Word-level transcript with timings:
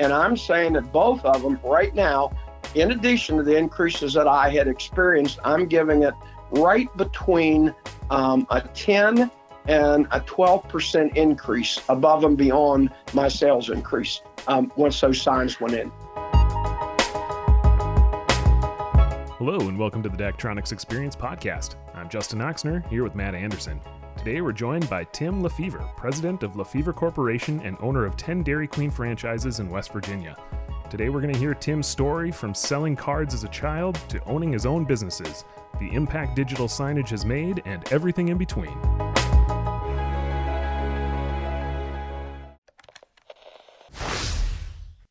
And 0.00 0.14
I'm 0.14 0.34
saying 0.34 0.72
that 0.72 0.90
both 0.92 1.22
of 1.26 1.42
them 1.42 1.60
right 1.62 1.94
now, 1.94 2.32
in 2.74 2.90
addition 2.92 3.36
to 3.36 3.42
the 3.42 3.54
increases 3.54 4.14
that 4.14 4.26
I 4.26 4.48
had 4.48 4.66
experienced, 4.66 5.38
I'm 5.44 5.66
giving 5.66 6.04
it 6.04 6.14
right 6.52 6.88
between 6.96 7.74
um, 8.08 8.46
a 8.48 8.62
10 8.62 9.30
and 9.68 10.06
a 10.10 10.20
12% 10.20 11.14
increase 11.16 11.82
above 11.90 12.24
and 12.24 12.34
beyond 12.38 12.88
my 13.12 13.28
sales 13.28 13.68
increase 13.68 14.22
um, 14.48 14.72
once 14.74 14.98
those 15.02 15.20
signs 15.20 15.60
went 15.60 15.74
in. 15.74 15.92
Hello, 19.36 19.58
and 19.68 19.78
welcome 19.78 20.02
to 20.02 20.08
the 20.08 20.16
Daktronics 20.16 20.72
Experience 20.72 21.14
Podcast. 21.14 21.74
I'm 21.94 22.08
Justin 22.08 22.38
Oxner, 22.38 22.88
here 22.88 23.04
with 23.04 23.14
Matt 23.14 23.34
Anderson. 23.34 23.78
Today 24.22 24.42
we're 24.42 24.52
joined 24.52 24.86
by 24.90 25.04
Tim 25.04 25.42
LeFevre, 25.42 25.96
president 25.96 26.42
of 26.42 26.52
LeFevre 26.52 26.94
Corporation 26.94 27.58
and 27.64 27.78
owner 27.80 28.04
of 28.04 28.18
10 28.18 28.42
Dairy 28.42 28.66
Queen 28.66 28.90
franchises 28.90 29.60
in 29.60 29.70
West 29.70 29.94
Virginia. 29.94 30.36
Today 30.90 31.08
we're 31.08 31.22
going 31.22 31.32
to 31.32 31.38
hear 31.38 31.54
Tim's 31.54 31.86
story 31.86 32.30
from 32.30 32.54
selling 32.54 32.94
cards 32.94 33.32
as 33.32 33.44
a 33.44 33.48
child 33.48 33.94
to 34.10 34.22
owning 34.24 34.52
his 34.52 34.66
own 34.66 34.84
businesses, 34.84 35.46
the 35.80 35.90
impact 35.94 36.36
digital 36.36 36.68
signage 36.68 37.08
has 37.08 37.24
made, 37.24 37.62
and 37.64 37.90
everything 37.90 38.28
in 38.28 38.36
between. 38.36 38.76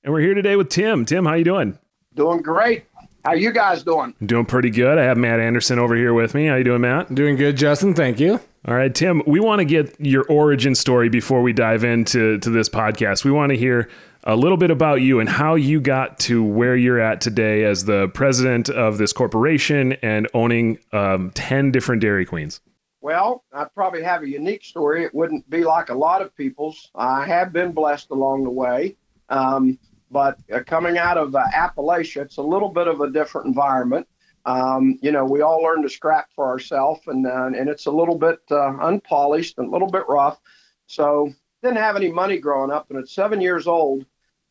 And 0.03 0.13
we're 0.13 0.21
here 0.21 0.35
today 0.35 0.55
with 0.55 0.69
Tim. 0.69 1.03
Tim, 1.03 1.25
how 1.25 1.33
you 1.33 1.45
doing? 1.45 1.79
Doing 2.13 2.43
great. 2.43 2.85
How 3.25 3.33
you 3.33 3.51
guys 3.51 3.83
doing? 3.83 4.15
Doing 4.25 4.45
pretty 4.45 4.69
good. 4.69 4.97
I 4.97 5.03
have 5.03 5.17
Matt 5.17 5.39
Anderson 5.39 5.77
over 5.77 5.95
here 5.95 6.13
with 6.13 6.33
me. 6.33 6.47
How 6.47 6.55
you 6.55 6.63
doing, 6.63 6.81
Matt? 6.81 7.13
Doing 7.13 7.35
good, 7.35 7.57
Justin. 7.57 7.93
Thank 7.93 8.19
you. 8.19 8.39
All 8.65 8.75
right, 8.75 8.93
Tim. 8.93 9.21
We 9.27 9.39
want 9.39 9.59
to 9.59 9.65
get 9.65 9.95
your 9.99 10.23
origin 10.29 10.73
story 10.73 11.09
before 11.09 11.41
we 11.41 11.51
dive 11.51 11.83
into 11.83 12.37
to 12.39 12.49
this 12.49 12.69
podcast. 12.69 13.25
We 13.25 13.31
want 13.31 13.51
to 13.51 13.57
hear 13.57 13.89
a 14.23 14.35
little 14.35 14.57
bit 14.57 14.71
about 14.71 15.01
you 15.01 15.19
and 15.19 15.27
how 15.29 15.55
you 15.55 15.81
got 15.81 16.19
to 16.19 16.43
where 16.43 16.75
you're 16.75 16.99
at 16.99 17.19
today 17.19 17.63
as 17.65 17.85
the 17.85 18.07
president 18.09 18.69
of 18.69 18.97
this 18.97 19.11
corporation 19.11 19.93
and 20.01 20.27
owning 20.33 20.79
um, 20.93 21.31
ten 21.31 21.71
different 21.71 22.01
Dairy 22.01 22.25
Queens. 22.25 22.61
Well, 23.01 23.43
I 23.53 23.65
probably 23.65 24.03
have 24.03 24.23
a 24.23 24.29
unique 24.29 24.63
story. 24.63 25.03
It 25.03 25.13
wouldn't 25.13 25.49
be 25.49 25.63
like 25.63 25.89
a 25.89 25.93
lot 25.95 26.21
of 26.21 26.35
people's. 26.35 26.89
I 26.95 27.25
have 27.25 27.53
been 27.53 27.71
blessed 27.71 28.11
along 28.11 28.43
the 28.43 28.49
way. 28.49 28.95
Um, 29.29 29.77
but 30.11 30.39
uh, 30.53 30.61
coming 30.65 30.97
out 30.97 31.17
of 31.17 31.35
uh, 31.35 31.43
Appalachia, 31.53 32.23
it's 32.23 32.37
a 32.37 32.43
little 32.43 32.69
bit 32.69 32.87
of 32.87 33.01
a 33.01 33.09
different 33.09 33.47
environment. 33.47 34.07
Um, 34.45 34.97
you 35.01 35.11
know, 35.11 35.25
we 35.25 35.41
all 35.41 35.61
learn 35.61 35.83
to 35.83 35.89
scrap 35.89 36.29
for 36.33 36.47
ourselves, 36.47 37.01
and 37.07 37.27
uh, 37.27 37.47
and 37.47 37.69
it's 37.69 37.85
a 37.85 37.91
little 37.91 38.17
bit 38.17 38.39
uh, 38.49 38.77
unpolished 38.81 39.57
and 39.57 39.67
a 39.67 39.71
little 39.71 39.89
bit 39.89 40.03
rough. 40.07 40.39
So 40.87 41.31
didn't 41.61 41.77
have 41.77 41.95
any 41.95 42.11
money 42.11 42.37
growing 42.37 42.71
up, 42.71 42.89
and 42.89 42.99
at 42.99 43.09
seven 43.09 43.41
years 43.41 43.67
old, 43.67 44.05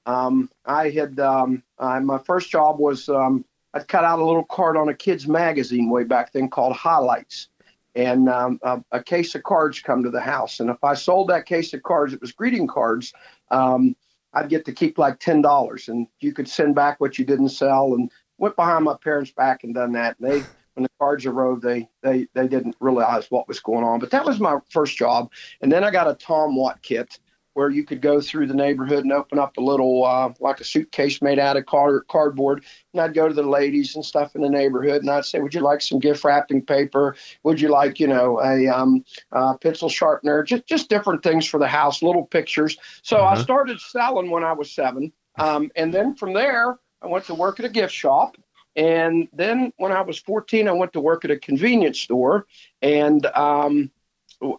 um, 0.06 0.50
I 0.64 0.90
had 0.90 1.18
um, 1.18 1.62
my 1.78 2.18
first 2.18 2.50
job 2.50 2.78
was 2.78 3.08
um, 3.08 3.44
I'd 3.74 3.88
cut 3.88 4.04
out 4.04 4.18
a 4.18 4.24
little 4.24 4.44
card 4.44 4.76
on 4.76 4.88
a 4.88 4.94
kid's 4.94 5.26
magazine 5.26 5.90
way 5.90 6.04
back 6.04 6.32
then 6.32 6.48
called 6.48 6.76
Highlights, 6.76 7.48
and 7.94 8.28
um, 8.28 8.60
a, 8.62 8.82
a, 8.92 9.02
case 9.02 9.34
of 9.34 9.42
cards 9.42 9.80
come 9.80 10.04
to 10.04 10.10
the 10.10 10.20
house, 10.20 10.60
and 10.60 10.70
if 10.70 10.84
I 10.84 10.94
sold 10.94 11.28
that 11.28 11.46
case 11.46 11.74
of 11.74 11.82
cards, 11.82 12.12
it 12.12 12.20
was 12.20 12.32
greeting 12.32 12.66
cards. 12.66 13.12
Um, 13.50 13.96
I'd 14.34 14.48
get 14.48 14.64
to 14.66 14.72
keep 14.72 14.98
like 14.98 15.18
ten 15.18 15.42
dollars, 15.42 15.88
and 15.88 16.06
you 16.20 16.32
could 16.32 16.48
send 16.48 16.74
back 16.74 17.00
what 17.00 17.18
you 17.18 17.24
didn't 17.24 17.50
sell. 17.50 17.94
And 17.94 18.10
went 18.38 18.56
behind 18.56 18.84
my 18.84 18.94
parents' 19.02 19.32
back 19.32 19.64
and 19.64 19.74
done 19.74 19.92
that. 19.92 20.16
And 20.18 20.30
they, 20.30 20.42
when 20.74 20.84
the 20.84 20.90
cards 20.98 21.26
arrived, 21.26 21.62
they 21.62 21.88
they 22.02 22.28
they 22.34 22.48
didn't 22.48 22.76
realize 22.80 23.30
what 23.30 23.48
was 23.48 23.60
going 23.60 23.84
on. 23.84 23.98
But 23.98 24.10
that 24.10 24.24
was 24.24 24.40
my 24.40 24.58
first 24.70 24.96
job. 24.96 25.30
And 25.60 25.70
then 25.70 25.84
I 25.84 25.90
got 25.90 26.08
a 26.08 26.14
Tom 26.14 26.56
Watt 26.56 26.80
kit, 26.82 27.18
where 27.58 27.70
you 27.70 27.82
could 27.82 28.00
go 28.00 28.20
through 28.20 28.46
the 28.46 28.54
neighborhood 28.54 29.02
and 29.02 29.12
open 29.12 29.36
up 29.36 29.56
a 29.56 29.60
little 29.60 30.04
uh, 30.04 30.32
like 30.38 30.60
a 30.60 30.64
suitcase 30.64 31.20
made 31.20 31.40
out 31.40 31.56
of 31.56 31.66
card, 31.66 32.04
cardboard. 32.08 32.64
And 32.92 33.02
i'd 33.02 33.14
go 33.14 33.26
to 33.26 33.34
the 33.34 33.42
ladies 33.42 33.96
and 33.96 34.04
stuff 34.04 34.36
in 34.36 34.42
the 34.42 34.48
neighborhood 34.48 35.02
and 35.02 35.10
i'd 35.10 35.24
say 35.24 35.40
would 35.40 35.52
you 35.52 35.60
like 35.60 35.82
some 35.82 35.98
gift 35.98 36.22
wrapping 36.22 36.64
paper? 36.64 37.16
Would 37.42 37.60
you 37.60 37.68
like 37.68 37.98
you 37.98 38.06
know 38.06 38.40
a 38.40 38.68
um, 38.68 39.04
uh, 39.32 39.56
pencil 39.56 39.88
sharpener? 39.88 40.44
Just 40.44 40.66
just 40.66 40.88
different 40.88 41.24
things 41.24 41.46
for 41.46 41.58
the 41.58 41.66
house 41.66 42.00
little 42.00 42.24
pictures. 42.24 42.78
So 43.02 43.16
uh-huh. 43.16 43.40
i 43.40 43.42
started 43.42 43.80
selling 43.80 44.30
when 44.30 44.44
i 44.44 44.52
was 44.52 44.70
seven. 44.70 45.12
Um, 45.36 45.72
and 45.74 45.92
then 45.92 46.14
from 46.14 46.34
there 46.34 46.78
i 47.02 47.08
went 47.08 47.24
to 47.24 47.34
work 47.34 47.58
at 47.58 47.66
a 47.66 47.70
gift 47.70 47.92
shop. 47.92 48.36
And 48.76 49.26
then 49.32 49.72
when 49.78 49.90
i 49.90 50.02
was 50.02 50.16
14 50.20 50.68
i 50.68 50.72
went 50.72 50.92
to 50.92 51.00
work 51.00 51.24
at 51.24 51.32
a 51.32 51.38
convenience 51.40 51.98
store. 51.98 52.46
And 52.82 53.26
um, 53.26 53.90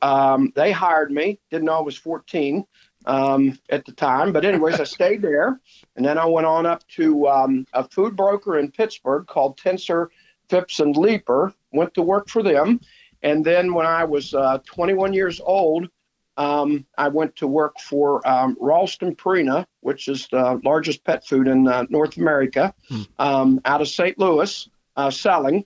um, 0.01 0.51
they 0.55 0.73
hired 0.73 1.09
me. 1.09 1.39
Didn't 1.49 1.63
know 1.63 1.77
i 1.77 1.81
was 1.81 1.95
14 1.95 2.65
um, 3.09 3.57
at 3.69 3.85
the 3.85 3.91
time. 3.91 4.31
But 4.31 4.45
anyways, 4.45 4.79
I 4.79 4.83
stayed 4.83 5.21
there, 5.21 5.59
and 5.95 6.05
then 6.05 6.17
I 6.17 6.25
went 6.25 6.45
on 6.45 6.65
up 6.65 6.87
to 6.89 7.27
um, 7.27 7.65
a 7.73 7.83
food 7.89 8.15
broker 8.15 8.59
in 8.59 8.71
Pittsburgh 8.71 9.25
called 9.25 9.57
Tenser, 9.57 10.11
Phipps 10.49 10.79
and 10.79 10.95
Leeper. 10.95 11.53
Went 11.71 11.95
to 11.95 12.03
work 12.03 12.29
for 12.29 12.43
them, 12.43 12.79
and 13.23 13.43
then 13.43 13.73
when 13.73 13.87
I 13.87 14.03
was 14.03 14.33
uh, 14.33 14.59
21 14.65 15.13
years 15.13 15.41
old, 15.43 15.89
um, 16.37 16.85
I 16.97 17.09
went 17.09 17.35
to 17.37 17.47
work 17.47 17.79
for 17.79 18.25
um, 18.27 18.55
Ralston 18.59 19.15
Purina, 19.15 19.65
which 19.81 20.07
is 20.07 20.27
the 20.31 20.61
largest 20.63 21.03
pet 21.03 21.25
food 21.25 21.47
in 21.47 21.67
uh, 21.67 21.85
North 21.89 22.15
America, 22.17 22.73
hmm. 22.87 23.01
um, 23.17 23.61
out 23.65 23.81
of 23.81 23.87
St. 23.87 24.17
Louis, 24.19 24.69
uh, 24.95 25.09
selling. 25.09 25.65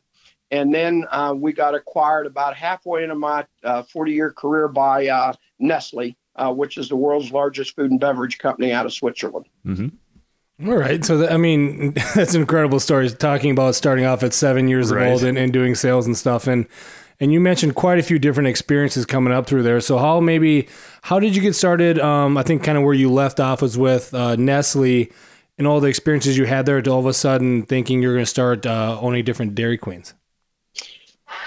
And 0.50 0.74
then 0.74 1.06
uh, 1.12 1.34
we 1.36 1.52
got 1.52 1.76
acquired 1.76 2.26
about 2.26 2.56
halfway 2.56 3.04
into 3.04 3.16
my 3.16 3.46
40 3.64 4.12
uh, 4.12 4.14
year 4.14 4.32
career 4.32 4.68
by 4.68 5.08
uh, 5.08 5.34
Nestle, 5.60 6.16
uh, 6.36 6.54
which 6.54 6.78
is 6.78 6.90
the 6.90 6.96
world's 6.96 7.32
largest 7.32 7.76
food 7.76 7.92
and 7.92 8.00
beverage 8.00 8.38
company 8.38 8.72
out 8.72 8.86
of 8.86 8.94
Switzerland. 8.94 9.48
Mm-hmm. 9.66 10.68
All 10.68 10.78
right. 10.78 11.04
So, 11.04 11.18
the, 11.18 11.34
I 11.34 11.38
mean, 11.38 11.94
that's 12.16 12.36
an 12.36 12.42
incredible 12.42 12.80
story 12.80 13.10
talking 13.10 13.52
about 13.52 13.76
starting 13.76 14.06
off 14.06 14.24
at 14.24 14.34
seven 14.34 14.68
years 14.68 14.92
right. 14.92 15.12
old 15.12 15.24
and, 15.24 15.38
and 15.38 15.52
doing 15.52 15.76
sales 15.76 16.06
and 16.06 16.16
stuff. 16.16 16.48
And, 16.48 16.68
and 17.20 17.32
you 17.32 17.40
mentioned 17.40 17.76
quite 17.76 18.00
a 18.00 18.04
few 18.04 18.20
different 18.20 18.48
experiences 18.48 19.06
coming 19.06 19.34
up 19.34 19.48
through 19.48 19.64
there. 19.64 19.80
So 19.82 19.98
how 19.98 20.20
maybe, 20.20 20.68
how 21.04 21.20
did 21.20 21.36
you 21.36 21.42
get 21.42 21.54
started? 21.54 22.00
Um, 22.00 22.38
I 22.38 22.44
think 22.44 22.64
kind 22.64 22.78
of 22.78 22.84
where 22.84 22.94
you 22.94 23.12
left 23.12 23.40
off 23.40 23.62
was 23.62 23.78
with 23.78 24.14
uh, 24.14 24.36
Nestle 24.36 25.12
and 25.58 25.68
all 25.68 25.80
the 25.80 25.88
experiences 25.88 26.38
you 26.38 26.46
had 26.46 26.66
there 26.66 26.82
to 26.82 26.90
all 26.90 27.00
of 27.00 27.06
a 27.06 27.14
sudden 27.14 27.64
thinking 27.64 28.02
you're 28.02 28.14
going 28.14 28.26
to 28.26 28.30
start 28.30 28.66
uh, 28.66 28.98
owning 29.00 29.24
different 29.24 29.56
Dairy 29.56 29.78
Queens. 29.78 30.14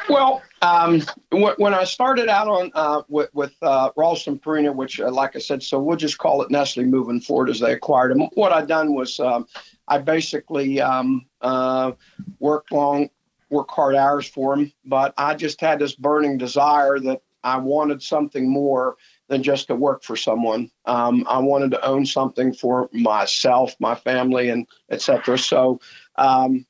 Well, 0.09 0.43
um, 0.63 1.03
when 1.31 1.75
I 1.75 1.85
started 1.85 2.29
out 2.29 2.49
on 2.49 2.71
uh, 2.75 3.03
with, 3.09 3.33
with 3.35 3.55
uh, 3.63 3.91
Ralston 3.97 4.39
Purina, 4.39 4.75
which, 4.75 5.01
uh, 5.01 5.11
like 5.11 5.37
I 5.37 5.39
said, 5.39 5.63
so 5.63 5.79
we'll 5.79 5.97
just 5.97 6.19
call 6.19 6.43
it 6.43 6.51
Nestle 6.51 6.85
moving 6.85 7.21
forward 7.21 7.51
as 7.51 7.61
they 7.61 7.73
acquired 7.73 8.13
them. 8.13 8.29
What 8.35 8.53
I 8.53 8.65
done 8.65 8.95
was 8.95 9.21
um, 9.21 9.47
I 9.89 9.99
basically 9.99 10.81
um, 10.81 11.27
uh, 11.41 11.93
worked 12.39 12.73
long, 12.73 13.11
work 13.51 13.71
hard 13.71 13.95
hours 13.95 14.27
for 14.27 14.57
them, 14.57 14.73
but 14.85 15.13
I 15.17 15.35
just 15.35 15.61
had 15.61 15.79
this 15.79 15.95
burning 15.95 16.39
desire 16.39 16.99
that 17.01 17.23
I 17.45 17.59
wanted 17.59 18.03
something 18.03 18.49
more 18.49 18.97
than 19.29 19.43
just 19.43 19.69
to 19.69 19.75
work 19.75 20.03
for 20.03 20.17
someone. 20.17 20.71
Um, 20.85 21.27
I 21.29 21.39
wanted 21.39 21.71
to 21.73 21.85
own 21.85 22.07
something 22.07 22.53
for 22.53 22.89
myself, 22.93 23.75
my 23.79 23.95
family, 23.95 24.49
and 24.49 24.67
etc. 24.91 25.39
So 25.39 25.81
um, 26.17 26.67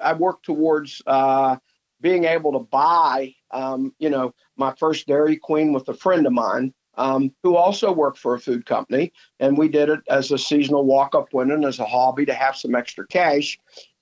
I 0.00 0.12
worked 0.14 0.44
towards 0.44 1.02
uh, 1.06 1.56
being 2.00 2.24
able 2.24 2.52
to 2.52 2.60
buy, 2.60 3.34
um, 3.50 3.94
you 3.98 4.10
know, 4.10 4.34
my 4.56 4.74
first 4.78 5.06
Dairy 5.06 5.36
Queen 5.36 5.72
with 5.72 5.88
a 5.88 5.94
friend 5.94 6.26
of 6.26 6.32
mine 6.32 6.72
um, 6.98 7.32
who 7.42 7.56
also 7.56 7.92
worked 7.92 8.18
for 8.18 8.34
a 8.34 8.40
food 8.40 8.66
company. 8.66 9.12
And 9.40 9.56
we 9.56 9.68
did 9.68 9.88
it 9.88 10.00
as 10.08 10.30
a 10.30 10.38
seasonal 10.38 10.84
walk 10.84 11.14
up 11.14 11.32
window 11.32 11.66
as 11.66 11.78
a 11.78 11.86
hobby 11.86 12.26
to 12.26 12.34
have 12.34 12.56
some 12.56 12.74
extra 12.74 13.06
cash. 13.06 13.58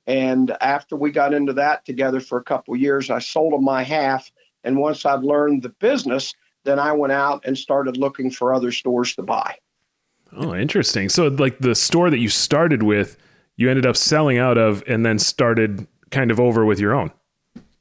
And 0.07 0.57
after 0.61 0.97
we 0.97 1.11
got 1.11 1.35
into 1.35 1.53
that 1.55 1.85
together 1.85 2.21
for 2.21 2.39
a 2.39 2.45
couple 2.45 2.75
years, 2.77 3.11
I 3.11 3.19
sold 3.19 3.53
them 3.53 3.65
my 3.65 3.83
half. 3.83 4.31
And 4.65 4.79
once 4.79 5.05
I'd 5.05 5.23
learned 5.23 5.63
the 5.63 5.69
business, 5.69 6.33
then 6.65 6.79
I 6.79 6.93
went 6.93 7.13
out 7.13 7.45
and 7.45 7.57
started 7.57 7.97
looking 7.97 8.31
for 8.31 8.55
other 8.55 8.73
stores 8.73 9.15
to 9.17 9.23
buy. 9.23 9.57
Oh, 10.37 10.55
interesting. 10.55 11.09
So, 11.09 11.29
like 11.29 11.59
the 11.59 11.75
store 11.75 12.11
that 12.11 12.19
you 12.19 12.29
started 12.29 12.83
with, 12.83 13.17
you 13.57 13.71
ended 13.71 13.87
up 13.87 13.97
selling 13.97 14.39
out 14.39 14.59
of 14.59 14.83
and 14.87 15.07
then 15.07 15.19
started 15.19 15.87
kind 16.11 16.31
of 16.31 16.41
over 16.41 16.65
with 16.65 16.81
your 16.81 16.95
own. 16.95 17.13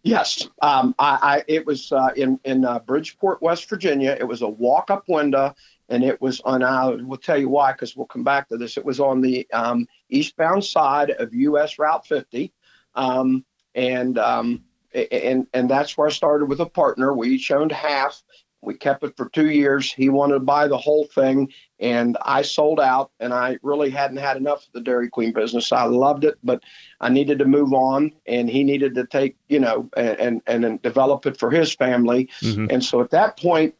Yes, 0.06 0.48
um, 0.62 0.94
I, 1.00 1.18
I, 1.20 1.44
it 1.48 1.66
was 1.66 1.92
uh, 1.92 2.12
in 2.16 2.40
in 2.44 2.64
uh, 2.64 2.78
Bridgeport, 2.78 3.42
West 3.42 3.68
Virginia. 3.68 4.16
It 4.18 4.26
was 4.26 4.44
a 4.44 4.48
walk-up 4.48 5.06
window, 5.08 5.56
and 5.90 6.04
it 6.04 6.22
was 6.22 6.42
on. 6.42 6.62
Uh, 6.62 6.98
we'll 7.02 7.18
tell 7.18 7.40
you 7.40 7.50
why 7.50 7.72
because 7.72 7.96
we'll 7.98 8.06
come 8.06 8.24
back 8.24 8.48
to 8.50 8.58
this. 8.58 8.78
It 8.78 8.86
was 8.86 9.00
on 9.00 9.22
the 9.22 9.48
um, 9.52 9.88
eastbound 10.10 10.64
side 10.64 11.10
of 11.10 11.34
U.S. 11.34 11.80
Route 11.80 12.06
50, 12.06 12.54
um, 12.94 13.44
and 13.74 14.20
um, 14.20 14.64
and 14.94 15.48
and 15.56 15.68
that's 15.68 15.98
where 15.98 16.08
I 16.08 16.12
started 16.12 16.50
with 16.50 16.60
a 16.60 16.68
partner. 16.68 17.12
We 17.12 17.30
each 17.30 17.50
owned 17.50 17.72
half, 17.72 18.22
we 18.62 18.76
kept 18.76 19.04
it 19.04 19.18
for 19.18 19.30
two 19.30 19.50
years. 19.50 19.92
He 19.92 20.10
wanted 20.10 20.36
to 20.36 20.40
buy 20.42 20.68
the 20.68 20.78
whole 20.78 21.06
thing, 21.06 21.52
and 21.80 22.18
I 22.22 22.42
sold 22.42 22.80
out. 22.80 23.12
And 23.20 23.34
I 23.34 23.58
really 23.62 23.90
hadn't 23.90 24.18
had 24.18 24.38
enough 24.38 24.66
of 24.66 24.74
the 24.74 24.82
Dairy 24.82 25.10
Queen 25.10 25.34
business. 25.34 25.72
I 25.72 25.86
loved 25.86 26.24
it, 26.26 26.38
but 26.44 26.64
I 27.00 27.10
needed 27.10 27.40
to 27.40 27.46
move 27.46 27.74
on, 27.74 28.14
and 28.26 28.50
he 28.50 28.64
needed 28.64 28.96
to 28.96 29.06
take, 29.06 29.36
you 29.50 29.60
know, 29.60 29.90
and 29.96 30.42
and, 30.48 30.66
and 30.66 30.82
develop 30.82 31.26
it 31.26 31.38
for 31.38 31.52
his 31.52 31.74
family. 31.74 32.30
Mm-hmm. 32.42 32.68
And 32.70 32.84
so 32.84 33.02
at 33.02 33.12
that 33.12 33.38
point, 33.40 33.76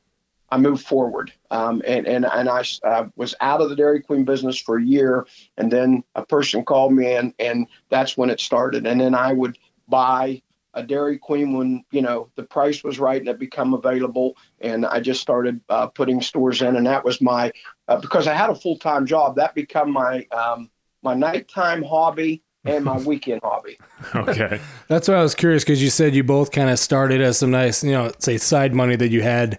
I 0.50 0.58
moved 0.58 0.86
forward. 0.86 1.34
Um, 1.52 1.82
and, 1.86 2.08
and, 2.08 2.26
and 2.26 2.50
I 2.50 2.64
uh, 2.84 3.06
was 3.16 3.36
out 3.42 3.62
of 3.62 3.70
the 3.70 3.76
Dairy 3.76 4.02
Queen 4.02 4.26
business 4.26 4.60
for 4.60 4.78
a 4.78 4.84
year. 4.84 5.26
And 5.58 5.72
then 5.72 6.04
a 6.16 6.26
person 6.26 6.64
called 6.64 6.94
me 6.94 7.14
and, 7.14 7.34
and 7.40 7.68
that's 7.90 8.16
when 8.16 8.30
it 8.30 8.40
started. 8.40 8.86
And 8.86 9.02
then 9.02 9.16
I 9.16 9.34
would 9.34 9.58
buy 9.88 10.42
a 10.76 10.84
Dairy 10.84 11.18
Queen 11.18 11.58
when, 11.58 11.84
you 11.92 12.02
know, 12.02 12.30
the 12.36 12.44
price 12.44 12.84
was 12.84 13.00
right 13.00 13.20
and 13.20 13.30
it 13.30 13.40
become 13.40 13.74
available. 13.74 14.38
And 14.60 14.86
I 14.86 15.00
just 15.00 15.22
started 15.22 15.60
uh, 15.70 15.88
putting 15.88 16.22
stores 16.22 16.62
in. 16.62 16.76
And 16.76 16.86
that 16.86 17.04
was 17.04 17.22
my, 17.22 17.52
uh, 17.88 17.98
because 17.98 18.28
I 18.28 18.34
had 18.34 18.50
a 18.50 18.56
full-time 18.56 19.06
job, 19.06 19.38
that 19.38 19.56
become 19.56 19.92
my, 19.92 20.26
um, 20.32 20.70
my 21.02 21.14
nighttime 21.14 21.82
hobby 21.82 22.44
and 22.66 22.84
my 22.84 22.98
weekend 23.06 23.42
hobby. 23.44 23.80
Okay. 24.14 24.60
That's 24.88 25.08
why 25.08 25.16
I 25.16 25.24
was 25.24 25.34
curious 25.34 25.64
because 25.64 25.82
you 25.82 25.90
said 25.90 26.14
you 26.14 26.24
both 26.24 26.52
kind 26.52 26.70
of 26.70 26.78
started 26.78 27.22
as 27.22 27.40
some 27.40 27.52
nice, 27.52 27.84
you 27.84 27.92
know, 27.92 28.12
say 28.20 28.38
side 28.38 28.74
money 28.74 28.98
that 28.98 29.10
you 29.10 29.22
had 29.22 29.58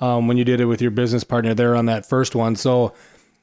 um, 0.00 0.28
when 0.28 0.36
you 0.36 0.44
did 0.44 0.60
it 0.60 0.66
with 0.66 0.82
your 0.82 0.90
business 0.90 1.24
partner 1.24 1.54
there 1.54 1.74
on 1.74 1.86
that 1.86 2.06
first 2.06 2.34
one. 2.34 2.56
So 2.56 2.92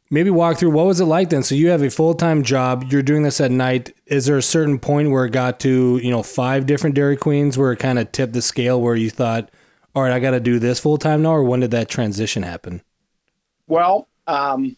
maybe 0.10 0.30
walk 0.30 0.58
through 0.58 0.72
what 0.72 0.86
was 0.86 1.00
it 1.00 1.06
like 1.06 1.30
then? 1.30 1.44
So 1.44 1.56
you 1.56 1.70
have 1.70 1.82
a 1.82 1.90
full 1.90 2.14
time 2.14 2.44
job, 2.44 2.86
you're 2.92 3.04
doing 3.04 3.24
this 3.24 3.42
at 3.42 3.52
night. 3.52 3.96
Is 4.06 4.26
there 4.26 4.38
a 4.38 4.44
certain 4.44 4.80
point 4.80 5.12
where 5.12 5.26
it 5.26 5.32
got 5.32 5.60
to, 5.62 6.00
you 6.02 6.12
know, 6.12 6.24
five 6.24 6.66
different 6.66 6.96
Dairy 6.96 7.18
Queens 7.18 7.58
where 7.58 7.72
it 7.72 7.78
kind 7.78 8.00
of 8.00 8.12
tipped 8.12 8.34
the 8.34 8.42
scale 8.42 8.82
where 8.82 8.96
you 8.96 9.10
thought, 9.10 9.50
all 9.96 10.04
right, 10.04 10.12
I 10.12 10.20
got 10.20 10.32
to 10.32 10.40
do 10.40 10.60
this 10.60 10.80
full 10.80 10.98
time 10.98 11.22
now? 11.22 11.32
Or 11.36 11.44
when 11.44 11.62
did 11.62 11.72
that 11.72 11.90
transition 11.90 12.44
happen? 12.44 12.82
Well, 13.68 14.08
um, 14.28 14.76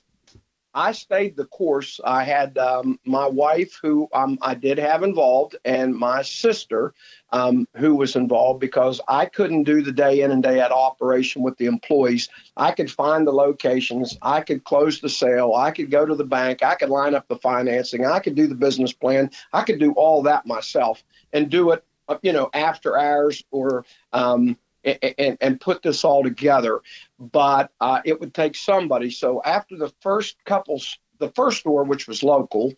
I 0.78 0.92
stayed 0.92 1.36
the 1.36 1.46
course. 1.46 2.00
I 2.06 2.24
had 2.24 2.56
um, 2.60 3.00
my 3.04 3.26
wife, 3.26 3.80
who 3.82 4.08
um, 4.14 4.38
I 4.44 4.54
did 4.54 4.78
have 4.78 5.02
involved, 5.02 5.56
and 5.66 5.96
my 5.96 6.22
sister, 6.22 6.94
um, 7.32 7.68
who 7.76 7.96
was 7.96 8.16
involved 8.16 8.60
because 8.60 9.02
I 9.08 9.26
couldn't 9.26 9.64
do 9.64 9.82
the 9.82 9.92
day 9.92 10.22
in 10.22 10.30
and 10.30 10.44
day 10.44 10.62
out 10.62 10.72
operation 10.72 11.42
with 11.42 11.58
the 11.58 11.66
employees. 11.66 12.30
I 12.56 12.74
could 12.74 12.92
find 12.92 13.26
the 13.26 13.32
locations, 13.32 14.20
I 14.22 14.42
could 14.42 14.66
close 14.66 15.02
the 15.02 15.10
sale, 15.10 15.56
I 15.56 15.72
could 15.72 15.90
go 15.90 16.06
to 16.06 16.14
the 16.14 16.24
bank, 16.24 16.62
I 16.62 16.76
could 16.76 16.90
line 16.90 17.16
up 17.16 17.28
the 17.28 17.38
financing, 17.38 18.06
I 18.06 18.20
could 18.20 18.36
do 18.36 18.46
the 18.46 18.54
business 18.54 18.94
plan, 18.94 19.32
I 19.52 19.64
could 19.64 19.80
do 19.80 19.94
all 19.94 20.22
that 20.24 20.46
myself 20.46 21.04
and 21.34 21.50
do 21.50 21.72
it, 21.72 21.84
uh, 22.08 22.20
you 22.22 22.34
know, 22.34 22.52
after 22.54 23.00
hours 23.00 23.44
or 23.50 23.84
um, 24.14 24.56
and, 24.84 25.38
and 25.42 25.60
put 25.60 25.82
this 25.82 26.04
all 26.04 26.24
together. 26.24 26.82
But 27.19 27.72
uh, 27.81 28.02
it 28.06 28.19
would 28.19 28.34
take 28.34 28.56
somebody. 28.56 29.10
So 29.10 29.42
after 29.44 29.78
the 29.78 29.92
first 30.02 30.38
couple, 30.46 30.81
the 31.19 31.30
first 31.30 31.60
store, 31.60 31.84
which 31.84 32.08
was 32.08 32.24
local, 32.24 32.74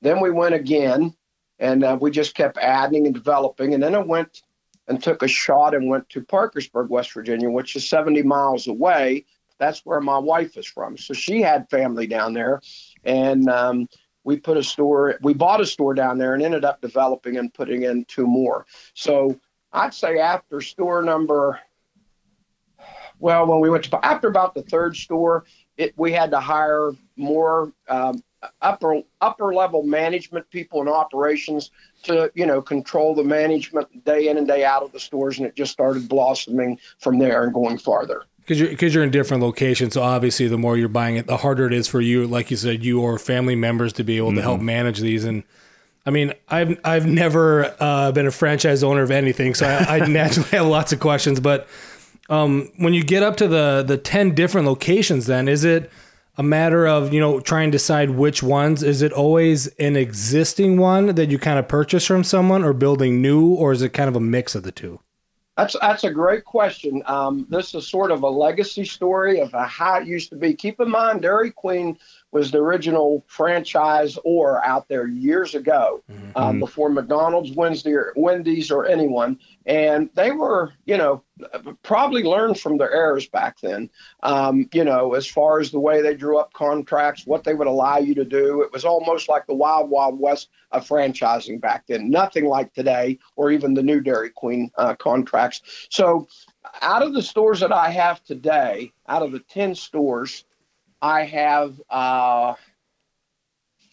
then 0.00 0.20
we 0.20 0.30
went 0.30 0.54
again 0.54 1.14
and 1.58 1.84
uh, 1.84 1.96
we 2.00 2.10
just 2.10 2.34
kept 2.34 2.58
adding 2.58 3.06
and 3.06 3.14
developing. 3.14 3.74
And 3.74 3.82
then 3.82 3.94
I 3.94 3.98
went 3.98 4.42
and 4.88 5.02
took 5.02 5.22
a 5.22 5.28
shot 5.28 5.74
and 5.74 5.88
went 5.88 6.08
to 6.10 6.22
Parkersburg, 6.22 6.90
West 6.90 7.12
Virginia, 7.12 7.48
which 7.50 7.76
is 7.76 7.88
70 7.88 8.22
miles 8.22 8.66
away. 8.66 9.26
That's 9.58 9.86
where 9.86 10.00
my 10.00 10.18
wife 10.18 10.56
is 10.56 10.66
from. 10.66 10.96
So 10.96 11.14
she 11.14 11.40
had 11.40 11.70
family 11.70 12.06
down 12.08 12.34
there. 12.34 12.60
And 13.04 13.48
um, 13.48 13.88
we 14.24 14.38
put 14.38 14.56
a 14.56 14.62
store, 14.62 15.18
we 15.22 15.34
bought 15.34 15.60
a 15.60 15.66
store 15.66 15.94
down 15.94 16.18
there 16.18 16.34
and 16.34 16.42
ended 16.42 16.64
up 16.64 16.80
developing 16.80 17.36
and 17.36 17.52
putting 17.54 17.82
in 17.82 18.04
two 18.06 18.26
more. 18.26 18.66
So 18.94 19.38
I'd 19.72 19.94
say 19.94 20.18
after 20.18 20.60
store 20.60 21.02
number, 21.02 21.60
well, 23.22 23.46
when 23.46 23.60
we 23.60 23.70
went 23.70 23.84
to 23.84 24.04
after 24.04 24.26
about 24.26 24.52
the 24.52 24.62
third 24.62 24.96
store, 24.96 25.44
it 25.76 25.94
we 25.96 26.10
had 26.10 26.32
to 26.32 26.40
hire 26.40 26.90
more 27.16 27.72
um, 27.88 28.22
upper 28.60 29.00
upper 29.20 29.54
level 29.54 29.84
management 29.84 30.50
people 30.50 30.82
in 30.82 30.88
operations 30.88 31.70
to 32.02 32.32
you 32.34 32.44
know 32.44 32.60
control 32.60 33.14
the 33.14 33.22
management 33.22 34.04
day 34.04 34.26
in 34.26 34.38
and 34.38 34.48
day 34.48 34.64
out 34.64 34.82
of 34.82 34.90
the 34.90 34.98
stores, 34.98 35.38
and 35.38 35.46
it 35.46 35.54
just 35.54 35.72
started 35.72 36.08
blossoming 36.08 36.78
from 36.98 37.20
there 37.20 37.44
and 37.44 37.54
going 37.54 37.78
farther. 37.78 38.24
Because 38.40 38.58
you're, 38.58 38.74
cause 38.74 38.92
you're 38.92 39.04
in 39.04 39.12
different 39.12 39.40
locations, 39.40 39.94
so 39.94 40.02
obviously 40.02 40.48
the 40.48 40.58
more 40.58 40.76
you're 40.76 40.88
buying 40.88 41.14
it, 41.14 41.28
the 41.28 41.36
harder 41.36 41.64
it 41.68 41.72
is 41.72 41.86
for 41.86 42.00
you, 42.00 42.26
like 42.26 42.50
you 42.50 42.56
said, 42.56 42.84
you 42.84 43.00
or 43.00 43.16
family 43.20 43.54
members 43.54 43.92
to 43.92 44.02
be 44.02 44.16
able 44.16 44.30
mm-hmm. 44.30 44.38
to 44.38 44.42
help 44.42 44.56
mm-hmm. 44.56 44.66
manage 44.66 44.98
these 44.98 45.24
and 45.24 45.44
I 46.04 46.10
mean, 46.10 46.34
I've 46.48 46.80
I've 46.84 47.06
never 47.06 47.76
uh, 47.78 48.10
been 48.10 48.26
a 48.26 48.32
franchise 48.32 48.82
owner 48.82 49.02
of 49.02 49.12
anything, 49.12 49.54
so 49.54 49.66
I, 49.66 49.98
I 49.98 49.98
naturally 50.08 50.48
have 50.50 50.66
lots 50.66 50.92
of 50.92 50.98
questions. 50.98 51.38
But 51.38 51.68
um, 52.32 52.72
when 52.78 52.94
you 52.94 53.04
get 53.04 53.22
up 53.22 53.36
to 53.36 53.46
the 53.46 53.84
the 53.86 53.98
ten 53.98 54.34
different 54.34 54.66
locations, 54.66 55.26
then 55.26 55.48
is 55.48 55.64
it 55.64 55.90
a 56.38 56.42
matter 56.42 56.86
of 56.86 57.12
you 57.12 57.20
know 57.20 57.40
trying 57.40 57.70
to 57.70 57.72
decide 57.72 58.10
which 58.10 58.42
ones? 58.42 58.82
Is 58.82 59.02
it 59.02 59.12
always 59.12 59.66
an 59.76 59.96
existing 59.96 60.78
one 60.78 61.14
that 61.14 61.30
you 61.30 61.38
kind 61.38 61.58
of 61.58 61.68
purchase 61.68 62.06
from 62.06 62.24
someone, 62.24 62.64
or 62.64 62.72
building 62.72 63.20
new, 63.20 63.54
or 63.54 63.72
is 63.72 63.82
it 63.82 63.90
kind 63.90 64.08
of 64.08 64.16
a 64.16 64.20
mix 64.20 64.54
of 64.54 64.62
the 64.62 64.72
two? 64.72 65.00
That's 65.58 65.76
that's 65.78 66.04
a 66.04 66.10
great 66.10 66.46
question. 66.46 67.02
Um, 67.04 67.46
this 67.50 67.74
is 67.74 67.86
sort 67.86 68.10
of 68.10 68.22
a 68.22 68.28
legacy 68.28 68.86
story 68.86 69.40
of 69.40 69.52
how 69.52 70.00
it 70.00 70.06
used 70.06 70.30
to 70.30 70.36
be. 70.36 70.54
Keep 70.54 70.80
in 70.80 70.88
mind, 70.90 71.20
Dairy 71.20 71.50
Queen 71.50 71.98
was 72.30 72.50
the 72.50 72.58
original 72.58 73.22
franchise 73.26 74.18
or 74.24 74.64
out 74.64 74.88
there 74.88 75.06
years 75.06 75.54
ago, 75.54 76.02
mm-hmm. 76.10 76.30
um, 76.34 76.58
before 76.58 76.88
McDonald's, 76.88 77.52
Wednesday, 77.52 77.92
or 77.92 78.14
Wendy's, 78.16 78.70
or 78.70 78.86
anyone. 78.86 79.38
And 79.66 80.10
they 80.14 80.32
were, 80.32 80.72
you 80.84 80.96
know, 80.96 81.22
probably 81.82 82.22
learned 82.22 82.58
from 82.58 82.78
their 82.78 82.92
errors 82.92 83.28
back 83.28 83.60
then. 83.60 83.90
Um, 84.22 84.68
you 84.72 84.84
know, 84.84 85.14
as 85.14 85.26
far 85.26 85.60
as 85.60 85.70
the 85.70 85.78
way 85.78 86.02
they 86.02 86.14
drew 86.14 86.38
up 86.38 86.52
contracts, 86.52 87.26
what 87.26 87.44
they 87.44 87.54
would 87.54 87.66
allow 87.66 87.98
you 87.98 88.14
to 88.16 88.24
do. 88.24 88.62
It 88.62 88.72
was 88.72 88.84
almost 88.84 89.28
like 89.28 89.46
the 89.46 89.54
wild, 89.54 89.88
wild 89.90 90.18
west 90.18 90.48
of 90.72 90.86
franchising 90.86 91.60
back 91.60 91.86
then. 91.86 92.10
Nothing 92.10 92.46
like 92.46 92.72
today, 92.74 93.18
or 93.36 93.50
even 93.50 93.74
the 93.74 93.82
new 93.82 94.00
Dairy 94.00 94.30
Queen 94.30 94.70
uh, 94.76 94.94
contracts. 94.96 95.62
So, 95.90 96.26
out 96.80 97.02
of 97.02 97.12
the 97.12 97.22
stores 97.22 97.60
that 97.60 97.72
I 97.72 97.90
have 97.90 98.22
today, 98.24 98.92
out 99.08 99.22
of 99.22 99.32
the 99.32 99.40
ten 99.40 99.74
stores 99.74 100.44
I 101.02 101.24
have 101.24 101.80
uh, 101.90 102.54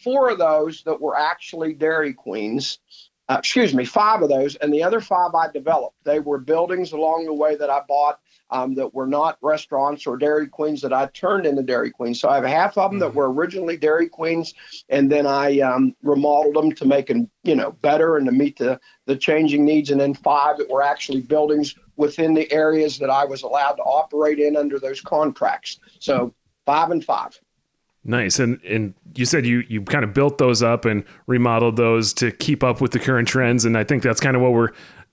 four 0.02 0.30
of 0.30 0.38
those 0.38 0.82
that 0.84 1.00
were 1.00 1.16
actually 1.16 1.74
Dairy 1.74 2.14
Queens. 2.14 2.78
Uh, 3.30 3.36
excuse 3.38 3.72
me, 3.72 3.84
five 3.84 4.22
of 4.22 4.28
those, 4.28 4.56
and 4.56 4.74
the 4.74 4.82
other 4.82 5.00
five 5.00 5.32
I 5.36 5.48
developed. 5.52 5.96
They 6.02 6.18
were 6.18 6.38
buildings 6.38 6.90
along 6.90 7.26
the 7.26 7.32
way 7.32 7.54
that 7.54 7.70
I 7.70 7.80
bought 7.86 8.18
um, 8.50 8.74
that 8.74 8.92
were 8.92 9.06
not 9.06 9.38
restaurants 9.40 10.04
or 10.04 10.16
Dairy 10.16 10.48
Queens 10.48 10.82
that 10.82 10.92
I 10.92 11.06
turned 11.06 11.46
into 11.46 11.62
Dairy 11.62 11.92
Queens. 11.92 12.20
So 12.20 12.28
I 12.28 12.34
have 12.34 12.44
half 12.44 12.76
of 12.76 12.90
them 12.90 12.98
mm-hmm. 12.98 13.06
that 13.06 13.14
were 13.14 13.32
originally 13.32 13.76
Dairy 13.76 14.08
Queens, 14.08 14.54
and 14.88 15.08
then 15.08 15.28
I 15.28 15.60
um, 15.60 15.94
remodeled 16.02 16.56
them 16.56 16.72
to 16.72 16.84
make 16.84 17.06
them, 17.06 17.30
you 17.44 17.54
know, 17.54 17.70
better 17.70 18.16
and 18.16 18.26
to 18.26 18.32
meet 18.32 18.58
the 18.58 18.80
the 19.06 19.14
changing 19.14 19.64
needs. 19.64 19.90
And 19.90 20.00
then 20.00 20.12
five 20.12 20.58
that 20.58 20.68
were 20.68 20.82
actually 20.82 21.20
buildings 21.20 21.76
within 21.94 22.34
the 22.34 22.50
areas 22.50 22.98
that 22.98 23.10
I 23.10 23.26
was 23.26 23.44
allowed 23.44 23.74
to 23.74 23.82
operate 23.82 24.40
in 24.40 24.56
under 24.56 24.80
those 24.80 25.00
contracts. 25.00 25.78
So 26.00 26.34
five 26.66 26.90
and 26.90 27.04
five. 27.04 27.38
Nice. 28.02 28.38
And 28.38 28.60
and 28.64 28.94
you 29.14 29.26
said 29.26 29.44
you 29.44 29.62
you 29.68 29.82
kind 29.82 30.04
of 30.04 30.14
built 30.14 30.38
those 30.38 30.62
up 30.62 30.84
and 30.84 31.04
remodeled 31.26 31.76
those 31.76 32.14
to 32.14 32.30
keep 32.32 32.64
up 32.64 32.80
with 32.80 32.92
the 32.92 32.98
current 32.98 33.28
trends. 33.28 33.64
And 33.64 33.76
I 33.76 33.84
think 33.84 34.02
that's 34.02 34.20
kind 34.20 34.36
of 34.36 34.42
what 34.42 34.52
we're 34.52 34.70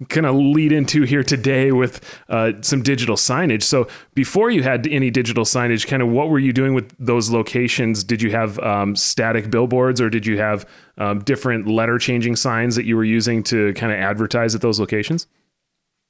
kind 0.09 0.25
of 0.25 0.35
lead 0.35 0.71
into 0.71 1.03
here 1.03 1.23
today 1.23 1.71
with 1.71 2.01
uh, 2.29 2.53
some 2.61 2.83
digital 2.83 3.15
signage. 3.15 3.63
So 3.63 3.87
before 4.13 4.51
you 4.51 4.63
had 4.63 4.87
any 4.87 5.09
digital 5.09 5.43
signage, 5.43 5.87
kind 5.87 6.03
of 6.03 6.09
what 6.09 6.29
were 6.29 6.39
you 6.39 6.53
doing 6.53 6.73
with 6.75 6.95
those 6.99 7.31
locations? 7.31 8.03
Did 8.03 8.21
you 8.21 8.31
have 8.31 8.59
um, 8.59 8.95
static 8.95 9.49
billboards 9.49 9.99
or 9.99 10.09
did 10.09 10.25
you 10.25 10.37
have 10.37 10.69
um, 10.97 11.23
different 11.23 11.67
letter 11.67 11.97
changing 11.97 12.35
signs 12.35 12.75
that 12.75 12.85
you 12.85 12.95
were 12.95 13.03
using 13.03 13.41
to 13.43 13.73
kind 13.73 13.91
of 13.91 13.97
advertise 13.97 14.53
at 14.53 14.61
those 14.61 14.79
locations? 14.79 15.27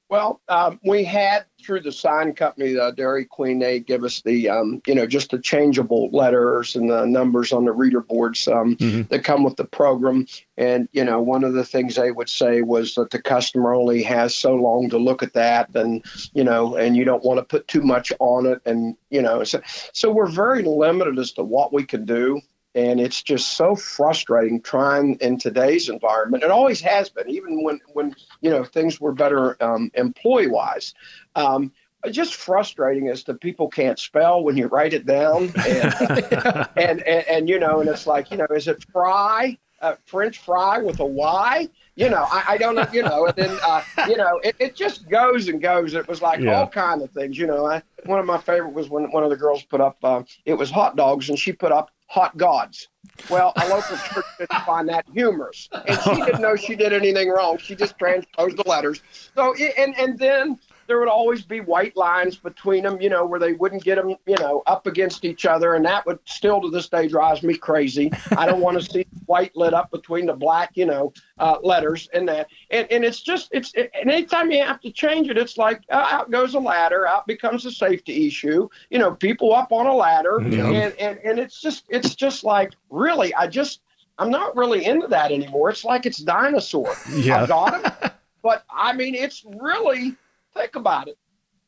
Well, 0.10 0.40
um, 0.48 0.80
we 0.86 1.04
had 1.04 1.46
through 1.62 1.82
the 1.82 1.92
sign 1.92 2.34
company, 2.34 2.74
the 2.74 2.94
Dairy 2.96 3.26
Queen, 3.26 3.60
they 3.60 3.82
give 3.82 4.06
us 4.06 4.22
the, 4.22 4.50
um, 4.50 4.82
you 4.88 4.96
know, 4.96 5.06
just 5.06 5.32
the 5.32 5.40
changeable 5.40 6.10
letters 6.12 6.78
and 6.78 6.90
the 6.90 7.06
numbers 7.06 7.52
on 7.52 7.66
the 7.66 7.74
reader 7.74 8.00
boards 8.00 8.48
um, 8.48 8.78
mm-hmm. 8.78 9.02
that 9.10 9.26
come 9.26 9.44
with 9.44 9.58
the 9.58 9.66
program. 9.66 10.26
And, 10.56 10.88
you 10.94 11.04
know, 11.04 11.22
one 11.22 11.44
of 11.44 11.54
the 11.54 11.66
things 11.66 11.96
they 11.96 12.12
would 12.12 12.30
say 12.30 12.62
was 12.62 12.96
that 12.96 13.10
the 13.10 13.22
customer 13.22 13.74
only 13.74 14.02
has 14.04 14.34
so 14.34 14.56
long 14.56 14.90
to 14.92 14.98
look 14.98 15.24
at 15.24 15.34
that 15.34 15.76
and, 15.76 16.06
you 16.34 16.46
know, 16.46 16.78
and 16.78 16.96
you 16.96 17.04
don't 17.04 17.24
want 17.24 17.40
to 17.40 17.44
put 17.44 17.68
too 17.68 17.82
much 17.82 18.14
on 18.20 18.46
it. 18.46 18.62
And, 18.66 18.96
you 19.10 19.22
know, 19.22 19.44
so, 19.44 19.62
so 19.92 20.10
we're 20.10 20.32
very 20.32 20.64
limited 20.64 21.20
as 21.20 21.34
to 21.34 21.44
what 21.44 21.74
we 21.74 21.84
can 21.84 22.06
do 22.06 22.40
and 22.78 23.00
it's 23.00 23.24
just 23.24 23.58
so 23.58 23.76
frustrating 23.76 24.62
trying 24.62 25.16
in 25.16 25.40
today's 25.40 25.90
environment. 25.90 26.44
It 26.44 26.52
always 26.52 26.80
has 26.82 27.10
been, 27.10 27.28
even 27.28 27.64
when 27.64 27.80
when 27.94 28.16
you 28.40 28.52
know 28.52 28.64
things 28.64 29.02
were 29.02 29.14
better 29.14 29.62
um, 29.62 29.90
employee 29.96 30.48
wise. 30.48 30.94
Um, 31.36 31.72
just 32.12 32.36
frustrating 32.36 33.08
as 33.08 33.24
to 33.24 33.34
people 33.34 33.70
can't 33.70 33.98
spell 33.98 34.44
when 34.44 34.56
you 34.56 34.68
write 34.68 34.94
it 34.94 35.08
down, 35.08 35.52
and, 35.68 36.04
uh, 36.34 36.68
and, 36.76 37.02
and, 37.02 37.28
and 37.28 37.50
you 37.50 37.60
know, 37.60 37.82
and 37.82 37.90
it's 37.90 38.06
like 38.06 38.30
you 38.30 38.38
know, 38.38 38.46
is 38.52 38.68
it 38.68 38.86
fry? 38.92 39.58
Uh, 39.80 39.96
French 40.06 40.40
fry 40.40 40.80
with 40.80 41.00
a 41.00 41.06
Y, 41.06 41.70
you 41.96 42.10
know, 42.10 42.26
I, 42.32 42.44
I 42.48 42.58
don't 42.58 42.74
know, 42.74 42.88
you 42.92 43.04
know, 43.04 43.28
and 43.28 43.36
then, 43.36 43.60
uh, 43.64 43.84
you 44.08 44.18
know, 44.18 44.40
it, 44.44 44.56
it 44.58 44.76
just 44.76 45.08
goes 45.08 45.50
and 45.50 45.62
goes. 45.62 45.94
It 45.94 46.08
was 46.08 46.20
like 46.20 46.40
yeah. 46.40 46.56
all 46.58 46.68
kind 46.68 47.04
of 47.04 47.12
things, 47.12 47.38
you 47.38 47.46
know. 47.46 47.68
I, 47.68 47.84
one 48.06 48.20
of 48.20 48.26
my 48.26 48.40
favorite 48.40 48.74
was 48.74 48.90
when 48.90 49.12
one 49.12 49.24
of 49.24 49.30
the 49.30 49.36
girls 49.36 49.62
put 49.62 49.80
up, 49.80 49.98
uh, 50.04 50.24
it 50.46 50.56
was 50.56 50.72
hot 50.72 50.96
dogs, 50.96 51.30
and 51.30 51.38
she 51.38 51.54
put 51.54 51.72
up 51.72 51.92
hot 52.08 52.36
gods. 52.38 52.90
Well, 53.30 53.54
a 53.56 53.68
local 53.68 53.98
church 53.98 54.26
didn't 54.38 54.62
find 54.66 54.90
that 54.90 55.06
humorous, 55.14 55.70
and 55.72 56.00
she 56.02 56.16
didn't 56.16 56.42
know 56.42 56.56
she 56.56 56.76
did 56.76 56.94
anything 56.94 57.30
wrong. 57.30 57.58
She 57.58 57.76
just 57.76 57.98
transposed 57.98 58.58
the 58.58 58.68
letters. 58.68 59.02
So, 59.36 59.56
and 59.56 59.98
and 59.98 60.18
then 60.20 60.60
there 60.88 61.00
would 61.00 61.10
always 61.10 61.44
be 61.44 61.60
white 61.60 61.96
lines 61.96 62.38
between 62.38 62.84
them, 62.84 63.02
you 63.02 63.10
know, 63.10 63.26
where 63.26 63.40
they 63.40 63.54
wouldn't 63.54 63.84
get 63.84 63.96
them, 63.96 64.16
you 64.26 64.36
know, 64.40 64.64
up 64.66 64.88
against 64.88 65.26
each 65.26 65.46
other, 65.46 65.76
and 65.76 65.86
that 65.86 66.06
would 66.06 66.20
still 66.26 66.62
to 66.62 66.70
this 66.70 66.90
day 66.90 67.08
drives 67.08 67.44
me 67.44 67.56
crazy. 67.56 68.12
I 68.38 68.46
don't 68.46 68.62
want 68.62 68.80
to 68.80 68.86
see 68.86 69.06
white 69.26 69.56
lit 69.56 69.74
up 69.74 69.92
between 69.92 70.26
the 70.26 70.34
black, 70.34 70.72
you 70.76 70.86
know, 70.86 71.14
uh, 71.38 71.58
letters 71.62 72.10
and 72.14 72.28
that, 72.30 72.48
and 72.72 72.88
and 72.92 73.04
it's 73.04 73.22
just 73.22 73.50
it's 73.52 73.74
it, 73.74 73.92
and 74.00 74.10
anytime 74.10 74.52
you 74.52 74.64
have 74.64 74.82
to 74.82 74.92
change 74.92 75.30
it, 75.30 75.38
it's 75.38 75.58
like 75.58 75.82
uh, 75.92 76.08
out 76.10 76.32
goes 76.32 76.56
a 76.56 76.60
ladder, 76.60 77.08
out 77.08 77.28
becomes 77.28 77.66
a 77.66 77.72
safety 77.72 78.28
issue, 78.28 78.68
you 78.90 79.00
know, 79.00 79.14
people 79.14 79.54
up 79.54 79.72
on 79.72 79.86
a 79.86 79.94
ladder, 79.94 80.38
and 80.40 80.94
and 81.00 81.20
and 81.24 81.40
it's 81.40 81.62
just 81.62 81.86
it's 81.90 82.16
just 82.16 82.44
like 82.44 82.74
really, 82.90 83.34
I 83.36 83.48
just 83.48 83.82
I'm 84.20 84.32
not 84.32 84.56
really 84.56 84.86
into 84.86 85.08
that 85.08 85.32
anymore. 85.32 85.70
It's 85.70 85.84
like 85.86 86.06
it's 86.06 86.18
dinosaur. 86.18 86.94
Yeah. 87.14 87.44
I 87.44 87.48
got 87.48 87.86
him. 88.02 88.12
but 88.42 88.64
I 88.70 88.94
mean, 88.94 89.16
it's 89.16 89.46
really, 89.60 90.16
think 90.58 90.76
about 90.76 91.08
it. 91.08 91.18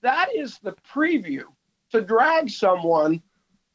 That 0.01 0.29
is 0.35 0.59
the 0.59 0.75
preview. 0.93 1.43
To 1.91 2.01
drag 2.01 2.49
someone 2.51 3.21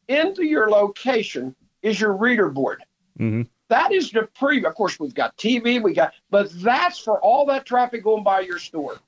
into 0.07 0.45
your 0.45 0.71
location 0.71 1.55
is 1.83 2.01
your 2.01 2.13
reader 2.17 2.49
board. 2.49 2.85
Mm-hmm. 3.19 3.43
That 3.69 3.93
is 3.93 4.11
the 4.13 4.29
preview. 4.41 4.67
Of 4.67 4.75
course, 4.77 5.01
we've 5.01 5.15
got 5.15 5.37
TV, 5.37 5.83
we 5.83 5.95
got, 5.95 6.13
but 6.31 6.51
that's 6.63 6.99
for 6.99 7.19
all 7.21 7.45
that 7.47 7.67
traffic 7.67 8.05
going 8.05 8.23
by 8.23 8.41
your 8.41 8.59
store. 8.61 8.99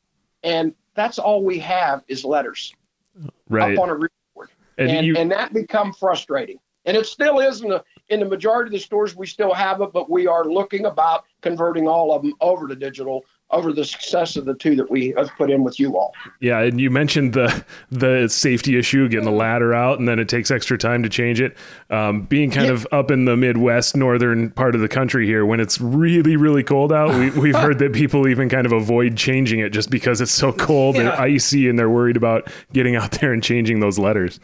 And 0.42 0.75
that's 0.94 1.18
all 1.20 1.44
we 1.44 1.58
have 1.60 2.02
is 2.08 2.25
letters 2.25 2.75
Right. 3.48 3.76
up 3.78 3.82
on 3.82 3.90
a 3.90 3.94
reader 3.94 4.10
board. 4.34 4.48
And 4.78 4.90
And, 4.90 5.06
you- 5.06 5.16
and 5.16 5.30
that 5.30 5.52
become 5.52 5.92
frustrating. 5.92 6.58
And 6.84 6.96
it 6.96 7.06
still 7.06 7.38
is 7.40 7.62
in 7.62 7.68
the, 7.68 7.84
in 8.08 8.20
the 8.20 8.26
majority 8.26 8.68
of 8.68 8.72
the 8.72 8.78
stores, 8.78 9.14
we 9.16 9.26
still 9.26 9.52
have 9.54 9.80
it, 9.80 9.92
but 9.92 10.08
we 10.10 10.26
are 10.26 10.44
looking 10.44 10.86
about 10.86 11.25
converting 11.42 11.86
all 11.88 12.12
of 12.12 12.22
them 12.22 12.34
over 12.40 12.66
to 12.68 12.75
digital 12.76 13.25
over 13.50 13.72
the 13.72 13.84
success 13.84 14.36
of 14.36 14.44
the 14.44 14.54
two 14.54 14.74
that 14.74 14.90
we 14.90 15.14
have 15.16 15.30
put 15.36 15.50
in 15.50 15.62
with 15.62 15.78
you 15.78 15.96
all. 15.96 16.12
Yeah, 16.40 16.60
and 16.60 16.80
you 16.80 16.90
mentioned 16.90 17.32
the 17.32 17.64
the 17.90 18.28
safety 18.28 18.76
issue, 18.76 19.08
getting 19.08 19.24
the 19.24 19.30
ladder 19.30 19.72
out, 19.72 19.98
and 19.98 20.08
then 20.08 20.18
it 20.18 20.28
takes 20.28 20.50
extra 20.50 20.76
time 20.76 21.02
to 21.04 21.08
change 21.08 21.40
it. 21.40 21.56
Um, 21.88 22.22
being 22.22 22.50
kind 22.50 22.66
Yeah. 22.66 22.72
of 22.72 22.86
up 22.90 23.10
in 23.10 23.24
the 23.24 23.36
Midwest, 23.36 23.96
northern 23.96 24.50
part 24.50 24.74
of 24.74 24.80
the 24.80 24.88
country 24.88 25.26
here, 25.26 25.46
when 25.46 25.60
it's 25.60 25.80
really, 25.80 26.36
really 26.36 26.64
cold 26.64 26.92
out, 26.92 27.14
we, 27.14 27.30
we've 27.40 27.56
heard 27.56 27.78
that 27.78 27.92
people 27.92 28.26
even 28.26 28.48
kind 28.48 28.66
of 28.66 28.72
avoid 28.72 29.16
changing 29.16 29.60
it 29.60 29.70
just 29.70 29.90
because 29.90 30.20
it's 30.20 30.32
so 30.32 30.52
cold 30.52 30.96
and 30.96 31.08
icy, 31.08 31.68
and 31.68 31.78
they're 31.78 31.90
worried 31.90 32.16
about 32.16 32.50
getting 32.72 32.96
out 32.96 33.12
there 33.12 33.32
and 33.32 33.42
changing 33.44 33.78
those 33.80 33.98
letters. 33.98 34.40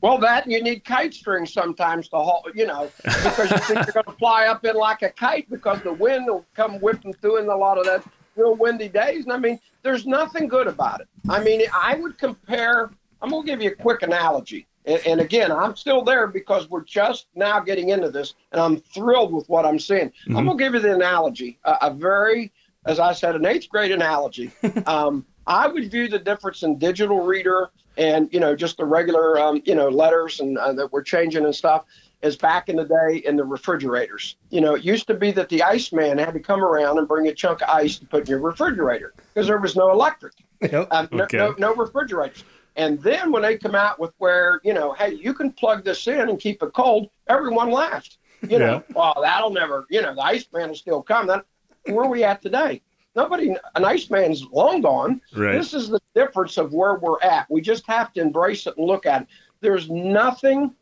Well, 0.00 0.18
that 0.18 0.46
you 0.46 0.62
need 0.62 0.84
kite 0.84 1.14
strings 1.14 1.52
sometimes 1.52 2.08
to 2.08 2.16
haul, 2.16 2.44
you 2.54 2.66
know, 2.66 2.90
because 3.04 3.50
you 3.50 3.56
think 3.58 3.86
you're 3.86 4.02
going 4.02 4.04
to 4.06 4.12
fly 4.18 4.46
up 4.48 4.62
in 4.66 4.74
like 4.76 5.00
a 5.02 5.08
kite 5.08 5.48
because 5.48 5.80
the 5.82 5.94
wind 5.94 6.26
will 6.26 6.44
come 6.54 6.74
whipping 6.80 7.14
through 7.14 7.38
in 7.38 7.48
a 7.48 7.56
lot 7.56 7.78
of 7.78 7.86
that 7.86 8.04
real 8.36 8.54
windy 8.54 8.88
days. 8.88 9.24
And 9.24 9.32
I 9.32 9.38
mean, 9.38 9.58
there's 9.82 10.06
nothing 10.06 10.48
good 10.48 10.66
about 10.66 11.00
it. 11.00 11.08
I 11.28 11.42
mean, 11.42 11.62
I 11.74 11.96
would 11.96 12.18
compare, 12.18 12.90
I'm 13.22 13.30
going 13.30 13.44
to 13.44 13.52
give 13.52 13.62
you 13.62 13.70
a 13.70 13.74
quick 13.74 14.02
analogy. 14.02 14.66
And, 14.84 15.00
and 15.06 15.20
again, 15.20 15.50
I'm 15.50 15.76
still 15.76 16.02
there 16.02 16.26
because 16.26 16.68
we're 16.68 16.84
just 16.84 17.26
now 17.34 17.60
getting 17.60 17.90
into 17.90 18.10
this 18.10 18.34
and 18.52 18.60
I'm 18.60 18.76
thrilled 18.78 19.32
with 19.32 19.48
what 19.48 19.64
I'm 19.64 19.78
seeing. 19.78 20.12
I'm 20.28 20.44
going 20.44 20.58
to 20.58 20.64
give 20.64 20.74
you 20.74 20.80
the 20.80 20.94
analogy, 20.94 21.58
a, 21.64 21.76
a 21.82 21.94
very, 21.94 22.52
as 22.86 23.00
I 23.00 23.12
said, 23.12 23.34
an 23.36 23.46
eighth 23.46 23.68
grade 23.68 23.92
analogy. 23.92 24.50
um, 24.86 25.24
I 25.46 25.68
would 25.68 25.90
view 25.90 26.08
the 26.08 26.18
difference 26.18 26.62
in 26.62 26.78
digital 26.78 27.20
reader 27.20 27.70
and 27.96 28.28
you 28.32 28.40
know 28.40 28.56
just 28.56 28.76
the 28.76 28.84
regular 28.84 29.38
um, 29.38 29.62
you 29.64 29.74
know 29.74 29.88
letters 29.88 30.40
and 30.40 30.58
uh, 30.58 30.72
that 30.72 30.92
we're 30.92 31.02
changing 31.02 31.44
and 31.44 31.54
stuff 31.54 31.84
as 32.24 32.36
back 32.36 32.68
in 32.68 32.76
the 32.76 32.84
day 32.84 33.18
in 33.18 33.36
the 33.36 33.44
refrigerators. 33.44 34.36
You 34.50 34.62
know, 34.62 34.74
it 34.74 34.82
used 34.82 35.06
to 35.08 35.14
be 35.14 35.30
that 35.32 35.48
the 35.50 35.62
ice 35.62 35.92
man 35.92 36.18
had 36.18 36.32
to 36.32 36.40
come 36.40 36.64
around 36.64 36.98
and 36.98 37.06
bring 37.06 37.28
a 37.28 37.34
chunk 37.34 37.62
of 37.62 37.68
ice 37.68 37.98
to 37.98 38.06
put 38.06 38.22
in 38.22 38.26
your 38.30 38.40
refrigerator 38.40 39.12
because 39.32 39.46
there 39.46 39.58
was 39.58 39.76
no 39.76 39.90
electric, 39.92 40.32
Yep. 40.62 40.88
um, 40.90 41.08
no, 41.12 41.24
Okay. 41.24 41.36
no, 41.36 41.54
no 41.58 41.74
refrigerators. 41.74 42.42
And 42.76 43.00
then 43.02 43.30
when 43.30 43.42
they 43.42 43.56
come 43.58 43.74
out 43.74 44.00
with 44.00 44.12
where 44.18 44.60
you 44.64 44.72
know, 44.72 44.92
hey, 44.94 45.12
you 45.12 45.34
can 45.34 45.52
plug 45.52 45.84
this 45.84 46.08
in 46.08 46.28
and 46.30 46.40
keep 46.40 46.62
it 46.62 46.72
cold, 46.72 47.08
everyone 47.28 47.70
laughed. 47.70 48.18
You 48.48 48.58
know, 48.58 48.82
well, 48.94 49.16
that'll 49.22 49.50
never. 49.50 49.86
You 49.90 50.02
know, 50.02 50.14
the 50.14 50.20
ice 50.22 50.46
man 50.52 50.68
will 50.68 50.76
still 50.76 51.02
come. 51.02 51.26
Then 51.26 51.42
where 51.86 52.04
are 52.04 52.08
we 52.10 52.24
at 52.24 52.42
today? 52.42 52.82
Nobody, 53.16 53.54
an 53.76 53.84
ice 53.84 54.10
man's 54.10 54.42
long 54.46 54.80
gone. 54.80 55.20
Right. 55.36 55.52
This 55.52 55.72
is 55.72 55.88
the 55.88 56.00
difference 56.14 56.58
of 56.58 56.72
where 56.72 56.96
we're 56.96 57.20
at. 57.22 57.48
We 57.48 57.60
just 57.60 57.86
have 57.86 58.12
to 58.14 58.20
embrace 58.20 58.66
it 58.66 58.76
and 58.76 58.86
look 58.86 59.06
at 59.06 59.22
it. 59.22 59.28
There's 59.60 59.88
nothing. 59.88 60.74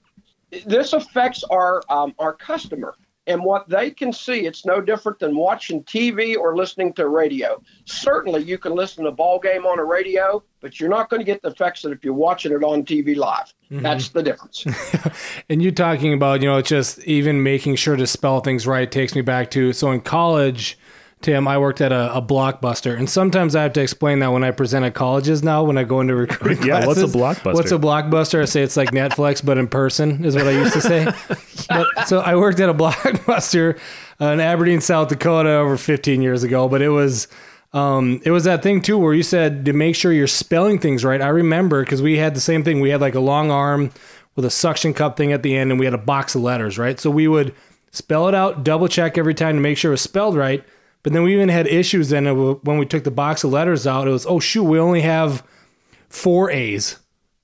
This 0.66 0.92
affects 0.92 1.44
our 1.44 1.82
um, 1.88 2.14
our 2.18 2.34
customer 2.34 2.94
and 3.26 3.42
what 3.42 3.68
they 3.68 3.90
can 3.90 4.12
see. 4.12 4.46
It's 4.46 4.66
no 4.66 4.80
different 4.80 5.18
than 5.18 5.36
watching 5.36 5.84
TV 5.84 6.36
or 6.36 6.56
listening 6.56 6.92
to 6.94 7.08
radio. 7.08 7.62
Certainly, 7.84 8.44
you 8.44 8.58
can 8.58 8.74
listen 8.74 9.04
to 9.04 9.10
a 9.10 9.12
ball 9.12 9.38
game 9.38 9.64
on 9.64 9.78
a 9.78 9.84
radio, 9.84 10.42
but 10.60 10.80
you're 10.80 10.90
not 10.90 11.08
going 11.08 11.20
to 11.20 11.24
get 11.24 11.40
the 11.42 11.48
effects 11.48 11.82
that 11.82 11.92
if 11.92 12.04
you're 12.04 12.14
watching 12.14 12.52
it 12.52 12.64
on 12.64 12.84
TV 12.84 13.16
live. 13.16 13.52
That's 13.70 14.10
the 14.10 14.22
difference. 14.22 14.64
And 15.48 15.62
you're 15.62 15.72
talking 15.72 16.12
about, 16.14 16.40
you 16.40 16.48
know, 16.48 16.62
just 16.62 17.00
even 17.00 17.42
making 17.42 17.76
sure 17.76 17.96
to 17.96 18.06
spell 18.06 18.40
things 18.40 18.66
right 18.66 18.90
takes 18.90 19.14
me 19.14 19.20
back 19.20 19.50
to 19.50 19.72
so 19.72 19.90
in 19.90 20.00
college, 20.00 20.78
Tim, 21.22 21.46
I 21.46 21.58
worked 21.58 21.80
at 21.80 21.92
a, 21.92 22.14
a 22.14 22.20
blockbuster, 22.20 22.96
and 22.96 23.08
sometimes 23.08 23.56
I 23.56 23.62
have 23.62 23.72
to 23.74 23.80
explain 23.80 24.18
that 24.18 24.32
when 24.32 24.44
I 24.44 24.50
present 24.50 24.84
at 24.84 24.94
colleges 24.94 25.42
now 25.42 25.62
when 25.62 25.78
I 25.78 25.84
go 25.84 26.00
into 26.00 26.14
recruiting 26.14 26.66
Yeah, 26.66 26.86
what's 26.86 27.00
a. 27.00 27.06
Blockbuster? 27.06 27.54
What's 27.54 27.72
a 27.72 27.78
blockbuster? 27.78 28.42
I 28.42 28.44
say 28.44 28.62
it's 28.62 28.76
like 28.76 28.90
Netflix, 28.90 29.44
but 29.44 29.58
in 29.58 29.68
person 29.68 30.24
is 30.24 30.34
what 30.34 30.46
I 30.46 30.50
used 30.50 30.72
to 30.74 30.80
say. 30.80 31.04
but, 31.68 32.08
so 32.08 32.20
I 32.20 32.36
worked 32.36 32.60
at 32.60 32.68
a 32.68 32.74
blockbuster 32.74 33.78
uh, 34.20 34.26
in 34.26 34.40
Aberdeen, 34.40 34.80
South 34.80 35.08
Dakota, 35.08 35.50
over 35.50 35.76
15 35.76 36.20
years 36.22 36.42
ago. 36.42 36.68
But 36.68 36.82
it 36.82 36.90
was 36.90 37.28
um, 37.72 38.20
it 38.24 38.30
was 38.30 38.44
that 38.44 38.62
thing 38.62 38.82
too 38.82 38.98
where 38.98 39.14
you 39.14 39.22
said 39.22 39.64
to 39.64 39.72
make 39.72 39.96
sure 39.96 40.12
you're 40.12 40.26
spelling 40.26 40.78
things 40.78 41.04
right. 41.04 41.22
I 41.22 41.28
remember 41.28 41.84
because 41.84 42.02
we 42.02 42.18
had 42.18 42.34
the 42.34 42.40
same 42.40 42.64
thing. 42.64 42.80
We 42.80 42.90
had 42.90 43.00
like 43.00 43.14
a 43.14 43.20
long 43.20 43.50
arm 43.50 43.90
with 44.36 44.44
a 44.44 44.50
suction 44.50 44.94
cup 44.94 45.16
thing 45.16 45.32
at 45.32 45.42
the 45.42 45.56
end, 45.56 45.70
and 45.70 45.78
we 45.78 45.86
had 45.86 45.94
a 45.94 45.98
box 45.98 46.34
of 46.34 46.42
letters, 46.42 46.78
right? 46.78 46.98
So 46.98 47.10
we 47.10 47.28
would 47.28 47.54
spell 47.90 48.28
it 48.28 48.34
out, 48.34 48.64
double 48.64 48.88
check 48.88 49.18
every 49.18 49.34
time 49.34 49.54
to 49.56 49.60
make 49.60 49.78
sure 49.78 49.90
it 49.90 49.94
was 49.94 50.00
spelled 50.00 50.36
right. 50.36 50.64
But 51.02 51.12
then 51.12 51.22
we 51.22 51.34
even 51.34 51.48
had 51.48 51.66
issues 51.66 52.10
then 52.10 52.26
uh, 52.26 52.34
when 52.34 52.78
we 52.78 52.86
took 52.86 53.04
the 53.04 53.10
box 53.10 53.44
of 53.44 53.50
letters 53.50 53.86
out. 53.86 54.08
It 54.08 54.12
was 54.12 54.26
oh 54.26 54.40
shoot, 54.40 54.64
we 54.64 54.78
only 54.78 55.00
have 55.00 55.44
four 56.08 56.50
A's. 56.50 56.98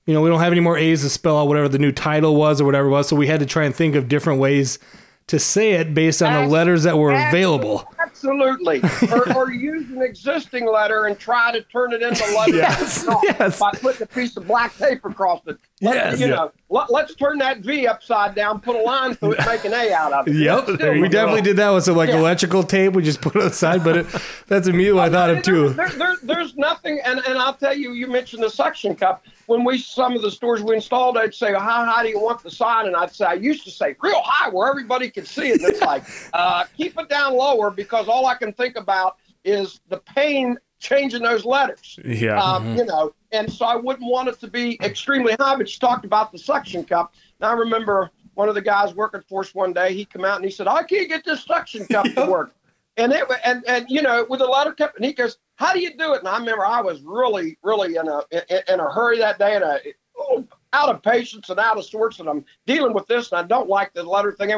You 0.05 0.13
know, 0.13 0.21
we 0.21 0.29
don't 0.29 0.39
have 0.39 0.51
any 0.51 0.61
more 0.61 0.77
A's 0.77 1.01
to 1.03 1.09
spell 1.09 1.37
out 1.39 1.47
whatever 1.47 1.67
the 1.67 1.77
new 1.77 1.91
title 1.91 2.35
was 2.35 2.59
or 2.59 2.65
whatever 2.65 2.87
it 2.87 2.91
was. 2.91 3.07
So 3.07 3.15
we 3.15 3.27
had 3.27 3.41
to 3.41 3.45
try 3.45 3.65
and 3.65 3.75
think 3.75 3.95
of 3.95 4.07
different 4.07 4.39
ways 4.39 4.79
to 5.27 5.37
say 5.37 5.73
it 5.73 5.93
based 5.93 6.23
on 6.23 6.33
the 6.33 6.49
letters 6.49 6.83
that 6.83 6.97
were 6.97 7.11
available. 7.11 7.87
Absolutely. 8.09 8.81
or, 9.11 9.33
or 9.35 9.51
use 9.51 9.89
an 9.91 10.01
existing 10.01 10.65
letter 10.71 11.05
and 11.05 11.17
try 11.17 11.51
to 11.51 11.61
turn 11.63 11.93
it 11.93 12.01
into 12.01 12.23
letters 12.35 12.55
Yes, 12.55 13.05
yes. 13.23 13.59
by 13.59 13.71
putting 13.71 14.01
a 14.01 14.05
piece 14.05 14.35
of 14.37 14.47
black 14.47 14.75
tape 14.77 15.05
across 15.05 15.41
it. 15.47 15.57
Let- 15.81 15.95
Yes. 15.99 16.19
You 16.19 16.27
know, 16.27 16.51
let, 16.69 16.89
us 17.09 17.15
turn 17.15 17.37
that 17.39 17.59
V 17.59 17.87
upside 17.87 18.35
down, 18.35 18.59
put 18.59 18.75
a 18.75 18.81
line 18.81 19.15
through 19.15 19.33
it, 19.33 19.45
make 19.45 19.63
an 19.63 19.73
A 19.73 19.93
out 19.93 20.11
of 20.11 20.27
it. 20.27 20.35
Yep, 20.35 20.63
Still, 20.75 20.99
we 20.99 21.07
definitely 21.07 21.41
did 21.41 21.55
that 21.57 21.69
with 21.69 21.85
some 21.85 21.95
like 21.95 22.09
Yeah. 22.09 22.17
electrical 22.19 22.63
tape. 22.63 22.93
We 22.93 23.01
just 23.01 23.21
put 23.21 23.35
it 23.37 23.43
aside, 23.43 23.81
but 23.83 23.97
it, 23.99 24.07
that's 24.47 24.67
immediately 24.67 24.99
what 24.99 25.09
I 25.09 25.11
thought 25.11 25.29
of 25.29 25.41
too. 25.43 25.69
There, 25.69 25.87
there, 25.89 26.15
there's 26.21 26.55
nothing, 26.57 26.99
and, 27.05 27.19
and 27.25 27.37
I'll 27.37 27.53
tell 27.53 27.75
you, 27.75 27.93
you 27.93 28.07
mentioned 28.07 28.43
the 28.43 28.49
suction 28.49 28.93
cup. 28.95 29.23
When 29.45 29.63
we 29.63 29.79
some 29.79 30.15
of 30.15 30.21
the 30.21 30.29
stores 30.29 30.61
we 30.61 30.75
installed, 30.75 31.17
I'd 31.17 31.33
say, 31.33 31.53
well, 31.53 31.61
"How 31.61 31.83
high 31.83 32.03
do 32.03 32.09
you 32.09 32.19
want 32.19 32.43
the 32.43 32.51
sign?" 32.51 32.85
And 32.85 32.95
I'd 32.95 33.15
say, 33.15 33.25
"I 33.25 33.33
used 33.33 33.63
to 33.63 33.71
say 33.71 33.95
real 33.99 34.21
high, 34.23 34.49
where 34.49 34.69
everybody 34.69 35.09
could 35.09 35.25
see 35.27 35.49
it." 35.49 35.61
And 35.61 35.69
it's 35.73 35.81
like, 35.81 36.03
uh, 36.33 36.65
keep 36.77 36.99
it 36.99 37.09
down 37.09 37.35
lower 37.35 37.71
because 37.71 37.98
all 38.07 38.25
I 38.25 38.35
can 38.35 38.53
think 38.53 38.75
about 38.75 39.17
is 39.43 39.81
the 39.89 39.97
pain 39.97 40.57
changing 40.79 41.23
those 41.23 41.45
letters. 41.45 41.99
Yeah. 42.03 42.41
Um, 42.41 42.75
You 42.75 42.85
know, 42.85 43.13
and 43.31 43.51
so 43.51 43.65
I 43.65 43.75
wouldn't 43.75 44.09
want 44.09 44.29
it 44.29 44.39
to 44.39 44.47
be 44.47 44.79
extremely 44.81 45.35
high. 45.39 45.55
But 45.55 45.71
you 45.71 45.79
talked 45.79 46.05
about 46.05 46.31
the 46.31 46.39
suction 46.39 46.83
cup. 46.83 47.13
Now 47.39 47.49
I 47.49 47.53
remember 47.53 48.11
one 48.33 48.49
of 48.49 48.55
the 48.55 48.61
guys 48.61 48.93
working 48.93 49.21
for 49.27 49.41
us 49.41 49.53
one 49.53 49.73
day. 49.73 49.93
He 49.93 50.05
come 50.05 50.25
out 50.25 50.37
and 50.37 50.45
he 50.45 50.51
said, 50.51 50.67
"I 50.67 50.83
can't 50.83 51.09
get 51.09 51.25
this 51.25 51.43
suction 51.43 51.85
cup 51.87 52.05
to 52.15 52.25
work." 52.31 52.55
And 52.97 53.11
it 53.11 53.25
and 53.45 53.63
and 53.67 53.85
you 53.89 54.01
know 54.01 54.25
with 54.29 54.41
a 54.41 54.45
letter 54.45 54.73
cup, 54.73 54.95
and 54.95 55.05
he 55.05 55.13
goes, 55.13 55.37
"How 55.55 55.73
do 55.73 55.79
you 55.79 55.95
do 55.97 56.13
it?" 56.13 56.19
And 56.19 56.27
I 56.27 56.37
remember 56.37 56.65
I 56.65 56.81
was 56.81 57.01
really 57.01 57.57
really 57.63 57.95
in 57.95 58.07
a 58.07 58.21
in, 58.31 58.41
in 58.67 58.79
a 58.79 58.89
hurry 58.89 59.19
that 59.19 59.39
day 59.39 59.55
and 59.55 59.63
a 59.63 59.79
oh, 60.17 60.47
out 60.73 60.89
of 60.89 61.01
patience 61.01 61.49
and 61.49 61.59
out 61.59 61.77
of 61.77 61.85
sorts, 61.85 62.19
and 62.19 62.29
I'm 62.29 62.45
dealing 62.65 62.93
with 62.93 63.07
this, 63.07 63.31
and 63.31 63.39
I 63.39 63.43
don't 63.43 63.69
like 63.69 63.93
the 63.93 64.03
letter 64.03 64.31
thing. 64.31 64.51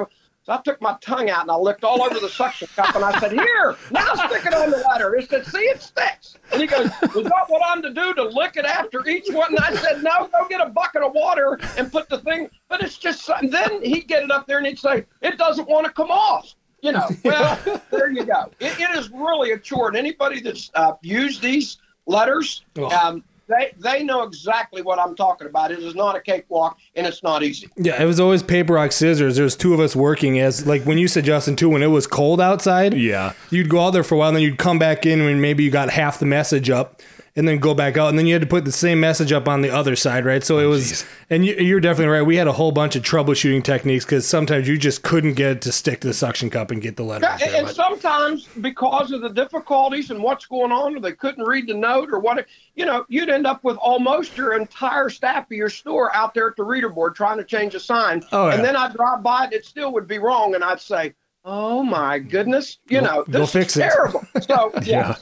So 0.44 0.54
I 0.54 0.62
took 0.62 0.82
my 0.82 0.98
tongue 1.02 1.30
out 1.30 1.44
and 1.44 1.52
I 1.52 1.56
licked 1.56 1.84
all 1.84 2.02
over 2.02 2.20
the 2.20 2.30
suction 2.30 2.68
cup, 2.76 2.96
and 2.96 3.06
I 3.06 3.20
said, 3.20 3.32
"Here, 3.32 3.76
now 3.92 4.16
stick 4.16 4.46
it 4.46 4.54
on 4.54 4.72
the 4.72 4.84
letter." 4.90 5.16
He 5.16 5.26
said, 5.26 5.46
"See, 5.46 5.60
it 5.60 5.82
sticks." 5.82 6.36
And 6.52 6.60
he 6.62 6.68
goes, 6.68 6.90
"Was 7.14 7.26
that 7.26 7.46
what 7.48 7.62
I'm 7.64 7.82
to 7.84 7.94
do 7.94 8.14
to 8.16 8.24
lick 8.24 8.58
it 8.58 8.66
after 8.66 9.08
each 9.08 9.28
one?" 9.30 9.56
And 9.56 9.60
I 9.60 9.76
said, 9.76 10.02
"No, 10.02 10.28
go 10.28 10.48
get 10.50 10.60
a 10.60 10.70
bucket 10.70 11.04
of 11.04 11.14
water 11.14 11.60
and 11.78 11.92
put 11.92 12.10
the 12.10 12.18
thing." 12.20 12.50
But 12.70 12.82
it's 12.82 12.98
just 12.98 13.30
and 13.30 13.52
then 13.52 13.84
he'd 13.84 14.08
get 14.08 14.24
it 14.24 14.32
up 14.32 14.48
there 14.48 14.58
and 14.58 14.66
he'd 14.66 14.80
say, 14.80 15.06
"It 15.22 15.38
doesn't 15.38 15.70
want 15.70 15.86
to 15.86 15.94
come 15.94 16.10
off." 16.10 16.56
You 16.82 16.94
know, 16.94 17.08
well, 17.24 17.60
there 17.92 18.10
you 18.10 18.26
go. 18.26 18.52
It, 18.60 18.80
it 18.80 18.98
is 18.98 19.12
really 19.12 19.52
a 19.52 19.60
chore. 19.60 19.90
And 19.90 19.98
anybody 19.98 20.42
that's 20.42 20.72
uh, 20.74 20.94
used 21.04 21.44
these 21.44 21.78
letters, 22.08 22.64
um, 22.92 23.24
they 23.51 23.74
they 23.77 24.03
know 24.03 24.24
exactly 24.24 24.81
what 24.81 24.98
I'm 25.00 25.15
talking 25.15 25.48
about. 25.48 25.72
It 25.72 25.79
is 25.79 25.93
not 25.96 26.15
a 26.15 26.22
cakewalk, 26.22 26.77
and 26.96 27.05
it's 27.05 27.22
not 27.24 27.43
easy. 27.43 27.67
Yeah, 27.77 28.01
it 28.01 28.05
was 28.05 28.20
always 28.20 28.41
paper 28.41 28.74
rock 28.74 28.91
scissors. 28.91 29.36
There 29.36 29.43
was 29.43 29.55
two 29.55 29.74
of 29.74 29.79
us 29.79 29.96
working 29.96 30.39
as 30.39 30.65
like 30.65 30.84
when 30.84 30.98
you 30.98 31.08
said 31.08 31.25
Justin 31.25 31.55
too. 31.55 31.70
When 31.70 31.84
it 31.84 31.88
was 31.88 32.08
cold 32.08 32.39
outside, 32.41 32.93
Yeah. 32.93 33.34
you'd 33.50 33.70
go 33.70 33.79
out 33.86 33.91
there 33.91 34.03
for 34.03 34.15
a 34.15 34.17
while, 34.17 34.29
and 34.29 34.38
then 34.38 34.43
you'd 34.43 34.58
come 34.58 34.79
back 34.79 35.05
in 35.05 35.24
when 35.24 35.41
maybe 35.41 35.63
you 35.63 35.70
got 35.72 35.89
half 35.89 36.20
the 36.20 36.25
message 36.25 36.70
up, 36.70 37.01
and 37.36 37.48
then 37.48 37.60
go 37.60 37.74
back 37.74 37.98
out, 37.98 38.10
and 38.10 38.20
then 38.20 38.28
you 38.28 38.34
had 38.34 38.42
to 38.42 38.48
put 38.48 38.66
the 38.66 38.72
same 38.72 39.00
message 39.00 39.32
up 39.32 39.48
on 39.48 39.62
the 39.62 39.70
other 39.70 39.96
side, 39.96 40.26
right? 40.26 40.44
So 40.44 40.60
it 40.60 40.66
oh, 40.66 40.70
was, 40.70 40.92
Jeez. 40.92 41.08
and 41.30 41.46
you, 41.46 41.78
are 41.78 41.80
definitely 41.80 42.12
right. 42.12 42.22
We 42.24 42.36
had 42.36 42.48
a 42.48 42.52
whole 42.52 42.72
bunch 42.72 42.96
of 42.96 43.04
troubleshooting 43.04 43.64
techniques 43.64 44.04
because 44.04 44.28
sometimes 44.28 44.68
you 44.68 44.78
just 44.78 45.04
couldn't 45.04 45.36
get 45.36 45.52
it 45.52 45.62
to 45.62 45.72
stick 45.72 46.02
to 46.02 46.08
the 46.08 46.14
suction 46.14 46.50
cup 46.50 46.72
and 46.72 46.82
get 46.82 46.98
the 46.98 47.04
letter. 47.04 47.26
Yeah, 47.26 47.38
there, 47.38 47.56
and 47.56 47.66
but- 47.68 47.76
sometimes 47.76 48.48
because 48.60 49.12
of 49.12 49.22
the 49.22 49.30
difficulties 49.30 50.12
and 50.12 50.22
what's 50.22 50.46
going 50.46 50.72
on, 50.72 50.96
or 50.98 51.00
they 51.00 51.14
couldn't 51.14 51.46
read 51.46 51.68
the 51.68 51.74
note, 51.74 52.10
or 52.12 52.20
what, 52.20 52.46
you 52.76 52.86
know, 52.86 53.06
you'd 53.08 53.30
end 53.30 53.48
up 53.48 53.64
with 53.64 53.78
almost 53.78 54.36
your 54.36 54.58
entire 54.58 55.10
staff 55.10 55.46
of 55.46 55.52
your 55.52 55.70
store 55.70 56.14
out 56.16 56.34
there 56.34 56.50
at 56.50 56.58
the 56.58 56.64
reader 56.64 56.90
board 56.90 57.16
trying 57.16 57.38
to 57.38 57.46
change 57.46 57.76
a 57.76 57.80
sign. 57.80 58.24
Oh, 58.34 58.48
yeah. 58.48 58.56
And 58.56 58.66
then 58.66 58.76
I'd 58.76 58.94
drive 58.94 59.24
by 59.24 59.46
it, 59.46 59.54
it 59.54 59.66
still 59.66 59.94
would 59.94 60.08
be 60.08 60.18
wrong, 60.20 60.56
and 60.56 60.64
I'd 60.64 60.82
say, 60.82 61.14
"Oh 61.46 61.82
my 61.82 62.20
goodness, 62.20 62.80
you 62.90 63.00
Go- 63.00 63.06
know, 63.06 63.24
go 63.24 63.40
this 63.40 63.54
fix 63.54 63.78
is 63.78 63.84
it." 63.84 63.90
terrible." 63.90 64.26
So 64.42 64.72
yeah. 64.84 64.84
Yeah. 64.84 65.16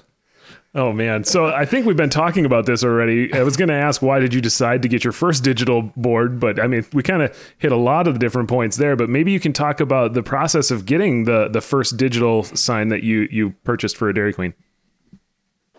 Oh 0.76 0.94
man. 0.94 1.24
So 1.24 1.48
I 1.48 1.66
think 1.66 1.88
we've 1.88 1.98
been 1.98 2.12
talking 2.12 2.46
about 2.46 2.68
this 2.68 2.84
already. 2.84 3.34
I 3.34 3.42
was 3.42 3.58
going 3.58 3.70
to 3.70 3.76
ask 3.76 4.04
why 4.04 4.20
did 4.20 4.36
you 4.36 4.42
decide 4.42 4.84
to 4.84 4.88
get 4.88 5.04
your 5.04 5.14
first 5.14 5.44
digital 5.44 5.82
board, 5.98 6.40
but 6.40 6.60
I 6.60 6.68
mean, 6.68 6.86
we 6.94 7.02
kind 7.02 7.24
of 7.24 7.36
hit 7.58 7.72
a 7.72 7.76
lot 7.76 8.08
of 8.08 8.14
the 8.14 8.20
different 8.20 8.50
points 8.50 8.78
there, 8.78 8.96
but 8.96 9.10
maybe 9.10 9.32
you 9.32 9.40
can 9.40 9.52
talk 9.52 9.80
about 9.80 10.14
the 10.14 10.22
process 10.22 10.70
of 10.70 10.86
getting 10.86 11.24
the 11.24 11.48
the 11.48 11.62
first 11.62 11.98
digital 11.98 12.44
sign 12.44 12.90
that 12.90 13.02
you 13.02 13.28
you 13.32 13.52
purchased 13.64 13.98
for 13.98 14.10
a 14.10 14.14
Dairy 14.14 14.32
Queen. 14.32 14.54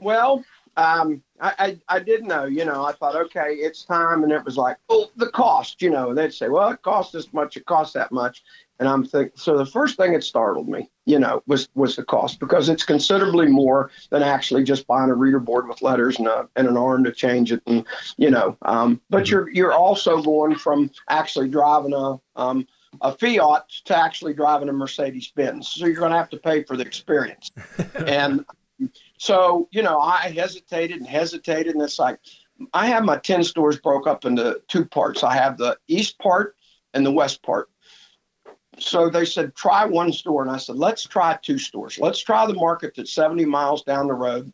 Well, 0.00 0.44
um, 0.80 1.22
I, 1.40 1.52
I, 1.58 1.96
I 1.96 1.98
did 2.00 2.24
know, 2.24 2.44
you 2.44 2.64
know, 2.64 2.84
I 2.84 2.92
thought, 2.92 3.14
okay, 3.14 3.54
it's 3.54 3.84
time. 3.84 4.22
And 4.22 4.32
it 4.32 4.44
was 4.44 4.56
like, 4.56 4.78
well, 4.88 5.10
the 5.16 5.28
cost, 5.28 5.82
you 5.82 5.90
know, 5.90 6.14
they'd 6.14 6.32
say, 6.32 6.48
well, 6.48 6.70
it 6.70 6.82
costs 6.82 7.12
this 7.12 7.32
much, 7.32 7.56
it 7.56 7.66
costs 7.66 7.92
that 7.94 8.10
much. 8.12 8.42
And 8.78 8.88
I'm 8.88 9.04
thinking, 9.04 9.32
so 9.36 9.58
the 9.58 9.66
first 9.66 9.98
thing 9.98 10.14
that 10.14 10.24
startled 10.24 10.68
me, 10.68 10.90
you 11.04 11.18
know, 11.18 11.42
was, 11.46 11.68
was 11.74 11.96
the 11.96 12.02
cost 12.02 12.40
because 12.40 12.70
it's 12.70 12.84
considerably 12.84 13.46
more 13.46 13.90
than 14.08 14.22
actually 14.22 14.64
just 14.64 14.86
buying 14.86 15.10
a 15.10 15.14
reader 15.14 15.38
board 15.38 15.68
with 15.68 15.82
letters 15.82 16.18
and, 16.18 16.28
a, 16.28 16.48
and 16.56 16.66
an 16.66 16.78
arm 16.78 17.04
to 17.04 17.12
change 17.12 17.52
it. 17.52 17.62
And, 17.66 17.84
you 18.16 18.30
know, 18.30 18.56
um, 18.62 19.02
but 19.10 19.30
you're, 19.30 19.50
you're 19.50 19.74
also 19.74 20.22
going 20.22 20.54
from 20.54 20.90
actually 21.10 21.50
driving 21.50 21.92
a, 21.92 22.18
um, 22.36 22.66
a 23.02 23.12
Fiat 23.12 23.68
to 23.84 23.96
actually 23.96 24.32
driving 24.32 24.70
a 24.70 24.72
Mercedes 24.72 25.30
Benz. 25.36 25.68
So 25.68 25.86
you're 25.86 25.96
going 25.96 26.12
to 26.12 26.18
have 26.18 26.30
to 26.30 26.38
pay 26.38 26.62
for 26.62 26.76
the 26.76 26.84
experience. 26.84 27.50
and 27.94 28.46
so, 29.20 29.68
you 29.70 29.82
know, 29.82 30.00
I 30.00 30.30
hesitated 30.30 30.96
and 30.96 31.06
hesitated, 31.06 31.74
and 31.74 31.82
it's 31.82 31.98
like 31.98 32.18
I 32.72 32.86
have 32.86 33.04
my 33.04 33.18
10 33.18 33.44
stores 33.44 33.78
broke 33.78 34.06
up 34.06 34.24
into 34.24 34.62
two 34.66 34.86
parts. 34.86 35.22
I 35.22 35.34
have 35.34 35.58
the 35.58 35.76
east 35.88 36.18
part 36.18 36.56
and 36.94 37.04
the 37.04 37.12
west 37.12 37.42
part. 37.42 37.68
So 38.78 39.10
they 39.10 39.26
said, 39.26 39.54
try 39.54 39.84
one 39.84 40.10
store. 40.10 40.40
And 40.40 40.50
I 40.50 40.56
said, 40.56 40.76
let's 40.76 41.04
try 41.04 41.38
two 41.42 41.58
stores. 41.58 41.98
Let's 41.98 42.20
try 42.20 42.46
the 42.46 42.54
market 42.54 42.94
that's 42.96 43.12
70 43.12 43.44
miles 43.44 43.82
down 43.82 44.06
the 44.06 44.14
road 44.14 44.50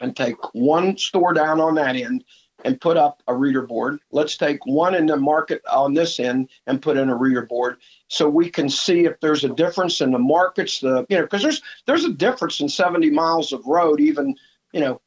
and 0.00 0.14
take 0.14 0.36
one 0.52 0.98
store 0.98 1.32
down 1.32 1.58
on 1.58 1.76
that 1.76 1.96
end 1.96 2.24
and 2.64 2.80
put 2.80 2.96
up 2.96 3.22
a 3.28 3.34
reader 3.34 3.62
board. 3.62 4.00
Let's 4.10 4.36
take 4.36 4.64
one 4.66 4.94
in 4.94 5.06
the 5.06 5.16
market 5.16 5.62
on 5.70 5.94
this 5.94 6.18
end 6.18 6.48
and 6.66 6.82
put 6.82 6.96
in 6.96 7.10
a 7.10 7.14
reader 7.14 7.42
board 7.42 7.76
so 8.08 8.28
we 8.28 8.50
can 8.50 8.68
see 8.68 9.04
if 9.04 9.20
there's 9.20 9.44
a 9.44 9.48
difference 9.50 10.00
in 10.00 10.10
the 10.10 10.18
markets, 10.18 10.80
the 10.80 11.06
you 11.08 11.16
know, 11.16 11.22
because 11.22 11.42
there's 11.42 11.62
there's 11.86 12.04
a 12.04 12.12
difference 12.12 12.60
in 12.60 12.68
70 12.68 13.10
miles 13.10 13.52
of 13.52 13.66
road, 13.66 14.00
even, 14.00 14.34
you 14.72 14.80
know, 14.80 15.00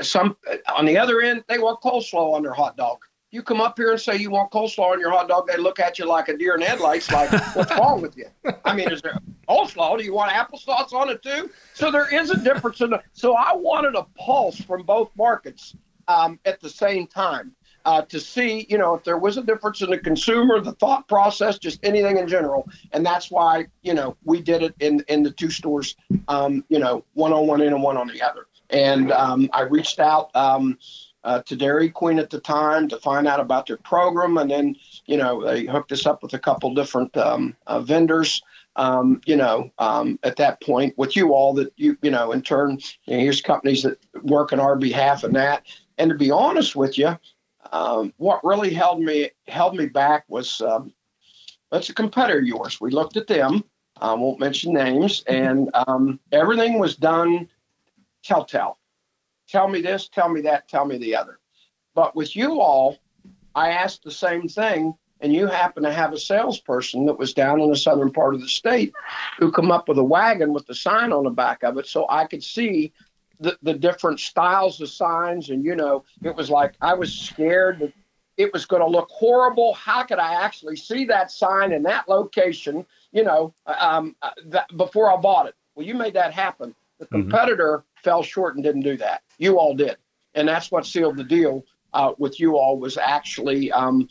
some 0.00 0.36
on 0.74 0.84
the 0.84 0.98
other 0.98 1.20
end, 1.20 1.44
they 1.48 1.58
want 1.58 1.80
coleslaw 1.80 2.34
on 2.34 2.42
their 2.42 2.52
hot 2.52 2.76
dog. 2.76 2.98
You 3.32 3.42
come 3.42 3.60
up 3.60 3.78
here 3.78 3.92
and 3.92 4.00
say 4.00 4.16
you 4.16 4.30
want 4.30 4.50
coleslaw 4.50 4.92
on 4.92 5.00
your 5.00 5.12
hot 5.12 5.28
dog, 5.28 5.46
they 5.46 5.56
look 5.56 5.78
at 5.78 5.98
you 5.98 6.04
like 6.04 6.28
a 6.28 6.36
deer 6.36 6.56
in 6.56 6.62
headlights, 6.62 7.12
like, 7.12 7.30
what's 7.54 7.70
wrong 7.76 8.02
with 8.02 8.16
you? 8.16 8.26
I 8.64 8.74
mean, 8.74 8.90
is 8.90 9.00
there 9.02 9.16
coleslaw? 9.48 9.96
Do 9.96 10.04
you 10.04 10.12
want 10.12 10.32
applesauce 10.32 10.92
on 10.92 11.08
it 11.08 11.22
too? 11.22 11.48
So 11.74 11.92
there 11.92 12.12
is 12.12 12.30
a 12.30 12.38
difference 12.42 12.80
in 12.80 12.90
the. 12.90 13.00
So 13.12 13.36
I 13.36 13.54
wanted 13.54 13.94
a 13.94 14.02
pulse 14.18 14.60
from 14.60 14.82
both 14.82 15.10
markets 15.16 15.76
um, 16.10 16.40
at 16.44 16.60
the 16.60 16.68
same 16.68 17.06
time 17.06 17.52
uh, 17.84 18.02
to 18.02 18.20
see, 18.20 18.66
you 18.68 18.78
know, 18.78 18.94
if 18.94 19.04
there 19.04 19.18
was 19.18 19.36
a 19.36 19.42
difference 19.42 19.80
in 19.80 19.90
the 19.90 19.98
consumer, 19.98 20.60
the 20.60 20.72
thought 20.72 21.08
process, 21.08 21.58
just 21.58 21.80
anything 21.82 22.18
in 22.18 22.28
general. 22.28 22.68
And 22.92 23.06
that's 23.06 23.30
why, 23.30 23.66
you 23.82 23.94
know, 23.94 24.16
we 24.24 24.42
did 24.42 24.62
it 24.62 24.74
in 24.80 25.04
in 25.08 25.22
the 25.22 25.30
two 25.30 25.50
stores, 25.50 25.96
um, 26.28 26.64
you 26.68 26.78
know, 26.78 27.04
one 27.14 27.32
on 27.32 27.46
one 27.46 27.62
end 27.62 27.74
and 27.74 27.82
one 27.82 27.96
on 27.96 28.08
the 28.08 28.22
other. 28.22 28.46
And 28.70 29.10
um, 29.12 29.48
I 29.52 29.62
reached 29.62 30.00
out. 30.00 30.34
Um, 30.34 30.78
uh, 31.22 31.42
to 31.42 31.54
Dairy 31.54 31.90
Queen 31.90 32.18
at 32.18 32.30
the 32.30 32.40
time 32.40 32.88
to 32.88 32.96
find 32.96 33.26
out 33.26 33.40
about 33.40 33.66
their 33.66 33.76
program, 33.76 34.38
and 34.38 34.50
then 34.50 34.74
you 35.04 35.18
know 35.18 35.44
they 35.44 35.66
hooked 35.66 35.92
us 35.92 36.06
up 36.06 36.22
with 36.22 36.32
a 36.32 36.38
couple 36.38 36.72
different 36.74 37.14
um, 37.14 37.54
uh, 37.66 37.80
vendors. 37.80 38.40
Um, 38.76 39.20
you 39.26 39.36
know, 39.36 39.70
um, 39.78 40.18
at 40.22 40.36
that 40.36 40.62
point 40.62 40.96
with 40.96 41.16
you 41.16 41.34
all 41.34 41.52
that 41.54 41.74
you 41.76 41.98
you 42.00 42.10
know 42.10 42.32
in 42.32 42.40
turn 42.40 42.78
you 43.04 43.16
know, 43.16 43.22
here's 43.22 43.42
companies 43.42 43.82
that 43.82 43.98
work 44.22 44.54
on 44.54 44.60
our 44.60 44.76
behalf 44.76 45.22
and 45.22 45.36
that. 45.36 45.66
And 46.00 46.10
to 46.10 46.16
be 46.16 46.30
honest 46.30 46.74
with 46.74 46.98
you, 46.98 47.18
um, 47.72 48.12
what 48.16 48.42
really 48.42 48.74
held 48.74 49.00
me 49.00 49.30
held 49.46 49.76
me 49.76 49.86
back 49.86 50.24
was 50.28 50.60
um, 50.60 50.92
that's 51.70 51.90
a 51.90 51.94
competitor 51.94 52.40
of 52.40 52.46
yours. 52.46 52.80
We 52.80 52.90
looked 52.90 53.16
at 53.16 53.26
them. 53.26 53.62
I 54.00 54.14
won't 54.14 54.40
mention 54.40 54.72
names, 54.72 55.22
and 55.28 55.70
um, 55.74 56.18
everything 56.32 56.78
was 56.78 56.96
done 56.96 57.48
telltale 58.22 58.80
tell 59.50 59.68
me 59.68 59.80
this, 59.80 60.08
tell 60.08 60.28
me 60.28 60.42
that, 60.42 60.68
tell 60.68 60.84
me 60.84 60.98
the 60.98 61.16
other. 61.16 61.38
But 61.94 62.14
with 62.14 62.36
you 62.36 62.60
all, 62.60 62.98
I 63.54 63.70
asked 63.70 64.04
the 64.04 64.10
same 64.10 64.48
thing, 64.48 64.94
and 65.20 65.32
you 65.32 65.46
happen 65.46 65.82
to 65.82 65.92
have 65.92 66.12
a 66.12 66.18
salesperson 66.18 67.06
that 67.06 67.18
was 67.18 67.34
down 67.34 67.60
in 67.60 67.68
the 67.68 67.76
southern 67.76 68.12
part 68.12 68.34
of 68.34 68.40
the 68.40 68.48
state 68.48 68.92
who 69.38 69.50
come 69.50 69.70
up 69.70 69.88
with 69.88 69.98
a 69.98 70.04
wagon 70.04 70.52
with 70.52 70.66
the 70.66 70.74
sign 70.74 71.12
on 71.12 71.24
the 71.24 71.30
back 71.30 71.62
of 71.62 71.76
it 71.78 71.86
so 71.86 72.06
I 72.08 72.26
could 72.26 72.44
see 72.44 72.92
the, 73.40 73.58
the 73.62 73.74
different 73.74 74.20
styles 74.20 74.80
of 74.80 74.88
signs. 74.88 75.50
And, 75.50 75.64
you 75.64 75.74
know, 75.74 76.04
it 76.22 76.36
was 76.36 76.50
like 76.50 76.74
I 76.80 76.94
was 76.94 77.12
scared 77.12 77.80
that 77.80 77.92
it 78.36 78.52
was 78.52 78.64
going 78.66 78.82
to 78.82 78.88
look 78.88 79.08
horrible. 79.10 79.74
How 79.74 80.02
could 80.04 80.18
I 80.18 80.44
actually 80.44 80.76
see 80.76 81.04
that 81.06 81.30
sign 81.30 81.72
in 81.72 81.82
that 81.82 82.08
location, 82.08 82.86
you 83.12 83.24
know, 83.24 83.52
um, 83.66 84.14
that, 84.46 84.74
before 84.76 85.12
I 85.12 85.16
bought 85.16 85.46
it? 85.46 85.54
Well, 85.74 85.86
you 85.86 85.94
made 85.94 86.14
that 86.14 86.32
happen. 86.32 86.74
The 86.98 87.06
competitor 87.06 87.78
mm-hmm. 87.78 88.02
fell 88.02 88.22
short 88.22 88.54
and 88.54 88.64
didn't 88.64 88.82
do 88.82 88.96
that. 88.98 89.22
You 89.38 89.58
all 89.58 89.74
did, 89.74 89.96
and 90.34 90.46
that's 90.46 90.70
what 90.70 90.84
sealed 90.84 91.16
the 91.16 91.24
deal 91.24 91.64
uh, 91.94 92.12
with 92.18 92.38
you 92.38 92.58
all. 92.58 92.78
Was 92.78 92.98
actually 92.98 93.72
um, 93.72 94.06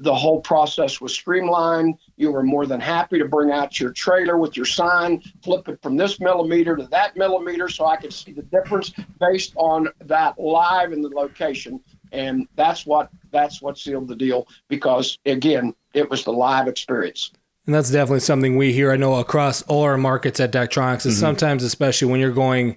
the 0.00 0.14
whole 0.14 0.40
process 0.40 1.00
was 1.00 1.12
streamlined. 1.12 1.96
You 2.16 2.32
were 2.32 2.42
more 2.42 2.66
than 2.66 2.80
happy 2.80 3.18
to 3.18 3.24
bring 3.24 3.50
out 3.50 3.80
your 3.80 3.92
trailer 3.92 4.36
with 4.36 4.56
your 4.56 4.66
sign, 4.66 5.22
flip 5.42 5.68
it 5.68 5.80
from 5.82 5.96
this 5.96 6.20
millimeter 6.20 6.76
to 6.76 6.86
that 6.88 7.16
millimeter, 7.16 7.68
so 7.68 7.86
I 7.86 7.96
could 7.96 8.12
see 8.12 8.32
the 8.32 8.42
difference 8.42 8.92
based 9.18 9.52
on 9.56 9.88
that 10.04 10.38
live 10.38 10.92
in 10.92 11.00
the 11.00 11.08
location. 11.08 11.80
And 12.12 12.46
that's 12.56 12.84
what 12.84 13.08
that's 13.30 13.62
what 13.62 13.78
sealed 13.78 14.08
the 14.08 14.16
deal 14.16 14.48
because 14.68 15.18
again, 15.26 15.74
it 15.94 16.10
was 16.10 16.24
the 16.24 16.32
live 16.32 16.68
experience. 16.68 17.30
And 17.66 17.74
that's 17.74 17.90
definitely 17.90 18.20
something 18.20 18.56
we 18.56 18.72
hear. 18.72 18.90
I 18.90 18.96
know 18.96 19.14
across 19.16 19.62
all 19.62 19.82
our 19.82 19.96
markets 19.96 20.40
at 20.40 20.50
Daktronics, 20.50 21.06
is 21.06 21.14
mm-hmm. 21.14 21.20
sometimes, 21.20 21.62
especially 21.62 22.10
when 22.10 22.18
you're 22.18 22.32
going, 22.32 22.76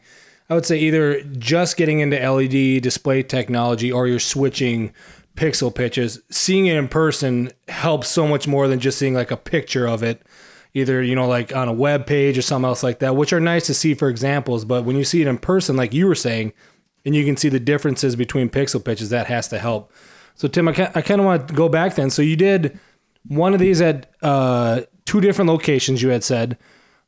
I 0.49 0.55
would 0.55 0.65
say 0.65 0.77
either 0.77 1.21
just 1.23 1.77
getting 1.77 1.99
into 1.99 2.17
LED 2.17 2.83
display 2.83 3.23
technology 3.23 3.91
or 3.91 4.07
you're 4.07 4.19
switching 4.19 4.93
pixel 5.35 5.73
pitches, 5.73 6.21
seeing 6.29 6.67
it 6.67 6.77
in 6.77 6.87
person 6.87 7.51
helps 7.67 8.07
so 8.09 8.27
much 8.27 8.47
more 8.47 8.67
than 8.67 8.79
just 8.79 8.97
seeing 8.97 9.13
like 9.13 9.31
a 9.31 9.37
picture 9.37 9.87
of 9.87 10.03
it, 10.03 10.21
either, 10.73 11.01
you 11.01 11.15
know, 11.15 11.27
like 11.27 11.55
on 11.55 11.67
a 11.67 11.73
web 11.73 12.05
page 12.05 12.37
or 12.37 12.41
something 12.41 12.67
else 12.67 12.83
like 12.83 12.99
that, 12.99 13.15
which 13.15 13.33
are 13.33 13.39
nice 13.39 13.65
to 13.67 13.73
see 13.73 13.93
for 13.93 14.09
examples. 14.09 14.65
But 14.65 14.83
when 14.85 14.95
you 14.95 15.03
see 15.03 15.21
it 15.21 15.27
in 15.27 15.37
person, 15.37 15.75
like 15.75 15.93
you 15.93 16.07
were 16.07 16.15
saying, 16.15 16.53
and 17.05 17.15
you 17.15 17.25
can 17.25 17.35
see 17.35 17.49
the 17.49 17.59
differences 17.59 18.15
between 18.15 18.49
pixel 18.49 18.83
pitches, 18.83 19.09
that 19.09 19.27
has 19.27 19.47
to 19.49 19.59
help. 19.59 19.91
So, 20.35 20.47
Tim, 20.47 20.67
I, 20.67 20.73
kind 20.73 21.19
of 21.19 21.25
want 21.25 21.47
to 21.47 21.53
go 21.53 21.69
back 21.69 21.95
then. 21.95 22.09
So, 22.09 22.21
you 22.21 22.35
did 22.35 22.79
one 23.27 23.53
of 23.53 23.59
these 23.59 23.81
at 23.81 24.11
uh, 24.21 24.81
two 25.05 25.21
different 25.21 25.49
locations, 25.49 26.01
you 26.01 26.09
had 26.09 26.23
said. 26.23 26.57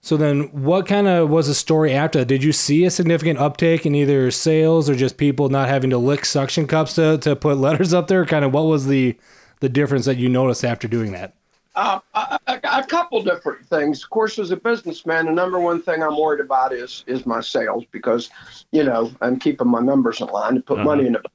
So 0.05 0.17
then, 0.17 0.51
what 0.51 0.85
kind 0.85 1.07
of 1.07 1.31
was 1.31 1.47
the 1.47 1.55
story 1.55 1.91
after 1.91 2.19
that? 2.19 2.27
Did 2.27 2.43
you 2.43 2.51
see 2.51 2.85
a 2.85 2.91
significant 2.91 3.39
uptake 3.39 3.87
in 3.87 3.95
either 3.95 4.29
sales 4.29 4.87
or 4.87 4.93
just 4.93 5.17
people 5.17 5.49
not 5.49 5.67
having 5.67 5.89
to 5.89 5.97
lick 5.97 6.25
suction 6.25 6.67
cups 6.67 6.93
to, 6.93 7.17
to 7.17 7.35
put 7.35 7.57
letters 7.57 7.91
up 7.91 8.07
there? 8.07 8.23
Kind 8.23 8.45
of 8.45 8.53
what 8.53 8.65
was 8.65 8.85
the 8.85 9.17
the 9.61 9.67
difference 9.67 10.05
that 10.05 10.17
you 10.17 10.29
noticed 10.29 10.63
after 10.63 10.87
doing 10.87 11.11
that? 11.13 11.33
Uh, 11.73 11.99
a, 12.13 12.39
a, 12.47 12.83
couple 12.83 13.23
different 13.23 13.65
things. 13.65 14.03
Of 14.03 14.11
course, 14.11 14.37
as 14.37 14.51
a 14.51 14.57
businessman, 14.57 15.25
the 15.25 15.31
number 15.31 15.59
one 15.59 15.81
thing 15.81 16.03
I'm 16.03 16.19
worried 16.19 16.39
about 16.39 16.71
is 16.71 17.03
is 17.07 17.25
my 17.25 17.41
sales 17.41 17.83
because, 17.89 18.29
you 18.71 18.83
know, 18.83 19.11
I'm 19.21 19.39
keeping 19.39 19.67
my 19.67 19.81
numbers 19.81 20.21
in 20.21 20.27
line 20.27 20.53
to 20.53 20.61
put 20.61 20.75
uh-huh. 20.75 20.85
money 20.85 21.07
in 21.07 21.15
it. 21.15 21.25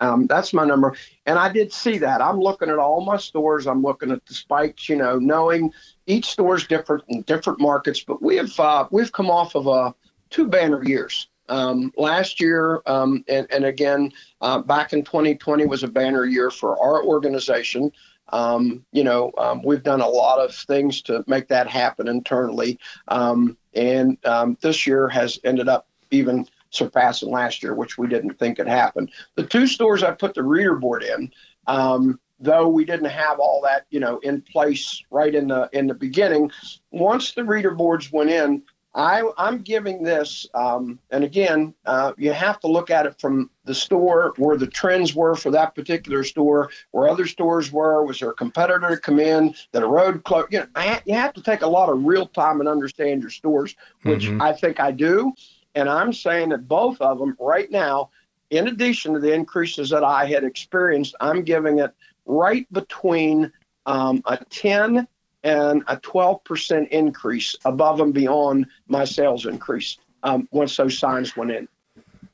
Um, 0.00 0.26
that's 0.26 0.52
my 0.52 0.64
number. 0.64 0.94
And 1.26 1.38
I 1.38 1.52
did 1.52 1.72
see 1.72 1.98
that. 1.98 2.20
I'm 2.20 2.40
looking 2.40 2.70
at 2.70 2.78
all 2.78 3.04
my 3.04 3.16
stores. 3.16 3.66
I'm 3.66 3.82
looking 3.82 4.10
at 4.10 4.24
the 4.26 4.34
spikes, 4.34 4.88
you 4.88 4.96
know, 4.96 5.18
knowing 5.18 5.72
each 6.06 6.26
store 6.26 6.56
is 6.56 6.66
different 6.66 7.04
in 7.08 7.22
different 7.22 7.60
markets. 7.60 8.00
But 8.00 8.22
we 8.22 8.36
have 8.36 8.58
uh, 8.58 8.88
we've 8.90 9.12
come 9.12 9.30
off 9.30 9.54
of 9.54 9.68
uh, 9.68 9.92
two 10.30 10.48
banner 10.48 10.82
years. 10.82 11.28
Um, 11.48 11.92
last 11.96 12.40
year, 12.40 12.80
um, 12.86 13.24
and, 13.26 13.44
and, 13.50 13.64
again, 13.64 14.12
uh, 14.40 14.60
back 14.60 14.92
in 14.92 15.02
2020 15.02 15.66
was 15.66 15.82
a 15.82 15.88
banner 15.88 16.24
year 16.24 16.48
for 16.48 16.80
our 16.80 17.02
organization. 17.02 17.90
Um, 18.28 18.84
you 18.92 19.02
know, 19.02 19.32
um, 19.36 19.60
we've 19.64 19.82
done 19.82 20.00
a 20.00 20.08
lot 20.08 20.38
of 20.38 20.54
things 20.54 21.02
to 21.02 21.24
make 21.26 21.48
that 21.48 21.66
happen 21.66 22.06
internally. 22.06 22.78
Um, 23.08 23.58
and 23.74 24.16
um, 24.24 24.58
this 24.60 24.86
year 24.86 25.08
has 25.08 25.40
ended 25.42 25.68
up 25.68 25.88
even 26.12 26.46
surpassing 26.70 27.30
last 27.30 27.62
year, 27.62 27.74
which 27.74 27.98
we 27.98 28.06
didn't 28.06 28.38
think 28.38 28.56
could 28.56 28.68
happen. 28.68 29.10
The 29.36 29.46
two 29.46 29.66
stores 29.66 30.02
I 30.02 30.12
put 30.12 30.34
the 30.34 30.42
reader 30.42 30.76
board 30.76 31.02
in, 31.02 31.30
um, 31.66 32.18
though 32.38 32.68
we 32.68 32.84
didn't 32.84 33.10
have 33.10 33.38
all 33.38 33.60
that, 33.62 33.86
you 33.90 34.00
know, 34.00 34.18
in 34.20 34.40
place 34.40 35.02
right 35.10 35.34
in 35.34 35.48
the 35.48 35.68
in 35.72 35.86
the 35.86 35.94
beginning. 35.94 36.50
Once 36.90 37.32
the 37.32 37.44
reader 37.44 37.72
boards 37.72 38.10
went 38.10 38.30
in, 38.30 38.62
I, 38.94 39.22
I'm 39.38 39.58
giving 39.58 40.02
this, 40.02 40.48
um, 40.52 40.98
and 41.10 41.22
again, 41.22 41.74
uh, 41.86 42.12
you 42.16 42.32
have 42.32 42.58
to 42.60 42.66
look 42.66 42.90
at 42.90 43.06
it 43.06 43.20
from 43.20 43.50
the 43.64 43.74
store 43.74 44.34
where 44.36 44.56
the 44.56 44.66
trends 44.66 45.14
were 45.14 45.36
for 45.36 45.52
that 45.52 45.76
particular 45.76 46.24
store, 46.24 46.70
where 46.90 47.08
other 47.08 47.26
stores 47.26 47.70
were. 47.70 48.04
Was 48.04 48.18
there 48.18 48.30
a 48.30 48.34
competitor 48.34 48.88
to 48.88 48.96
come 48.96 49.20
in 49.20 49.54
that 49.70 49.84
a 49.84 49.86
road 49.86 50.24
closed? 50.24 50.48
You 50.50 50.60
know, 50.60 50.66
ha- 50.74 51.02
you 51.04 51.14
have 51.14 51.34
to 51.34 51.42
take 51.42 51.62
a 51.62 51.68
lot 51.68 51.88
of 51.88 52.04
real 52.04 52.26
time 52.26 52.58
and 52.58 52.68
understand 52.68 53.20
your 53.20 53.30
stores, 53.30 53.76
which 54.02 54.24
mm-hmm. 54.24 54.42
I 54.42 54.52
think 54.52 54.80
I 54.80 54.90
do. 54.90 55.34
And 55.74 55.88
I'm 55.88 56.12
saying 56.12 56.50
that 56.50 56.68
both 56.68 57.00
of 57.00 57.18
them 57.18 57.36
right 57.38 57.70
now, 57.70 58.10
in 58.50 58.68
addition 58.68 59.14
to 59.14 59.20
the 59.20 59.32
increases 59.32 59.90
that 59.90 60.04
I 60.04 60.26
had 60.26 60.44
experienced, 60.44 61.14
I'm 61.20 61.42
giving 61.42 61.78
it 61.78 61.92
right 62.26 62.70
between 62.72 63.52
um, 63.86 64.22
a 64.26 64.36
10 64.50 65.06
and 65.42 65.82
a 65.86 65.96
12% 65.96 66.88
increase 66.88 67.56
above 67.64 68.00
and 68.00 68.12
beyond 68.12 68.66
my 68.88 69.04
sales 69.04 69.46
increase 69.46 69.98
um, 70.22 70.48
once 70.50 70.76
those 70.76 70.98
signs 70.98 71.36
went 71.36 71.50
in. 71.50 71.68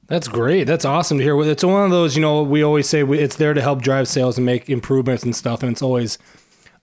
That's 0.09 0.29
great. 0.29 0.65
That's 0.65 0.85
awesome 0.85 1.19
to 1.19 1.25
hear. 1.25 1.41
It's 1.43 1.65
one 1.65 1.85
of 1.85 1.91
those, 1.91 2.17
you 2.17 2.23
know, 2.23 2.43
we 2.43 2.63
always 2.63 2.89
say 2.89 3.03
it's 3.03 3.37
there 3.37 3.55
to 3.55 3.61
help 3.61 3.83
drive 3.83 4.07
sales 4.07 4.39
and 4.39 4.47
make 4.47 4.71
improvements 4.71 5.25
and 5.25 5.35
stuff. 5.35 5.63
And 5.63 5.73
it's 5.73 5.83
always 5.83 6.19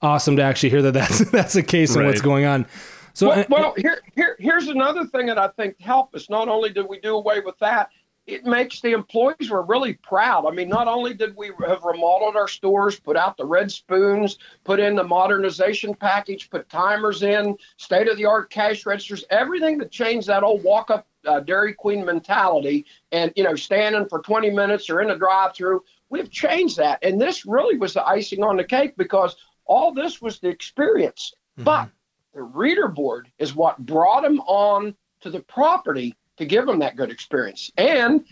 awesome 0.01 0.35
to 0.35 0.41
actually 0.41 0.69
hear 0.69 0.81
that 0.81 0.93
that's, 0.93 1.19
that's 1.31 1.53
the 1.53 1.63
case 1.63 1.91
right. 1.91 1.99
and 1.99 2.07
what's 2.07 2.21
going 2.21 2.45
on. 2.45 2.65
So, 3.13 3.29
well, 3.29 3.45
well, 3.49 3.73
here, 3.77 4.01
here, 4.15 4.35
here's 4.39 4.67
another 4.67 5.05
thing 5.05 5.27
that 5.27 5.37
I 5.37 5.47
think 5.49 5.79
helped 5.79 6.15
us. 6.15 6.29
Not 6.29 6.49
only 6.49 6.71
did 6.71 6.87
we 6.89 6.99
do 6.99 7.15
away 7.15 7.41
with 7.41 7.57
that, 7.59 7.89
it 8.25 8.45
makes 8.45 8.79
the 8.79 8.93
employees 8.93 9.49
were 9.49 9.63
really 9.63 9.93
proud. 9.95 10.45
I 10.45 10.51
mean, 10.51 10.69
not 10.69 10.87
only 10.87 11.13
did 11.13 11.35
we 11.35 11.51
have 11.67 11.83
remodeled 11.83 12.35
our 12.35 12.47
stores, 12.47 12.99
put 12.99 13.17
out 13.17 13.35
the 13.35 13.45
red 13.45 13.69
spoons, 13.69 14.37
put 14.63 14.79
in 14.79 14.95
the 14.95 15.03
modernization 15.03 15.93
package, 15.93 16.49
put 16.49 16.69
timers 16.69 17.21
in, 17.21 17.57
state 17.77 18.07
of 18.07 18.15
the 18.17 18.25
art 18.25 18.49
cash 18.49 18.85
registers, 18.85 19.25
everything 19.29 19.77
to 19.79 19.87
change 19.87 20.25
that 20.25 20.43
old 20.43 20.63
walk 20.63 20.89
up 20.89 21.05
uh, 21.27 21.41
Dairy 21.41 21.73
Queen 21.73 22.05
mentality 22.05 22.85
and, 23.11 23.31
you 23.35 23.43
know, 23.43 23.55
standing 23.55 24.07
for 24.07 24.21
20 24.21 24.49
minutes 24.49 24.89
or 24.89 25.01
in 25.01 25.09
a 25.09 25.17
drive 25.17 25.53
through. 25.53 25.83
We've 26.09 26.31
changed 26.31 26.77
that. 26.77 26.99
And 27.03 27.19
this 27.19 27.45
really 27.45 27.77
was 27.77 27.93
the 27.93 28.05
icing 28.05 28.43
on 28.43 28.55
the 28.55 28.63
cake 28.63 28.95
because 28.97 29.35
all 29.65 29.93
this 29.93 30.21
was 30.21 30.39
the 30.39 30.49
experience. 30.49 31.33
Mm-hmm. 31.57 31.63
But 31.65 31.89
the 32.33 32.43
reader 32.43 32.87
board 32.87 33.31
is 33.37 33.55
what 33.55 33.85
brought 33.85 34.23
them 34.23 34.39
on 34.41 34.95
to 35.21 35.29
the 35.29 35.41
property 35.41 36.15
to 36.37 36.45
give 36.45 36.65
them 36.65 36.79
that 36.79 36.95
good 36.95 37.11
experience. 37.11 37.71
And 37.77 38.25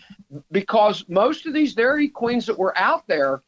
because 0.50 1.04
most 1.08 1.46
of 1.46 1.54
these 1.54 1.74
Dairy 1.74 2.08
Queens 2.08 2.46
that 2.46 2.58
were 2.58 2.76
out 2.76 3.06
there, 3.06 3.42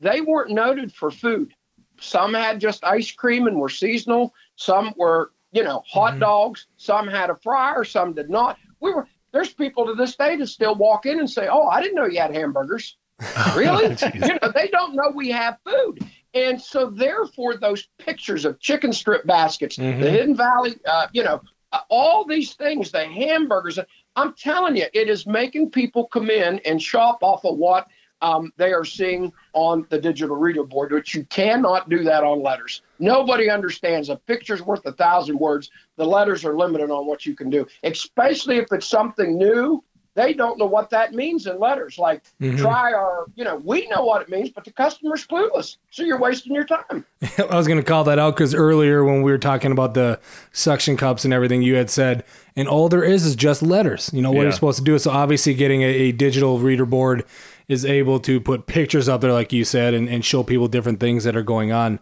they 0.00 0.20
weren't 0.20 0.50
noted 0.50 0.92
for 0.92 1.10
food. 1.10 1.54
Some 2.00 2.34
had 2.34 2.60
just 2.60 2.84
ice 2.84 3.12
cream 3.12 3.46
and 3.46 3.58
were 3.58 3.68
seasonal. 3.68 4.34
Some 4.56 4.94
were, 4.96 5.32
you 5.52 5.62
know, 5.62 5.82
hot 5.86 6.12
mm-hmm. 6.12 6.20
dogs. 6.20 6.66
Some 6.76 7.06
had 7.06 7.30
a 7.30 7.36
fryer. 7.36 7.84
Some 7.84 8.14
did 8.14 8.30
not. 8.30 8.58
We 8.80 8.92
were 8.92 9.06
there's 9.32 9.52
people 9.52 9.86
to 9.86 9.94
this 9.94 10.16
day 10.16 10.36
that 10.36 10.48
still 10.48 10.74
walk 10.74 11.06
in 11.06 11.20
and 11.20 11.30
say, 11.30 11.46
"Oh, 11.48 11.68
I 11.68 11.80
didn't 11.80 11.94
know 11.94 12.06
you 12.06 12.20
had 12.20 12.34
hamburgers." 12.34 12.96
really? 13.54 13.96
you 14.14 14.38
know, 14.42 14.50
they 14.54 14.68
don't 14.68 14.94
know 14.94 15.12
we 15.14 15.28
have 15.30 15.58
food. 15.64 16.00
And 16.34 16.60
so, 16.60 16.90
therefore, 16.90 17.56
those 17.56 17.88
pictures 17.98 18.44
of 18.44 18.60
chicken 18.60 18.92
strip 18.92 19.26
baskets, 19.26 19.76
mm-hmm. 19.76 20.00
the 20.00 20.10
Hidden 20.10 20.36
Valley, 20.36 20.76
uh, 20.86 21.08
you 21.12 21.24
know, 21.24 21.42
uh, 21.72 21.80
all 21.88 22.24
these 22.24 22.54
things, 22.54 22.90
the 22.90 23.04
hamburgers, 23.04 23.78
I'm 24.16 24.34
telling 24.34 24.76
you, 24.76 24.86
it 24.92 25.08
is 25.08 25.26
making 25.26 25.70
people 25.70 26.06
come 26.06 26.30
in 26.30 26.60
and 26.64 26.80
shop 26.80 27.18
off 27.22 27.44
of 27.44 27.56
what 27.56 27.88
um, 28.22 28.52
they 28.56 28.72
are 28.72 28.84
seeing 28.84 29.32
on 29.52 29.86
the 29.88 29.98
digital 29.98 30.36
reader 30.36 30.64
board, 30.64 30.92
which 30.92 31.14
you 31.14 31.24
cannot 31.24 31.88
do 31.88 32.04
that 32.04 32.22
on 32.22 32.42
letters. 32.42 32.82
Nobody 32.98 33.48
understands 33.48 34.08
a 34.08 34.16
picture's 34.16 34.62
worth 34.62 34.84
a 34.84 34.92
thousand 34.92 35.38
words. 35.38 35.70
The 35.96 36.04
letters 36.04 36.44
are 36.44 36.56
limited 36.56 36.90
on 36.90 37.06
what 37.06 37.24
you 37.24 37.34
can 37.34 37.50
do, 37.50 37.66
especially 37.82 38.58
if 38.58 38.66
it's 38.72 38.86
something 38.86 39.38
new 39.38 39.82
they 40.14 40.34
don't 40.34 40.58
know 40.58 40.66
what 40.66 40.90
that 40.90 41.14
means 41.14 41.46
in 41.46 41.58
letters. 41.58 41.98
Like 41.98 42.22
mm-hmm. 42.40 42.56
try 42.56 42.92
our, 42.92 43.26
you 43.36 43.44
know, 43.44 43.56
we 43.56 43.86
know 43.88 44.04
what 44.04 44.22
it 44.22 44.28
means, 44.28 44.50
but 44.50 44.64
the 44.64 44.72
customer's 44.72 45.26
clueless. 45.26 45.76
So 45.90 46.02
you're 46.02 46.18
wasting 46.18 46.54
your 46.54 46.64
time. 46.64 47.04
I 47.38 47.56
was 47.56 47.68
going 47.68 47.78
to 47.78 47.84
call 47.84 48.04
that 48.04 48.18
out 48.18 48.34
because 48.34 48.54
earlier 48.54 49.04
when 49.04 49.22
we 49.22 49.30
were 49.30 49.38
talking 49.38 49.70
about 49.72 49.94
the 49.94 50.18
suction 50.52 50.96
cups 50.96 51.24
and 51.24 51.32
everything, 51.32 51.62
you 51.62 51.76
had 51.76 51.90
said, 51.90 52.24
and 52.56 52.66
all 52.66 52.88
there 52.88 53.04
is 53.04 53.24
is 53.24 53.36
just 53.36 53.62
letters. 53.62 54.10
You 54.12 54.22
know 54.22 54.30
what 54.30 54.38
yeah. 54.38 54.42
you're 54.44 54.52
supposed 54.52 54.78
to 54.78 54.84
do. 54.84 54.98
So 54.98 55.10
obviously, 55.10 55.54
getting 55.54 55.82
a, 55.82 55.86
a, 55.86 56.12
digital 56.12 56.58
reader 56.58 56.84
board 56.84 57.24
is 57.68 57.84
able 57.84 58.18
to 58.20 58.40
put 58.40 58.66
pictures 58.66 59.08
up 59.08 59.20
there, 59.20 59.32
like 59.32 59.52
you 59.52 59.64
said, 59.64 59.94
and, 59.94 60.08
and 60.08 60.24
show 60.24 60.42
people 60.42 60.66
different 60.66 60.98
things 60.98 61.22
that 61.24 61.36
are 61.36 61.42
going 61.42 61.70
on. 61.70 62.00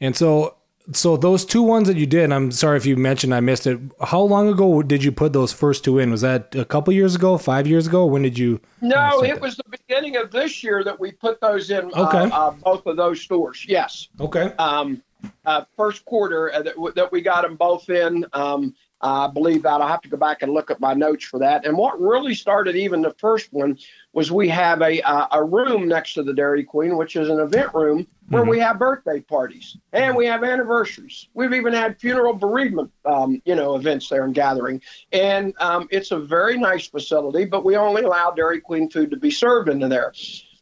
And 0.00 0.16
so 0.16 0.54
so 0.92 1.16
those 1.16 1.44
two 1.44 1.62
ones 1.62 1.88
that 1.88 1.96
you 1.96 2.06
did, 2.06 2.32
I'm 2.32 2.50
sorry 2.50 2.76
if 2.76 2.86
you 2.86 2.96
mentioned 2.96 3.34
I 3.34 3.40
missed 3.40 3.66
it. 3.66 3.80
How 4.02 4.20
long 4.20 4.48
ago 4.48 4.82
did 4.82 5.04
you 5.04 5.12
put 5.12 5.32
those 5.32 5.52
first 5.52 5.84
two 5.84 5.98
in? 5.98 6.10
Was 6.10 6.20
that 6.22 6.54
a 6.54 6.64
couple 6.64 6.92
years 6.92 7.14
ago, 7.14 7.38
five 7.38 7.66
years 7.66 7.86
ago? 7.86 8.06
When 8.06 8.22
did 8.22 8.38
you? 8.38 8.60
No, 8.80 9.22
it 9.22 9.40
was 9.40 9.56
the 9.56 9.64
beginning 9.70 10.16
of 10.16 10.30
this 10.30 10.62
year 10.62 10.82
that 10.84 10.98
we 10.98 11.12
put 11.12 11.40
those 11.40 11.70
in. 11.70 11.90
Uh, 11.94 12.06
okay. 12.06 12.34
Uh, 12.34 12.48
uh, 12.48 12.50
both 12.52 12.86
of 12.86 12.96
those 12.96 13.20
stores. 13.20 13.64
Yes. 13.68 14.08
Okay. 14.20 14.52
Um, 14.58 15.02
uh, 15.44 15.64
first 15.76 16.04
quarter 16.04 16.52
uh, 16.52 16.62
that, 16.62 16.74
that 16.94 17.12
we 17.12 17.20
got 17.20 17.42
them 17.42 17.56
both 17.56 17.88
in. 17.90 18.24
Um, 18.32 18.74
I 19.00 19.28
believe 19.28 19.62
that. 19.62 19.80
I'll 19.80 19.88
have 19.88 20.02
to 20.02 20.08
go 20.08 20.16
back 20.16 20.42
and 20.42 20.52
look 20.52 20.70
at 20.70 20.80
my 20.80 20.94
notes 20.94 21.24
for 21.24 21.38
that. 21.40 21.64
And 21.64 21.76
what 21.76 22.00
really 22.00 22.34
started 22.34 22.76
even 22.76 23.00
the 23.02 23.14
first 23.14 23.52
one 23.52 23.78
was 24.12 24.30
we 24.30 24.48
have 24.48 24.82
a 24.82 25.00
uh, 25.02 25.26
a 25.32 25.44
room 25.44 25.88
next 25.88 26.14
to 26.14 26.22
the 26.22 26.34
Dairy 26.34 26.64
Queen, 26.64 26.96
which 26.96 27.16
is 27.16 27.28
an 27.28 27.40
event 27.40 27.74
room 27.74 28.06
where 28.28 28.42
mm-hmm. 28.42 28.50
we 28.50 28.58
have 28.58 28.78
birthday 28.78 29.20
parties 29.20 29.76
and 29.92 30.14
we 30.14 30.26
have 30.26 30.44
anniversaries. 30.44 31.28
We've 31.34 31.54
even 31.54 31.72
had 31.72 31.98
funeral 31.98 32.34
bereavement, 32.34 32.92
um, 33.04 33.40
you 33.44 33.54
know, 33.54 33.74
events 33.74 34.08
there 34.08 34.24
and 34.24 34.34
gathering. 34.34 34.82
And 35.12 35.54
um, 35.58 35.88
it's 35.90 36.10
a 36.10 36.18
very 36.18 36.58
nice 36.58 36.86
facility, 36.86 37.44
but 37.44 37.64
we 37.64 37.76
only 37.76 38.02
allow 38.02 38.30
Dairy 38.30 38.60
Queen 38.60 38.88
food 38.90 39.10
to 39.10 39.16
be 39.16 39.30
served 39.30 39.68
into 39.68 39.88
there. 39.88 40.12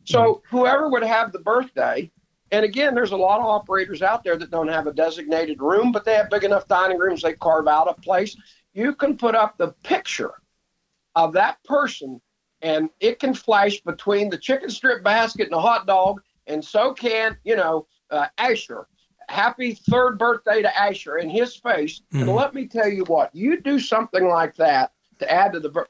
So 0.05 0.19
mm-hmm. 0.21 0.57
whoever 0.57 0.89
would 0.89 1.03
have 1.03 1.33
the 1.33 1.41
birthday 1.41 2.11
and 2.51 2.65
again, 2.65 2.95
there's 2.95 3.13
a 3.13 3.17
lot 3.17 3.41
of 3.41 3.47
operators 3.47 4.03
out 4.03 4.25
there 4.25 4.37
that 4.37 4.51
don't 4.51 4.69
have 4.69 4.87
a 4.87 4.93
designated 4.93 5.61
room, 5.61 5.93
but 5.93 6.05
they 6.05 6.15
have 6.15 6.31
big 6.31 6.45
enough 6.45 6.67
dining 6.67 6.99
rooms 6.99 7.23
they 7.23 7.35
carve 7.35 7.69
out 7.69 7.89
a 7.89 8.01
place. 8.01 8.37
You 8.73 8.95
can 8.95 9.17
put 9.17 9.35
up 9.35 9.59
the 9.59 9.75
picture 9.83 10.35
of 11.15 11.33
that 11.35 11.63
person, 11.65 12.21
and 12.63 12.89
it 13.01 13.19
can 13.19 13.35
flash 13.35 13.81
between 13.81 14.31
the 14.31 14.39
chicken 14.39 14.71
strip 14.71 15.03
basket 15.05 15.45
and 15.45 15.53
the 15.53 15.61
hot 15.61 15.87
dog, 15.87 16.23
and 16.47 16.65
so 16.65 16.93
can 16.93 17.37
you 17.45 17.57
know 17.57 17.87
uh, 18.11 18.27
Asher. 18.39 18.87
Happy 19.29 19.75
third 19.75 20.19
birthday 20.19 20.63
to 20.63 20.79
Asher 20.79 21.19
in 21.19 21.29
his 21.29 21.55
face. 21.55 22.01
Mm-hmm. 22.15 22.23
And 22.23 22.35
let 22.35 22.55
me 22.55 22.67
tell 22.67 22.89
you 22.89 23.05
what, 23.05 23.35
you 23.35 23.61
do 23.61 23.79
something 23.79 24.27
like 24.27 24.57
that 24.57 24.93
to 25.19 25.31
add 25.31 25.53
to 25.53 25.61
the. 25.61 25.85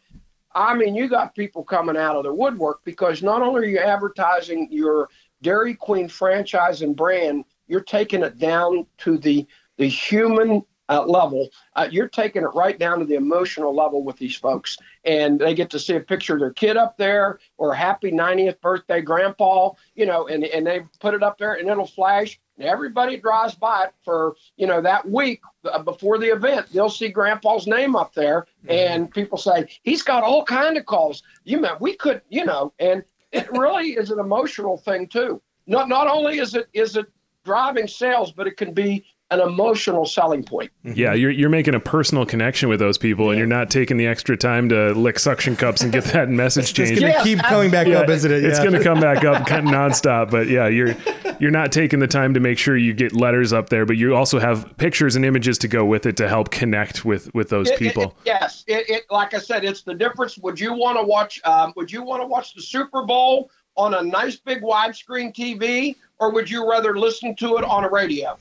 I 0.54 0.74
mean, 0.74 0.96
you 0.96 1.08
got 1.08 1.36
people 1.36 1.62
coming 1.62 1.96
out 1.96 2.16
of 2.16 2.24
the 2.24 2.34
woodwork 2.34 2.80
because 2.84 3.22
not 3.22 3.42
only 3.42 3.60
are 3.60 3.70
you 3.70 3.78
advertising 3.78 4.66
your 4.72 5.08
Dairy 5.42 5.74
Queen 5.74 6.08
franchise 6.08 6.82
and 6.82 6.96
brand, 6.96 7.44
you're 7.66 7.80
taking 7.80 8.22
it 8.22 8.38
down 8.38 8.86
to 8.98 9.18
the 9.18 9.46
the 9.76 9.86
human 9.86 10.64
uh, 10.88 11.04
level. 11.04 11.48
Uh, 11.76 11.88
you're 11.90 12.08
taking 12.08 12.42
it 12.42 12.54
right 12.54 12.78
down 12.78 12.98
to 12.98 13.04
the 13.04 13.14
emotional 13.14 13.74
level 13.74 14.02
with 14.02 14.16
these 14.16 14.36
folks, 14.36 14.78
and 15.04 15.38
they 15.38 15.54
get 15.54 15.70
to 15.70 15.78
see 15.78 15.94
a 15.94 16.00
picture 16.00 16.34
of 16.34 16.40
their 16.40 16.52
kid 16.52 16.76
up 16.76 16.96
there 16.96 17.38
or 17.58 17.74
happy 17.74 18.10
90th 18.10 18.60
birthday, 18.60 19.00
grandpa. 19.00 19.70
You 19.94 20.06
know, 20.06 20.28
and 20.28 20.44
and 20.44 20.66
they 20.66 20.82
put 21.00 21.14
it 21.14 21.22
up 21.22 21.38
there, 21.38 21.54
and 21.54 21.68
it'll 21.68 21.86
flash. 21.86 22.38
And 22.56 22.66
everybody 22.66 23.16
drives 23.18 23.54
by 23.54 23.84
it 23.84 23.92
for 24.04 24.34
you 24.56 24.66
know 24.66 24.80
that 24.80 25.08
week 25.08 25.42
uh, 25.64 25.82
before 25.82 26.18
the 26.18 26.28
event. 26.28 26.66
They'll 26.72 26.90
see 26.90 27.08
grandpa's 27.08 27.66
name 27.66 27.94
up 27.94 28.14
there, 28.14 28.46
mm-hmm. 28.64 28.70
and 28.70 29.10
people 29.10 29.38
say 29.38 29.68
he's 29.82 30.02
got 30.02 30.22
all 30.22 30.44
kind 30.44 30.76
of 30.76 30.86
calls. 30.86 31.22
You 31.44 31.60
meant 31.60 31.80
we 31.80 31.94
could, 31.94 32.22
you 32.28 32.44
know, 32.44 32.72
and 32.78 33.04
it 33.32 33.50
really 33.52 33.90
is 33.90 34.10
an 34.10 34.18
emotional 34.18 34.76
thing 34.76 35.06
too. 35.06 35.40
Not 35.66 35.88
not 35.88 36.06
only 36.08 36.38
is 36.38 36.54
it 36.54 36.68
is 36.72 36.96
it 36.96 37.06
driving 37.44 37.86
sales, 37.86 38.32
but 38.32 38.46
it 38.46 38.56
can 38.56 38.72
be 38.72 39.04
an 39.30 39.40
emotional 39.40 40.06
selling 40.06 40.42
point. 40.42 40.70
Yeah, 40.84 41.12
you're 41.12 41.30
you're 41.30 41.50
making 41.50 41.74
a 41.74 41.80
personal 41.80 42.24
connection 42.24 42.68
with 42.68 42.80
those 42.80 42.96
people, 42.96 43.26
yeah. 43.26 43.30
and 43.32 43.38
you're 43.38 43.46
not 43.46 43.70
taking 43.70 43.98
the 43.98 44.06
extra 44.06 44.36
time 44.36 44.70
to 44.70 44.92
lick 44.92 45.18
suction 45.18 45.54
cups 45.54 45.82
and 45.82 45.92
get 45.92 46.04
that 46.12 46.30
message 46.30 46.72
changed. 46.72 46.92
It's 46.92 47.00
going 47.00 47.12
to 47.12 47.22
keep 47.22 47.38
coming 47.40 47.70
back 47.70 47.86
yeah, 47.86 48.00
up, 48.00 48.08
isn't 48.08 48.30
it? 48.30 48.42
Yeah. 48.42 48.48
It's 48.48 48.58
going 48.58 48.72
to 48.72 48.82
come 48.82 49.00
back 49.00 49.24
up 49.24 49.42
nonstop. 49.46 50.30
But 50.30 50.48
yeah, 50.48 50.66
you're 50.66 50.94
you're 51.38 51.50
not 51.50 51.72
taking 51.72 52.00
the 52.00 52.06
time 52.06 52.34
to 52.34 52.40
make 52.40 52.58
sure 52.58 52.76
you 52.76 52.94
get 52.94 53.12
letters 53.12 53.52
up 53.52 53.68
there, 53.68 53.84
but 53.84 53.96
you 53.96 54.16
also 54.16 54.38
have 54.38 54.74
pictures 54.78 55.14
and 55.14 55.24
images 55.24 55.58
to 55.58 55.68
go 55.68 55.84
with 55.84 56.06
it 56.06 56.16
to 56.16 56.28
help 56.28 56.50
connect 56.50 57.04
with 57.04 57.32
with 57.34 57.50
those 57.50 57.68
it, 57.68 57.78
people. 57.78 58.02
It, 58.02 58.08
it, 58.08 58.14
yes, 58.24 58.64
it, 58.66 59.04
like 59.10 59.34
I 59.34 59.38
said, 59.38 59.64
it's 59.64 59.82
the 59.82 59.94
difference. 59.94 60.38
Would 60.38 60.58
you 60.58 60.72
want 60.72 60.98
to 60.98 61.04
watch? 61.04 61.40
Um, 61.44 61.74
would 61.76 61.92
you 61.92 62.02
want 62.02 62.22
to 62.22 62.26
watch 62.26 62.54
the 62.54 62.62
Super 62.62 63.02
Bowl? 63.02 63.50
on 63.78 63.94
a 63.94 64.02
nice 64.02 64.34
big 64.34 64.60
widescreen 64.60 65.32
TV 65.32 65.94
or 66.20 66.32
would 66.32 66.50
you 66.50 66.68
rather 66.68 66.98
listen 66.98 67.34
to 67.36 67.56
it 67.58 67.64
on 67.64 67.84
a 67.84 67.88
radio? 67.88 68.36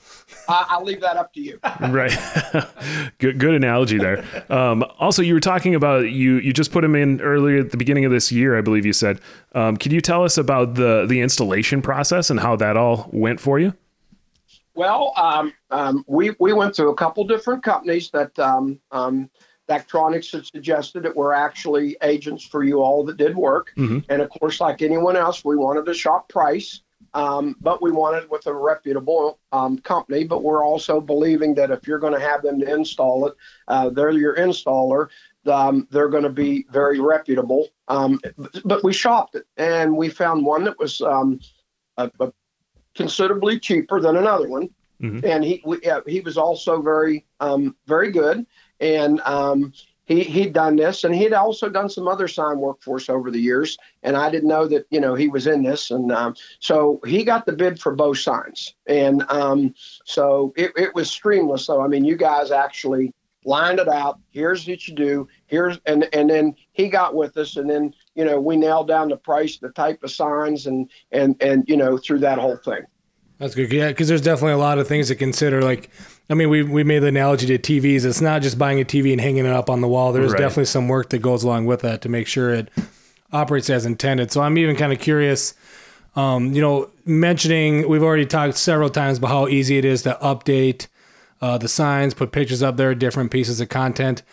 I'll 0.47 0.83
leave 0.83 1.01
that 1.01 1.17
up 1.17 1.33
to 1.33 1.41
you. 1.41 1.59
right. 1.81 2.17
good, 3.19 3.39
good 3.39 3.53
analogy 3.53 3.97
there. 3.97 4.23
Um, 4.49 4.83
also, 4.99 5.21
you 5.21 5.33
were 5.33 5.39
talking 5.39 5.75
about 5.75 6.09
you 6.09 6.37
you 6.37 6.53
just 6.53 6.71
put 6.71 6.81
them 6.81 6.95
in 6.95 7.21
earlier 7.21 7.59
at 7.59 7.71
the 7.71 7.77
beginning 7.77 8.05
of 8.05 8.11
this 8.11 8.31
year, 8.31 8.57
I 8.57 8.61
believe 8.61 8.85
you 8.85 8.93
said. 8.93 9.19
Um, 9.53 9.77
can 9.77 9.91
you 9.91 10.01
tell 10.01 10.23
us 10.23 10.37
about 10.37 10.75
the 10.75 11.05
the 11.07 11.21
installation 11.21 11.81
process 11.81 12.29
and 12.29 12.39
how 12.39 12.55
that 12.55 12.77
all 12.77 13.09
went 13.11 13.39
for 13.39 13.59
you? 13.59 13.73
Well, 14.77 15.13
um, 15.17 15.53
um, 15.71 16.05
we 16.07 16.35
we 16.39 16.53
went 16.53 16.75
to 16.75 16.89
a 16.89 16.95
couple 16.95 17.25
different 17.25 17.63
companies 17.63 18.11
that 18.11 18.37
um, 18.37 18.79
um, 18.91 19.29
Daktronics 19.67 20.31
had 20.31 20.45
suggested 20.45 21.03
that 21.03 21.15
were 21.15 21.33
actually 21.33 21.97
agents 22.03 22.43
for 22.43 22.63
you 22.63 22.81
all 22.81 23.03
that 23.05 23.17
did 23.17 23.35
work, 23.35 23.73
mm-hmm. 23.75 23.99
and 24.09 24.21
of 24.21 24.29
course, 24.29 24.61
like 24.61 24.81
anyone 24.81 25.17
else, 25.17 25.43
we 25.43 25.55
wanted 25.55 25.85
to 25.87 25.93
shop 25.93 26.29
price. 26.29 26.81
Um, 27.13 27.55
but 27.61 27.81
we 27.81 27.91
wanted 27.91 28.29
with 28.29 28.47
a 28.47 28.53
reputable 28.53 29.39
um, 29.51 29.77
company. 29.79 30.23
But 30.23 30.43
we're 30.43 30.65
also 30.65 30.99
believing 31.01 31.55
that 31.55 31.71
if 31.71 31.87
you're 31.87 31.99
going 31.99 32.13
to 32.13 32.19
have 32.19 32.41
them 32.41 32.59
to 32.59 32.73
install 32.73 33.27
it, 33.27 33.33
uh, 33.67 33.89
they're 33.89 34.11
your 34.11 34.35
installer. 34.35 35.09
Um, 35.45 35.87
they're 35.91 36.09
going 36.09 36.23
to 36.23 36.29
be 36.29 36.65
very 36.71 36.99
reputable. 36.99 37.69
Um, 37.87 38.19
but 38.65 38.83
we 38.83 38.93
shopped 38.93 39.35
it, 39.35 39.45
and 39.55 39.95
we 39.95 40.09
found 40.09 40.45
one 40.45 40.63
that 40.65 40.77
was 40.77 41.01
um, 41.01 41.39
a, 41.97 42.11
a 42.19 42.33
considerably 42.95 43.59
cheaper 43.59 44.01
than 44.01 44.17
another 44.17 44.49
one. 44.49 44.69
Mm-hmm. 45.01 45.25
And 45.25 45.43
he 45.43 45.61
we, 45.65 45.79
he 46.07 46.21
was 46.21 46.37
also 46.37 46.81
very 46.81 47.25
um, 47.39 47.75
very 47.85 48.11
good. 48.11 48.45
And 48.79 49.21
um, 49.21 49.73
he 50.07 50.23
he'd 50.23 50.53
done 50.53 50.77
this, 50.77 51.03
and 51.03 51.13
he'd 51.13 51.33
also 51.33 51.69
done 51.69 51.89
some 51.89 52.07
other 52.07 52.27
sign 52.27 52.59
work 52.59 52.81
for 52.81 52.95
us 52.95 53.09
over 53.09 53.29
the 53.29 53.39
years. 53.39 53.77
And 54.01 54.15
I 54.15 54.31
didn't 54.31 54.49
know 54.49 54.65
that 54.67 54.87
you 54.89 54.99
know 54.99 55.13
he 55.13 55.27
was 55.27 55.45
in 55.45 55.61
this, 55.63 55.91
and 55.91 56.11
um, 56.11 56.35
so 56.59 56.99
he 57.05 57.23
got 57.23 57.45
the 57.45 57.51
bid 57.51 57.79
for 57.79 57.93
both 57.93 58.17
signs. 58.17 58.73
And 58.87 59.23
um, 59.29 59.75
so 60.05 60.53
it, 60.55 60.71
it 60.75 60.95
was 60.95 61.09
streamless. 61.09 61.59
So 61.59 61.81
I 61.81 61.87
mean, 61.87 62.05
you 62.05 62.15
guys 62.15 62.51
actually 62.51 63.13
lined 63.43 63.79
it 63.79 63.89
out. 63.89 64.19
Here's 64.29 64.65
what 64.65 64.87
you 64.87 64.95
do. 64.95 65.27
Here's 65.47 65.77
and 65.85 66.07
and 66.13 66.29
then 66.29 66.55
he 66.71 66.87
got 66.87 67.13
with 67.13 67.35
us, 67.35 67.57
and 67.57 67.69
then 67.69 67.93
you 68.15 68.23
know 68.23 68.39
we 68.39 68.55
nailed 68.55 68.87
down 68.87 69.09
the 69.09 69.17
price, 69.17 69.57
the 69.57 69.69
type 69.69 70.01
of 70.03 70.11
signs, 70.11 70.67
and 70.67 70.89
and 71.11 71.35
and 71.41 71.65
you 71.67 71.75
know 71.75 71.97
through 71.97 72.19
that 72.19 72.39
whole 72.39 72.57
thing. 72.57 72.85
That's 73.39 73.55
good. 73.55 73.71
Yeah, 73.71 73.89
because 73.89 74.07
there's 74.07 74.21
definitely 74.21 74.53
a 74.53 74.57
lot 74.57 74.79
of 74.79 74.87
things 74.87 75.09
to 75.09 75.15
consider. 75.15 75.61
Like, 75.61 75.91
I 76.29 76.33
mean, 76.33 76.49
we 76.49 76.63
we 76.63 76.83
made 76.83 76.99
the 76.99 77.07
analogy 77.07 77.57
to 77.57 77.57
TVs. 77.57 78.05
It's 78.05 78.21
not 78.21 78.41
just 78.41 78.57
buying 78.57 78.81
a 78.81 78.85
TV 78.85 79.11
and 79.11 79.21
hanging 79.21 79.45
it 79.45 79.51
up 79.51 79.69
on 79.69 79.81
the 79.81 79.87
wall. 79.87 80.11
There's 80.11 80.31
right. 80.31 80.39
definitely 80.39 80.65
some 80.65 80.87
work 80.87 81.09
that 81.09 81.19
goes 81.19 81.43
along 81.43 81.65
with 81.65 81.81
that 81.81 82.01
to 82.01 82.09
make 82.09 82.27
sure 82.27 82.53
it 82.53 82.69
operates 83.31 83.69
as 83.69 83.85
intended. 83.85 84.31
So 84.31 84.41
I'm 84.41 84.57
even 84.57 84.75
kind 84.75 84.91
of 84.91 84.99
curious. 84.99 85.53
Um, 86.15 86.53
you 86.53 86.61
know, 86.61 86.89
mentioning 87.05 87.87
we've 87.87 88.01
already 88.01 88.25
talked 88.25 88.57
several 88.57 88.89
times 88.89 89.19
about 89.19 89.27
how 89.27 89.47
easy 89.47 89.77
it 89.77 89.85
is 89.85 90.01
to 90.01 90.17
update 90.21 90.87
uh, 91.41 91.57
the 91.59 91.67
signs, 91.67 92.13
put 92.13 92.31
pictures 92.31 92.63
up 92.63 92.75
there, 92.77 92.95
different 92.95 93.29
pieces 93.31 93.61
of 93.61 93.69
content. 93.69 94.23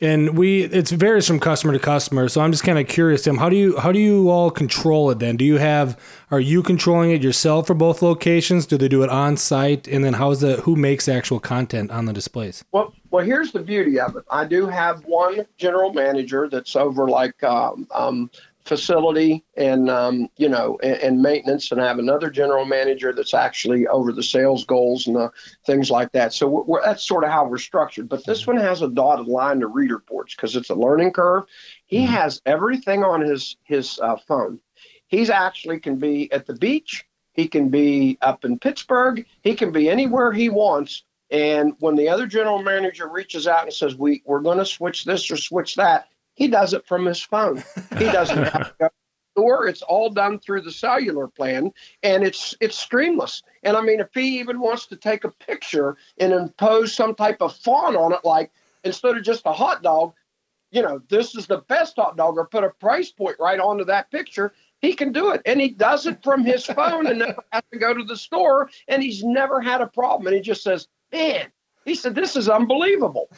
And 0.00 0.38
we 0.38 0.62
it 0.62 0.88
varies 0.90 1.26
from 1.26 1.40
customer 1.40 1.72
to 1.72 1.78
customer. 1.80 2.28
So 2.28 2.40
I'm 2.40 2.52
just 2.52 2.62
kind 2.62 2.78
of 2.78 2.86
curious, 2.86 3.22
Tim, 3.22 3.36
how 3.36 3.48
do 3.48 3.56
you 3.56 3.78
how 3.78 3.90
do 3.90 3.98
you 3.98 4.30
all 4.30 4.50
control 4.50 5.10
it 5.10 5.18
then? 5.18 5.36
Do 5.36 5.44
you 5.44 5.56
have 5.56 5.98
are 6.30 6.38
you 6.38 6.62
controlling 6.62 7.10
it 7.10 7.22
yourself 7.22 7.66
for 7.66 7.74
both 7.74 8.00
locations? 8.00 8.64
Do 8.64 8.78
they 8.78 8.86
do 8.88 9.02
it 9.02 9.10
on 9.10 9.36
site? 9.36 9.88
And 9.88 10.04
then 10.04 10.14
how's 10.14 10.40
the 10.40 10.56
who 10.58 10.76
makes 10.76 11.08
actual 11.08 11.40
content 11.40 11.90
on 11.90 12.04
the 12.04 12.12
displays? 12.12 12.64
Well 12.70 12.94
well 13.10 13.24
here's 13.24 13.50
the 13.50 13.60
beauty 13.60 13.98
of 13.98 14.14
it. 14.14 14.24
I 14.30 14.44
do 14.44 14.66
have 14.66 15.02
one 15.04 15.44
general 15.56 15.92
manager 15.92 16.48
that's 16.48 16.76
over 16.76 17.08
like 17.08 17.42
um, 17.42 17.88
um, 17.90 18.30
facility 18.68 19.42
and 19.56 19.88
um, 19.88 20.28
you 20.36 20.48
know 20.48 20.78
and, 20.82 20.96
and, 20.96 21.22
maintenance 21.22 21.72
and 21.72 21.80
I 21.80 21.86
have 21.86 21.98
another 21.98 22.30
general 22.30 22.66
manager 22.66 23.12
that's 23.14 23.32
actually 23.32 23.86
over 23.86 24.12
the 24.12 24.22
sales 24.22 24.64
goals 24.64 25.06
and 25.06 25.16
the 25.16 25.32
things 25.64 25.90
like 25.90 26.12
that. 26.12 26.34
So 26.34 26.46
we're, 26.46 26.62
we're, 26.62 26.82
that's 26.84 27.02
sort 27.02 27.24
of 27.24 27.30
how 27.30 27.46
we're 27.46 27.58
structured. 27.58 28.08
But 28.08 28.26
this 28.26 28.46
one 28.46 28.58
has 28.58 28.82
a 28.82 28.88
dotted 28.88 29.26
line 29.26 29.60
to 29.60 29.66
reader 29.66 29.98
boards 29.98 30.34
because 30.34 30.54
it's 30.54 30.68
a 30.68 30.74
learning 30.74 31.12
curve. 31.12 31.44
He 31.86 32.04
mm-hmm. 32.04 32.12
has 32.12 32.42
everything 32.44 33.02
on 33.02 33.22
his 33.22 33.56
his 33.64 33.98
uh, 34.00 34.16
phone. 34.28 34.60
He's 35.06 35.30
actually 35.30 35.80
can 35.80 35.96
be 35.96 36.30
at 36.30 36.46
the 36.46 36.54
beach. 36.54 37.06
He 37.32 37.48
can 37.48 37.70
be 37.70 38.18
up 38.20 38.44
in 38.44 38.58
pittsburgh. 38.58 39.24
He 39.42 39.54
can 39.54 39.72
be 39.72 39.88
anywhere 39.88 40.30
he 40.30 40.50
wants. 40.50 41.04
And 41.30 41.74
when 41.78 41.96
the 41.96 42.08
other 42.10 42.26
general 42.26 42.62
manager 42.62 43.08
reaches 43.08 43.46
out 43.46 43.64
and 43.64 43.72
says 43.72 43.96
we, 43.96 44.22
we're 44.26 44.40
going 44.40 44.58
to 44.58 44.66
switch 44.66 45.04
this 45.04 45.30
or 45.30 45.36
switch 45.36 45.76
that 45.76 46.08
he 46.38 46.46
does 46.46 46.72
it 46.72 46.86
from 46.86 47.04
his 47.04 47.20
phone. 47.20 47.64
He 47.98 48.04
doesn't 48.04 48.44
have 48.44 48.68
to 48.68 48.74
go 48.78 48.86
to 48.86 48.92
the 49.34 49.40
store. 49.40 49.66
It's 49.66 49.82
all 49.82 50.08
done 50.08 50.38
through 50.38 50.62
the 50.62 50.70
cellular 50.70 51.26
plan, 51.26 51.72
and 52.04 52.22
it's 52.22 52.54
it's 52.60 52.82
streamless. 52.82 53.42
And 53.64 53.76
I 53.76 53.82
mean, 53.82 53.98
if 53.98 54.14
he 54.14 54.38
even 54.38 54.60
wants 54.60 54.86
to 54.86 54.96
take 54.96 55.24
a 55.24 55.30
picture 55.30 55.96
and 56.16 56.32
impose 56.32 56.94
some 56.94 57.16
type 57.16 57.42
of 57.42 57.56
font 57.56 57.96
on 57.96 58.12
it, 58.12 58.20
like 58.22 58.52
instead 58.84 59.16
of 59.16 59.24
just 59.24 59.42
a 59.46 59.52
hot 59.52 59.82
dog, 59.82 60.14
you 60.70 60.80
know, 60.80 61.00
this 61.08 61.34
is 61.34 61.48
the 61.48 61.58
best 61.58 61.96
hot 61.96 62.16
dog, 62.16 62.36
or 62.36 62.46
put 62.46 62.62
a 62.62 62.70
price 62.70 63.10
point 63.10 63.36
right 63.40 63.58
onto 63.58 63.84
that 63.86 64.12
picture, 64.12 64.52
he 64.80 64.92
can 64.92 65.10
do 65.10 65.30
it. 65.30 65.42
And 65.44 65.60
he 65.60 65.70
does 65.70 66.06
it 66.06 66.22
from 66.22 66.44
his 66.44 66.64
phone 66.64 67.08
and 67.08 67.18
never 67.18 67.42
has 67.50 67.64
to 67.72 67.78
go 67.80 67.92
to 67.92 68.04
the 68.04 68.16
store. 68.16 68.70
And 68.86 69.02
he's 69.02 69.24
never 69.24 69.60
had 69.60 69.80
a 69.80 69.88
problem. 69.88 70.28
And 70.28 70.36
he 70.36 70.40
just 70.40 70.62
says, 70.62 70.86
man, 71.12 71.48
he 71.88 71.94
said, 71.94 72.14
"This 72.14 72.36
is 72.36 72.48
unbelievable." 72.48 73.28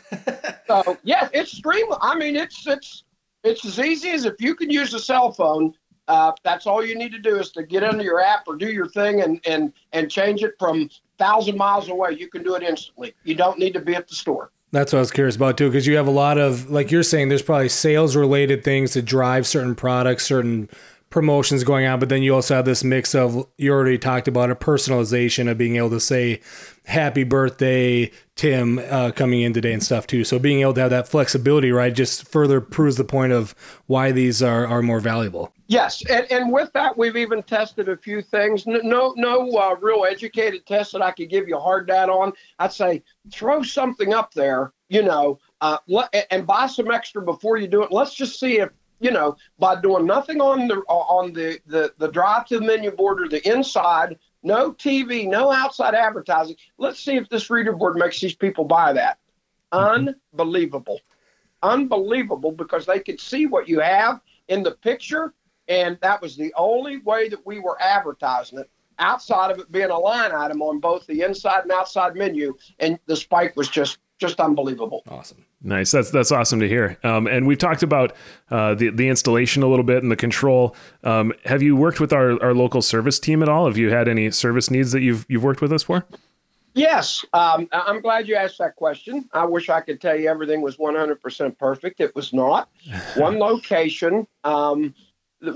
so 0.67 0.97
yeah, 1.03 1.29
it's 1.33 1.53
stream. 1.53 1.87
I 2.01 2.15
mean, 2.17 2.37
it's 2.37 2.67
it's 2.67 3.05
it's 3.45 3.65
as 3.65 3.79
easy 3.79 4.11
as 4.11 4.25
if 4.25 4.35
you 4.39 4.55
can 4.55 4.71
use 4.71 4.93
a 4.95 5.01
cell 5.01 5.33
phone. 5.33 5.75
Uh, 6.09 6.33
that's 6.43 6.67
all 6.67 6.85
you 6.85 6.97
need 6.97 7.13
to 7.13 7.21
do 7.21 7.37
is 7.39 7.53
to 7.53 7.63
get 7.63 7.85
into 7.85 8.03
your 8.03 8.21
app 8.21 8.43
or 8.49 8.57
do 8.57 8.71
your 8.71 8.89
thing 8.89 9.23
and 9.23 9.41
and 9.47 9.73
and 9.93 10.11
change 10.11 10.43
it 10.43 10.55
from 10.59 10.91
thousand 11.19 11.57
miles 11.57 11.89
away. 11.89 12.13
You 12.13 12.29
can 12.29 12.43
do 12.43 12.55
it 12.57 12.63
instantly. 12.63 13.15
You 13.25 13.35
don't 13.35 13.59
need 13.59 13.75
to 13.75 13.81
be 13.81 13.95
at 13.95 14.09
the 14.09 14.15
store. 14.15 14.51
That's 14.73 14.93
what 14.93 14.99
I 14.99 15.01
was 15.01 15.11
curious 15.11 15.37
about 15.37 15.59
too, 15.59 15.69
because 15.69 15.87
you 15.87 15.97
have 15.97 16.07
a 16.07 16.13
lot 16.13 16.39
of, 16.39 16.71
like 16.71 16.93
you're 16.93 17.03
saying, 17.03 17.29
there's 17.29 17.43
probably 17.43 17.69
sales 17.69 18.15
related 18.15 18.63
things 18.63 18.93
to 18.93 19.03
drive 19.03 19.47
certain 19.47 19.75
products, 19.75 20.25
certain 20.25 20.69
promotions 21.11 21.65
going 21.65 21.87
on, 21.87 21.99
but 21.99 22.09
then 22.09 22.23
you 22.23 22.33
also 22.33 22.55
have 22.55 22.65
this 22.65 22.85
mix 22.85 23.15
of 23.15 23.47
you 23.59 23.73
already 23.73 23.99
talked 23.99 24.29
about 24.29 24.49
a 24.49 24.55
personalization 24.55 25.51
of 25.51 25.59
being 25.59 25.77
able 25.77 25.91
to 25.91 25.99
say 25.99 26.41
happy 26.91 27.25
birthday 27.25 28.11
Tim 28.35 28.79
uh, 28.79 29.13
coming 29.13 29.43
in 29.43 29.53
today 29.53 29.73
and 29.73 29.83
stuff 29.83 30.07
too. 30.07 30.25
So 30.25 30.39
being 30.39 30.61
able 30.61 30.75
to 30.75 30.81
have 30.81 30.91
that 30.91 31.09
flexibility, 31.09 31.71
right, 31.73 31.95
just 31.95 32.29
further 32.29 32.61
proves 32.61 32.97
the 32.97 33.05
point 33.05 33.33
of 33.33 33.55
why 33.87 34.13
these 34.13 34.43
are, 34.43 34.67
are 34.67 34.83
more 34.83 35.01
valuable. 35.01 35.53
Yes, 35.69 36.05
and, 36.11 36.27
and 36.33 36.53
with 36.53 36.73
that, 36.73 36.99
we've 36.99 37.17
even 37.17 37.43
tested 37.45 37.89
a 37.89 37.97
few 37.97 38.23
things. 38.23 38.67
No, 38.67 39.15
no 39.17 39.51
uh, 39.53 39.77
real 39.81 40.05
educated 40.05 40.67
test 40.67 40.93
that 40.93 41.03
I 41.03 41.13
could 41.13 41.31
give 41.31 41.49
you 41.49 41.59
hard 41.59 41.87
data 41.87 42.11
on. 42.11 42.33
I'd 42.59 42.73
say 42.73 43.03
throw 43.31 43.63
something 43.63 44.13
up 44.13 44.35
there, 44.35 44.73
you 44.89 45.03
know, 45.03 45.39
uh, 45.61 45.79
and 46.31 46.47
buy 46.47 46.67
some 46.67 46.91
extra 46.91 47.23
before 47.23 47.57
you 47.57 47.69
do 47.69 47.83
it. 47.83 47.93
Let's 47.93 48.15
just 48.15 48.41
see 48.41 48.59
if 48.59 48.71
you 49.01 49.11
know, 49.11 49.37
by 49.59 49.81
doing 49.81 50.07
nothing 50.07 50.41
on 50.41 50.69
the 50.69 50.77
on 50.89 51.33
the 51.33 51.59
the, 51.67 51.93
the 51.99 52.09
drive 52.09 52.47
to 52.47 52.59
the 52.59 52.65
menu 52.65 52.91
board 52.91 53.21
or 53.21 53.29
the 53.29 53.47
inside, 53.49 54.19
no 54.43 54.73
TV, 54.73 55.29
no 55.29 55.53
outside 55.53 55.95
advertising. 55.95 56.57
Let's 56.79 57.01
see 57.01 57.17
if 57.17 57.29
this 57.29 57.51
reader 57.51 57.73
board 57.73 57.97
makes 57.97 58.21
these 58.21 58.35
people 58.35 58.65
buy 58.65 58.93
that. 58.95 59.19
Mm-hmm. 59.73 60.09
Unbelievable, 60.35 61.01
unbelievable, 61.63 62.53
because 62.53 62.87
they 62.87 63.01
could 63.01 63.21
see 63.21 63.47
what 63.47 63.69
you 63.69 63.81
have 63.81 64.21
in 64.49 64.63
the 64.63 64.73
picture, 64.73 65.35
and 65.69 65.99
that 66.03 66.21
was 66.21 66.37
the 66.37 66.53
only 66.57 66.99
way 66.99 67.29
that 67.29 67.47
we 67.47 67.61
were 67.61 67.81
advertising 67.81 68.59
it. 68.59 68.71
Outside 68.99 69.51
of 69.51 69.59
it 69.59 69.73
being 69.73 69.91
a 69.91 69.99
line 69.99 70.33
item 70.33 70.61
on 70.61 70.79
both 70.81 71.07
the 71.07 71.23
inside 71.23 71.63
and 71.63 71.73
outside 71.73 72.17
menu, 72.17 72.55
and 72.81 72.99
the 73.07 73.17
spike 73.17 73.57
was 73.57 73.69
just 73.69 73.99
just 74.21 74.39
unbelievable. 74.39 75.03
Awesome. 75.09 75.45
Nice. 75.63 75.91
That's 75.91 76.11
that's 76.11 76.31
awesome 76.31 76.61
to 76.61 76.69
hear. 76.69 76.99
Um, 77.03 77.27
and 77.27 77.47
we've 77.47 77.59
talked 77.59 77.83
about 77.83 78.15
uh, 78.51 78.75
the 78.75 78.91
the 78.91 79.09
installation 79.09 79.63
a 79.63 79.67
little 79.67 79.85
bit 79.85 80.03
and 80.03 80.13
the 80.13 80.17
control. 80.17 80.77
Um, 81.03 81.33
have 81.47 81.63
you 81.63 81.75
worked 81.75 81.99
with 81.99 82.13
our, 82.13 82.41
our 82.43 82.55
local 82.55 82.83
service 82.83 83.19
team 83.19 83.43
at 83.43 83.49
all? 83.49 83.67
Have 83.67 83.79
you 83.79 83.91
had 83.91 84.07
any 84.07 84.31
service 84.31 84.71
needs 84.71 84.93
that 84.93 85.01
you've 85.01 85.27
you've 85.29 85.43
worked 85.43 85.63
with 85.63 85.73
us 85.73 85.83
for? 85.83 86.07
Yes, 86.75 87.25
um, 87.33 87.69
I'm 87.73 88.01
glad 88.01 88.29
you 88.29 88.37
asked 88.37 88.59
that 88.59 88.77
question. 88.77 89.29
I 89.33 89.45
wish 89.45 89.69
I 89.69 89.81
could 89.81 90.01
tell 90.01 90.17
you 90.19 90.29
everything 90.29 90.61
was 90.61 90.77
100% 90.77 91.59
perfect. 91.59 92.01
It 92.01 92.15
was 92.15 92.33
not. 92.33 92.71
One 93.17 93.41
location, 93.41 94.25
um, 94.45 94.95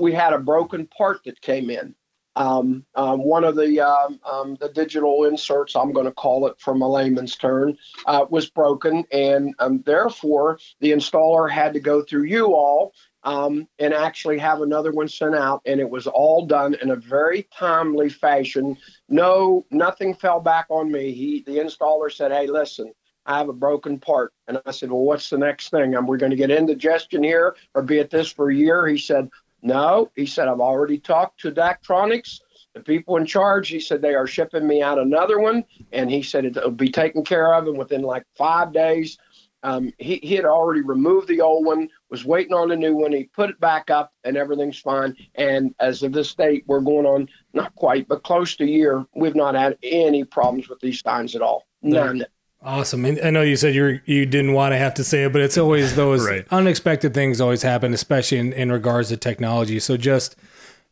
we 0.01 0.13
had 0.13 0.33
a 0.33 0.39
broken 0.39 0.89
part 0.89 1.23
that 1.25 1.41
came 1.41 1.71
in. 1.71 1.95
Um, 2.37 2.85
um, 2.95 3.23
one 3.23 3.45
of 3.45 3.57
the 3.57 3.81
um, 3.81 4.21
um 4.31 4.57
the 4.61 4.69
digital 4.69 5.25
inserts, 5.25 5.77
I'm 5.77 5.93
going 5.93 6.07
to 6.07 6.13
call 6.13 6.47
it 6.47 6.59
from 6.59 6.83
a 6.83 6.89
layman's 6.89 7.37
term, 7.37 7.77
uh, 8.07 8.27
was 8.29 8.51
broken, 8.51 9.05
and 9.13 9.55
um, 9.59 9.83
therefore 9.87 10.59
the 10.81 10.93
installer 10.93 11.51
had 11.51 11.75
to 11.75 11.81
go 11.81 12.03
through 12.03 12.25
you 12.25 12.55
all 12.55 12.93
um, 13.23 13.69
and 13.79 13.95
actually 13.95 14.39
have 14.39 14.63
another 14.63 14.93
one 14.93 15.09
sent 15.09 15.35
out, 15.35 15.63
and 15.65 15.81
it 15.81 15.89
was 15.89 16.07
all 16.07 16.47
done 16.47 16.75
in 16.83 16.91
a 16.91 16.97
very 16.97 17.49
timely 17.57 18.09
fashion. 18.09 18.77
No, 19.09 19.65
nothing 19.71 20.15
fell 20.15 20.41
back 20.41 20.67
on 20.69 20.91
me. 20.91 21.13
He, 21.13 21.43
the 21.47 21.59
installer, 21.59 22.13
said, 22.13 22.33
"Hey, 22.33 22.47
listen." 22.47 22.93
I 23.27 23.39
have 23.39 23.49
a 23.49 23.55
broken 23.55 23.99
part. 23.99 24.33
And 24.49 24.61
I 24.67 24.71
said, 24.71 24.91
Well, 24.91 25.01
what's 25.01 25.31
the 25.31 25.39
next 25.39 25.71
thing? 25.71 25.95
Am 25.95 26.07
we 26.07 26.19
going 26.19 26.31
to 26.31 26.37
get 26.37 26.51
indigestion 26.51 27.23
here 27.23 27.57
or 27.75 27.83
be 27.83 27.99
at 27.99 28.11
this 28.11 28.31
for 28.31 28.51
a 28.51 28.55
year? 28.55 28.87
He 28.87 28.99
said, 28.99 29.31
no, 29.65 30.11
he 30.15 30.27
said, 30.27 30.47
I've 30.47 30.61
already 30.61 30.99
talked 30.99 31.41
to 31.41 31.51
Daktronics. 31.51 32.41
the 32.75 32.81
people 32.81 33.17
in 33.17 33.25
charge, 33.25 33.69
he 33.69 33.81
said 33.81 34.03
they 34.03 34.15
are 34.15 34.27
shipping 34.27 34.67
me 34.67 34.83
out 34.83 34.99
another 34.99 35.41
one, 35.41 35.65
and 35.91 36.11
he 36.11 36.23
said 36.23 36.45
it'll 36.45 36.71
be 36.71 36.91
taken 36.91 37.25
care 37.25 37.55
of, 37.55 37.67
and 37.67 37.79
within 37.79 38.03
like 38.03 38.25
five 38.37 38.75
days, 38.75 39.17
um, 39.63 39.91
he, 39.99 40.21
he 40.23 40.35
had 40.35 40.45
already 40.45 40.83
removed 40.83 41.29
the 41.29 41.41
old 41.41 41.65
one, 41.65 41.89
was 42.11 42.27
waiting 42.27 42.53
on 42.53 42.69
the 42.69 42.77
new 42.77 42.95
one. 42.95 43.13
He 43.13 43.25
put 43.25 43.49
it 43.49 43.59
back 43.59 43.89
up, 43.89 44.13
and 44.23 44.37
everything's 44.37 44.79
fine. 44.79 45.17
And 45.35 45.75
as 45.81 46.03
of 46.03 46.13
this 46.13 46.35
date, 46.35 46.65
we're 46.67 46.81
going 46.81 47.07
on 47.07 47.31
not 47.55 47.75
quite, 47.75 48.07
but 48.07 48.23
close 48.23 48.57
to 48.57 48.65
a 48.65 48.67
year. 48.67 49.07
We've 49.17 49.35
not 49.35 49.55
had 49.55 49.79
any 49.83 50.25
problems 50.25 50.69
with 50.69 50.81
these 50.81 51.01
signs 51.01 51.35
at 51.35 51.41
all. 51.41 51.65
None. 51.81 52.27
Awesome. 52.65 53.05
And 53.05 53.21
I 53.23 53.29
know 53.29 53.43
you 53.43 53.57
said 53.57 53.75
you 53.75 54.01
you 54.07 54.25
didn't 54.25 54.55
want 54.55 54.73
to 54.73 54.79
have 54.79 54.95
to 54.95 55.05
say 55.05 55.25
it, 55.25 55.33
but 55.33 55.43
it's 55.43 55.59
always 55.59 55.95
those 55.97 56.27
right. 56.27 56.47
unexpected 56.51 57.13
things 57.13 57.41
always 57.41 57.63
happen, 57.63 57.93
especially 57.93 58.39
in, 58.39 58.53
in 58.55 58.73
regards 58.73 59.11
to 59.11 59.17
technology. 59.19 59.79
So 59.79 59.97
just 59.97 60.35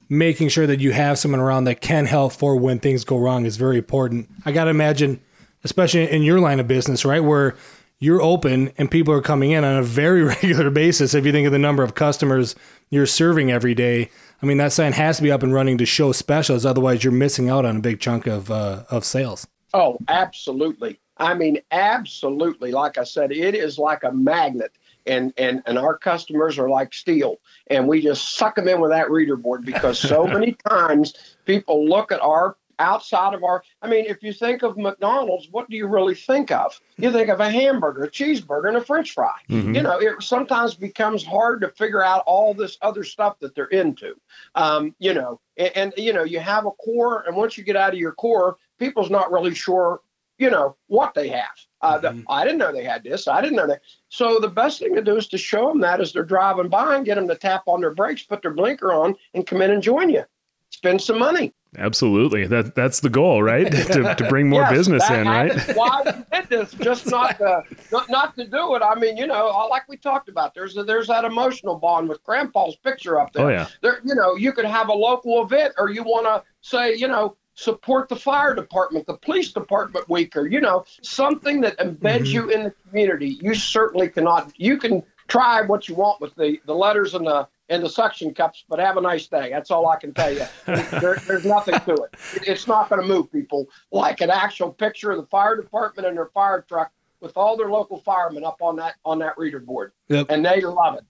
making 0.08 0.50
sure 0.50 0.66
that 0.66 0.80
you 0.80 0.92
have 0.92 1.18
someone 1.18 1.40
around 1.40 1.64
that 1.64 1.80
can 1.80 2.04
help 2.04 2.34
for 2.34 2.56
when 2.56 2.78
things 2.78 3.04
go 3.04 3.16
wrong 3.16 3.46
is 3.46 3.56
very 3.56 3.78
important. 3.78 4.28
I 4.44 4.52
got 4.52 4.64
to 4.64 4.70
imagine, 4.70 5.20
especially 5.64 6.10
in 6.10 6.22
your 6.22 6.40
line 6.40 6.60
of 6.60 6.68
business, 6.68 7.06
right, 7.06 7.24
where 7.24 7.56
you're 7.98 8.20
open 8.20 8.70
and 8.76 8.90
people 8.90 9.14
are 9.14 9.22
coming 9.22 9.52
in 9.52 9.64
on 9.64 9.76
a 9.76 9.82
very 9.82 10.22
regular 10.24 10.68
basis. 10.68 11.14
If 11.14 11.24
you 11.24 11.32
think 11.32 11.46
of 11.46 11.52
the 11.52 11.58
number 11.58 11.82
of 11.82 11.94
customers 11.94 12.54
you're 12.90 13.06
serving 13.06 13.50
every 13.50 13.74
day, 13.74 14.10
I 14.42 14.46
mean 14.46 14.58
that 14.58 14.72
sign 14.72 14.92
has 14.92 15.16
to 15.16 15.22
be 15.22 15.32
up 15.32 15.42
and 15.42 15.54
running 15.54 15.78
to 15.78 15.86
show 15.86 16.12
specials. 16.12 16.66
Otherwise, 16.66 17.02
you're 17.02 17.12
missing 17.14 17.48
out 17.48 17.64
on 17.64 17.76
a 17.76 17.80
big 17.80 17.98
chunk 17.98 18.26
of 18.26 18.50
uh, 18.50 18.82
of 18.90 19.06
sales. 19.06 19.46
Oh, 19.72 19.96
absolutely. 20.08 21.00
I 21.22 21.34
mean, 21.34 21.58
absolutely. 21.70 22.72
Like 22.72 22.98
I 22.98 23.04
said, 23.04 23.30
it 23.30 23.54
is 23.54 23.78
like 23.78 24.02
a 24.02 24.10
magnet, 24.10 24.72
and 25.06 25.32
and 25.38 25.62
and 25.66 25.78
our 25.78 25.96
customers 25.96 26.58
are 26.58 26.68
like 26.68 26.92
steel, 26.92 27.36
and 27.68 27.86
we 27.86 28.02
just 28.02 28.36
suck 28.36 28.56
them 28.56 28.66
in 28.66 28.80
with 28.80 28.90
that 28.90 29.10
reader 29.10 29.36
board 29.36 29.64
because 29.64 30.00
so 30.00 30.26
many 30.26 30.56
times 30.68 31.36
people 31.46 31.86
look 31.86 32.10
at 32.10 32.20
our 32.20 32.56
outside 32.78 33.34
of 33.34 33.44
our 33.44 33.62
i 33.82 33.88
mean 33.88 34.06
if 34.06 34.22
you 34.22 34.32
think 34.32 34.62
of 34.62 34.76
mcdonald's 34.76 35.46
what 35.50 35.68
do 35.68 35.76
you 35.76 35.86
really 35.86 36.14
think 36.14 36.50
of 36.50 36.80
you 36.96 37.12
think 37.12 37.28
of 37.28 37.38
a 37.38 37.48
hamburger 37.48 38.04
a 38.04 38.10
cheeseburger 38.10 38.66
and 38.66 38.78
a 38.78 38.80
french 38.80 39.12
fry 39.12 39.38
mm-hmm. 39.48 39.74
you 39.74 39.82
know 39.82 39.98
it 40.00 40.20
sometimes 40.20 40.74
becomes 40.74 41.22
hard 41.22 41.60
to 41.60 41.68
figure 41.68 42.02
out 42.02 42.24
all 42.26 42.54
this 42.54 42.78
other 42.82 43.04
stuff 43.04 43.38
that 43.38 43.54
they're 43.54 43.66
into 43.66 44.14
um, 44.54 44.94
you 44.98 45.12
know 45.12 45.38
and, 45.58 45.76
and 45.76 45.92
you 45.98 46.14
know 46.14 46.24
you 46.24 46.40
have 46.40 46.64
a 46.64 46.70
core 46.70 47.22
and 47.26 47.36
once 47.36 47.56
you 47.56 47.62
get 47.62 47.76
out 47.76 47.92
of 47.92 47.98
your 47.98 48.12
core 48.12 48.56
people's 48.78 49.10
not 49.10 49.30
really 49.30 49.54
sure 49.54 50.00
you 50.42 50.50
know 50.50 50.76
what 50.88 51.14
they 51.14 51.28
have 51.28 51.56
uh, 51.82 51.98
mm-hmm. 51.98 52.18
the, 52.18 52.24
i 52.28 52.42
didn't 52.44 52.58
know 52.58 52.72
they 52.72 52.84
had 52.84 53.04
this 53.04 53.28
i 53.28 53.40
didn't 53.40 53.56
know 53.56 53.66
that 53.66 53.80
so 54.08 54.40
the 54.40 54.48
best 54.48 54.80
thing 54.80 54.94
to 54.94 55.02
do 55.02 55.16
is 55.16 55.28
to 55.28 55.38
show 55.38 55.68
them 55.68 55.80
that 55.80 56.00
as 56.00 56.12
they're 56.12 56.24
driving 56.24 56.68
by 56.68 56.96
and 56.96 57.06
get 57.06 57.14
them 57.14 57.28
to 57.28 57.36
tap 57.36 57.62
on 57.66 57.80
their 57.80 57.94
brakes 57.94 58.24
put 58.24 58.42
their 58.42 58.52
blinker 58.52 58.92
on 58.92 59.14
and 59.34 59.46
come 59.46 59.62
in 59.62 59.70
and 59.70 59.82
join 59.82 60.10
you 60.10 60.24
spend 60.70 61.00
some 61.00 61.18
money 61.18 61.54
Absolutely. 61.78 62.46
That 62.46 62.74
that's 62.74 63.00
the 63.00 63.08
goal, 63.08 63.42
right? 63.42 63.70
to, 63.72 64.14
to 64.14 64.26
bring 64.28 64.48
more 64.48 64.60
yes, 64.70 64.72
business 64.72 65.08
that, 65.08 65.20
in, 65.20 65.26
right? 65.26 65.76
why 65.76 66.02
we 66.04 66.38
did 66.38 66.48
this, 66.50 66.72
just 66.74 67.06
not 67.06 67.38
to 67.38 67.62
not, 67.90 68.10
not 68.10 68.36
to 68.36 68.46
do 68.46 68.74
it. 68.74 68.82
I 68.82 68.94
mean, 68.94 69.16
you 69.16 69.26
know, 69.26 69.46
like 69.70 69.88
we 69.88 69.96
talked 69.96 70.28
about, 70.28 70.54
there's 70.54 70.76
a, 70.76 70.84
there's 70.84 71.06
that 71.08 71.24
emotional 71.24 71.76
bond 71.76 72.10
with 72.10 72.22
Grandpa's 72.24 72.76
picture 72.76 73.18
up 73.18 73.32
there. 73.32 73.46
Oh 73.46 73.48
yeah. 73.48 73.68
There, 73.80 74.00
you 74.04 74.14
know, 74.14 74.36
you 74.36 74.52
could 74.52 74.66
have 74.66 74.88
a 74.88 74.92
local 74.92 75.42
event, 75.42 75.72
or 75.78 75.88
you 75.88 76.02
want 76.02 76.26
to 76.26 76.42
say, 76.60 76.94
you 76.94 77.08
know, 77.08 77.36
support 77.62 78.08
the 78.08 78.16
fire 78.16 78.54
department, 78.54 79.06
the 79.06 79.16
police 79.16 79.52
department 79.52 80.08
weaker, 80.08 80.46
you 80.46 80.60
know, 80.60 80.84
something 81.02 81.60
that 81.60 81.78
embeds 81.78 81.98
mm-hmm. 82.00 82.24
you 82.26 82.50
in 82.50 82.64
the 82.64 82.74
community. 82.88 83.38
You 83.40 83.54
certainly 83.54 84.08
cannot. 84.08 84.52
You 84.56 84.78
can 84.78 85.02
try 85.28 85.62
what 85.62 85.88
you 85.88 85.94
want 85.94 86.20
with 86.20 86.34
the 86.34 86.60
the 86.66 86.74
letters 86.74 87.14
and 87.14 87.26
the 87.26 87.48
and 87.68 87.82
the 87.82 87.88
suction 87.88 88.34
cups, 88.34 88.64
but 88.68 88.78
have 88.78 88.96
a 88.96 89.00
nice 89.00 89.28
day. 89.28 89.50
That's 89.50 89.70
all 89.70 89.88
I 89.88 89.96
can 89.96 90.12
tell 90.12 90.32
you. 90.32 90.44
there, 90.66 91.16
there's 91.26 91.44
nothing 91.44 91.78
to 91.80 91.94
it. 91.94 92.14
It's 92.46 92.66
not 92.66 92.90
going 92.90 93.00
to 93.00 93.06
move 93.06 93.32
people 93.32 93.66
like 93.90 94.20
an 94.20 94.30
actual 94.30 94.72
picture 94.72 95.12
of 95.12 95.18
the 95.18 95.26
fire 95.26 95.56
department 95.56 96.06
and 96.06 96.16
their 96.16 96.26
fire 96.26 96.64
truck 96.68 96.92
with 97.20 97.36
all 97.36 97.56
their 97.56 97.70
local 97.70 97.98
firemen 97.98 98.44
up 98.44 98.60
on 98.60 98.76
that 98.76 98.96
on 99.04 99.20
that 99.20 99.38
reader 99.38 99.60
board, 99.60 99.92
yep. 100.08 100.26
and 100.28 100.44
they 100.44 100.60
love 100.60 100.96
it 100.96 101.04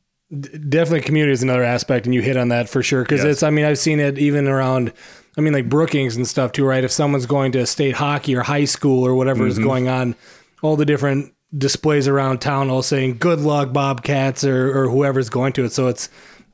definitely 0.71 1.03
community 1.03 1.31
is 1.31 1.43
another 1.43 1.63
aspect 1.63 2.07
and 2.07 2.15
you 2.15 2.23
hit 2.23 2.39
on 2.39 2.49
that 2.49 2.67
for 2.67 2.83
sure 2.83 3.03
because 3.03 3.23
yes. 3.23 3.33
it's 3.33 3.43
i 3.43 3.51
mean 3.51 3.67
i've 3.67 3.79
seen 3.79 4.01
it 4.01 4.19
even 4.19 4.49
around 4.49 4.91
i 5.37 5.41
mean 5.41 5.53
like 5.53 5.69
brookings 5.69 6.17
and 6.17 6.27
stuff 6.27 6.53
too 6.53 6.65
right 6.65 6.85
if 6.85 6.91
someone's 6.91 7.27
going 7.27 7.53
to 7.53 7.67
state 7.67 7.95
hockey 7.95 8.35
or 8.35 8.43
high 8.43 8.65
school 8.65 9.07
or 9.07 9.15
whatever 9.15 9.41
mm-hmm. 9.41 9.51
is 9.51 9.59
going 9.59 9.89
on 9.89 10.15
all 10.63 10.77
the 10.77 10.87
different 10.87 11.35
displays 11.57 12.09
around 12.09 12.41
town 12.41 12.71
all 12.71 12.83
saying 12.83 13.19
good 13.19 13.41
luck 13.41 13.73
bobcats 13.73 14.45
or, 14.45 14.77
or 14.77 14.89
whoever's 14.89 15.29
going 15.29 15.53
to 15.53 15.65
it 15.65 15.73
so 15.73 15.89
it's 15.89 16.09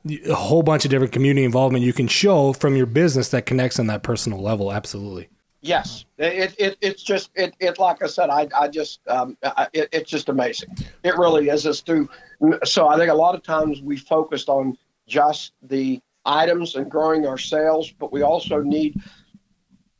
a 0.05 0.33
whole 0.33 0.63
bunch 0.63 0.85
of 0.85 0.91
different 0.91 1.13
community 1.13 1.43
involvement 1.43 1.83
you 1.83 1.93
can 1.93 2.07
show 2.07 2.53
from 2.53 2.75
your 2.75 2.85
business 2.85 3.29
that 3.29 3.45
connects 3.45 3.79
on 3.79 3.87
that 3.87 4.03
personal 4.03 4.41
level. 4.41 4.71
Absolutely. 4.71 5.29
Yes, 5.61 6.05
it, 6.17 6.55
it 6.57 6.77
it's 6.79 7.03
just 7.03 7.31
it, 7.35 7.53
it 7.59 7.79
like 7.79 8.01
I 8.01 8.07
said 8.07 8.29
I 8.29 8.47
I 8.57 8.69
just 8.69 9.01
um 9.09 9.37
it, 9.73 9.89
it's 9.91 10.09
just 10.09 10.29
amazing. 10.29 10.69
It 11.03 11.17
really 11.17 11.49
is. 11.49 11.65
It's 11.65 11.81
through 11.81 12.07
so 12.63 12.87
I 12.87 12.95
think 12.95 13.11
a 13.11 13.15
lot 13.15 13.35
of 13.35 13.43
times 13.43 13.81
we 13.81 13.97
focused 13.97 14.47
on 14.47 14.77
just 15.05 15.51
the 15.63 16.01
items 16.25 16.75
and 16.75 16.89
growing 16.89 17.25
our 17.25 17.37
sales, 17.37 17.91
but 17.91 18.11
we 18.11 18.21
also 18.21 18.61
need 18.61 19.01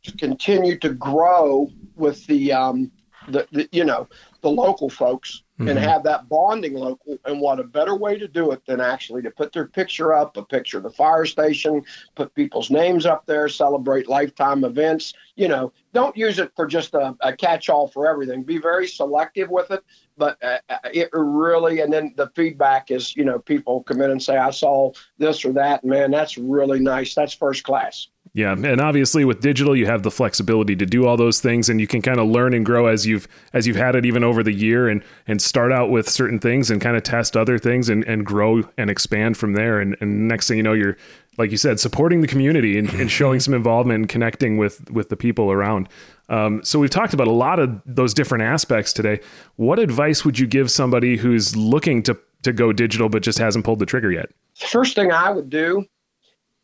to 0.04 0.16
continue 0.18 0.78
to 0.80 0.94
grow 0.94 1.70
with 1.96 2.26
the 2.28 2.54
um 2.54 2.92
the, 3.28 3.48
the 3.52 3.70
you 3.72 3.84
know 3.84 4.08
the 4.42 4.50
local 4.50 4.90
folks 4.90 5.44
mm-hmm. 5.60 5.70
and 5.70 5.80
have 5.80 6.04
that 6.04 6.30
bonding 6.30 6.74
local. 6.74 7.18
And 7.26 7.40
what 7.40 7.60
a 7.60 7.64
better 7.64 7.96
way 7.96 8.18
to 8.18 8.28
do 8.28 8.52
it 8.52 8.66
than 8.66 8.80
actually 8.80 9.22
to 9.24 9.32
put 9.32 9.52
their 9.52 9.68
picture 9.68 10.14
up, 10.14 10.38
a 10.38 10.44
picture 10.44 10.78
of 10.78 10.84
the 10.84 10.90
fire 10.90 11.26
station, 11.26 11.84
put 12.16 12.34
people's 12.34 12.72
names 12.72 13.06
up 13.06 13.26
there, 13.26 13.50
celebrate 13.50 14.08
lifetime 14.08 14.64
events. 14.64 15.14
You 15.40 15.48
know, 15.48 15.72
don't 15.94 16.18
use 16.18 16.38
it 16.38 16.52
for 16.54 16.68
just 16.68 16.94
a, 16.94 17.16
a 17.22 17.34
catch 17.34 17.70
all 17.70 17.88
for 17.88 18.08
everything. 18.08 18.44
Be 18.44 18.58
very 18.58 18.88
selective 18.88 19.50
with 19.50 19.72
it. 19.72 19.82
But 20.18 20.38
uh, 20.44 20.58
uh, 20.70 20.78
it 20.94 21.10
really, 21.14 21.80
and 21.80 21.94
then 21.94 22.14
the 22.18 22.30
feedback 22.36 22.92
is, 22.92 23.16
you 23.16 23.24
know, 23.24 23.40
people 23.40 23.84
come 23.84 24.02
in 24.02 24.12
and 24.12 24.22
say, 24.22 24.36
I 24.36 24.50
saw 24.50 24.92
this 25.18 25.46
or 25.46 25.54
that. 25.54 25.86
Man, 25.86 26.12
that's 26.12 26.38
really 26.38 26.82
nice. 26.82 27.16
That's 27.16 27.34
first 27.34 27.64
class. 27.64 28.10
Yeah, 28.34 28.52
and 28.52 28.80
obviously 28.80 29.26
with 29.26 29.42
digital, 29.42 29.76
you 29.76 29.88
have 29.88 30.04
the 30.04 30.12
flexibility 30.12 30.76
to 30.76 30.86
do 30.86 31.08
all 31.08 31.18
those 31.18 31.40
things, 31.40 31.68
and 31.70 31.82
you 31.82 31.88
can 31.88 32.02
kind 32.02 32.20
of 32.20 32.28
learn 32.28 32.54
and 32.54 32.64
grow 32.64 32.86
as 32.86 33.08
you've 33.08 33.28
as 33.54 33.66
you've 33.66 33.76
had 33.76 33.96
it 33.96 34.06
even 34.06 34.24
over 34.24 34.44
the 34.44 34.54
year, 34.54 34.88
and 34.88 35.04
and 35.28 35.42
start 35.42 35.72
out 35.72 35.90
with 35.90 36.08
certain 36.08 36.38
things 36.38 36.70
and 36.70 36.80
kind 36.80 36.96
of 36.96 37.02
test 37.02 37.36
other 37.36 37.58
things 37.58 37.90
and 37.90 38.04
and 38.04 38.26
grow 38.26 38.64
and 38.78 38.90
expand 38.90 39.36
from 39.38 39.54
there. 39.54 39.80
And, 39.80 39.98
and 40.00 40.28
next 40.28 40.48
thing 40.48 40.58
you 40.58 40.64
know, 40.64 40.74
you're 40.74 40.96
like 41.40 41.52
you 41.52 41.58
said, 41.58 41.80
supporting 41.80 42.20
the 42.22 42.28
community 42.28 42.78
and, 42.78 42.90
and 42.94 43.10
showing 43.20 43.40
some 43.40 43.54
involvement 43.54 43.96
and 43.96 44.10
connecting 44.10 44.58
with 44.58 44.92
with 44.92 45.10
the 45.10 45.18
people 45.18 45.52
around. 45.52 45.90
Um, 46.28 46.64
so 46.64 46.78
we've 46.78 46.92
talked 46.92 47.14
about 47.14 47.28
a 47.28 47.32
lot 47.32 47.58
of 47.60 47.82
those 47.86 48.14
different 48.14 48.44
aspects 48.44 48.94
today. 48.94 49.22
What 49.56 49.80
advice 49.80 50.24
would 50.24 50.38
you 50.38 50.46
give 50.46 50.70
somebody 50.70 51.18
who's 51.18 51.56
looking 51.56 52.04
to 52.04 52.18
to 52.44 52.54
go 52.54 52.72
digital 52.72 53.10
but 53.10 53.24
just 53.24 53.40
hasn't 53.40 53.66
pulled 53.66 53.80
the 53.80 53.86
trigger 53.86 54.12
yet? 54.12 54.30
First 54.56 54.94
thing 54.94 55.12
I 55.12 55.32
would 55.32 55.50
do 55.50 55.86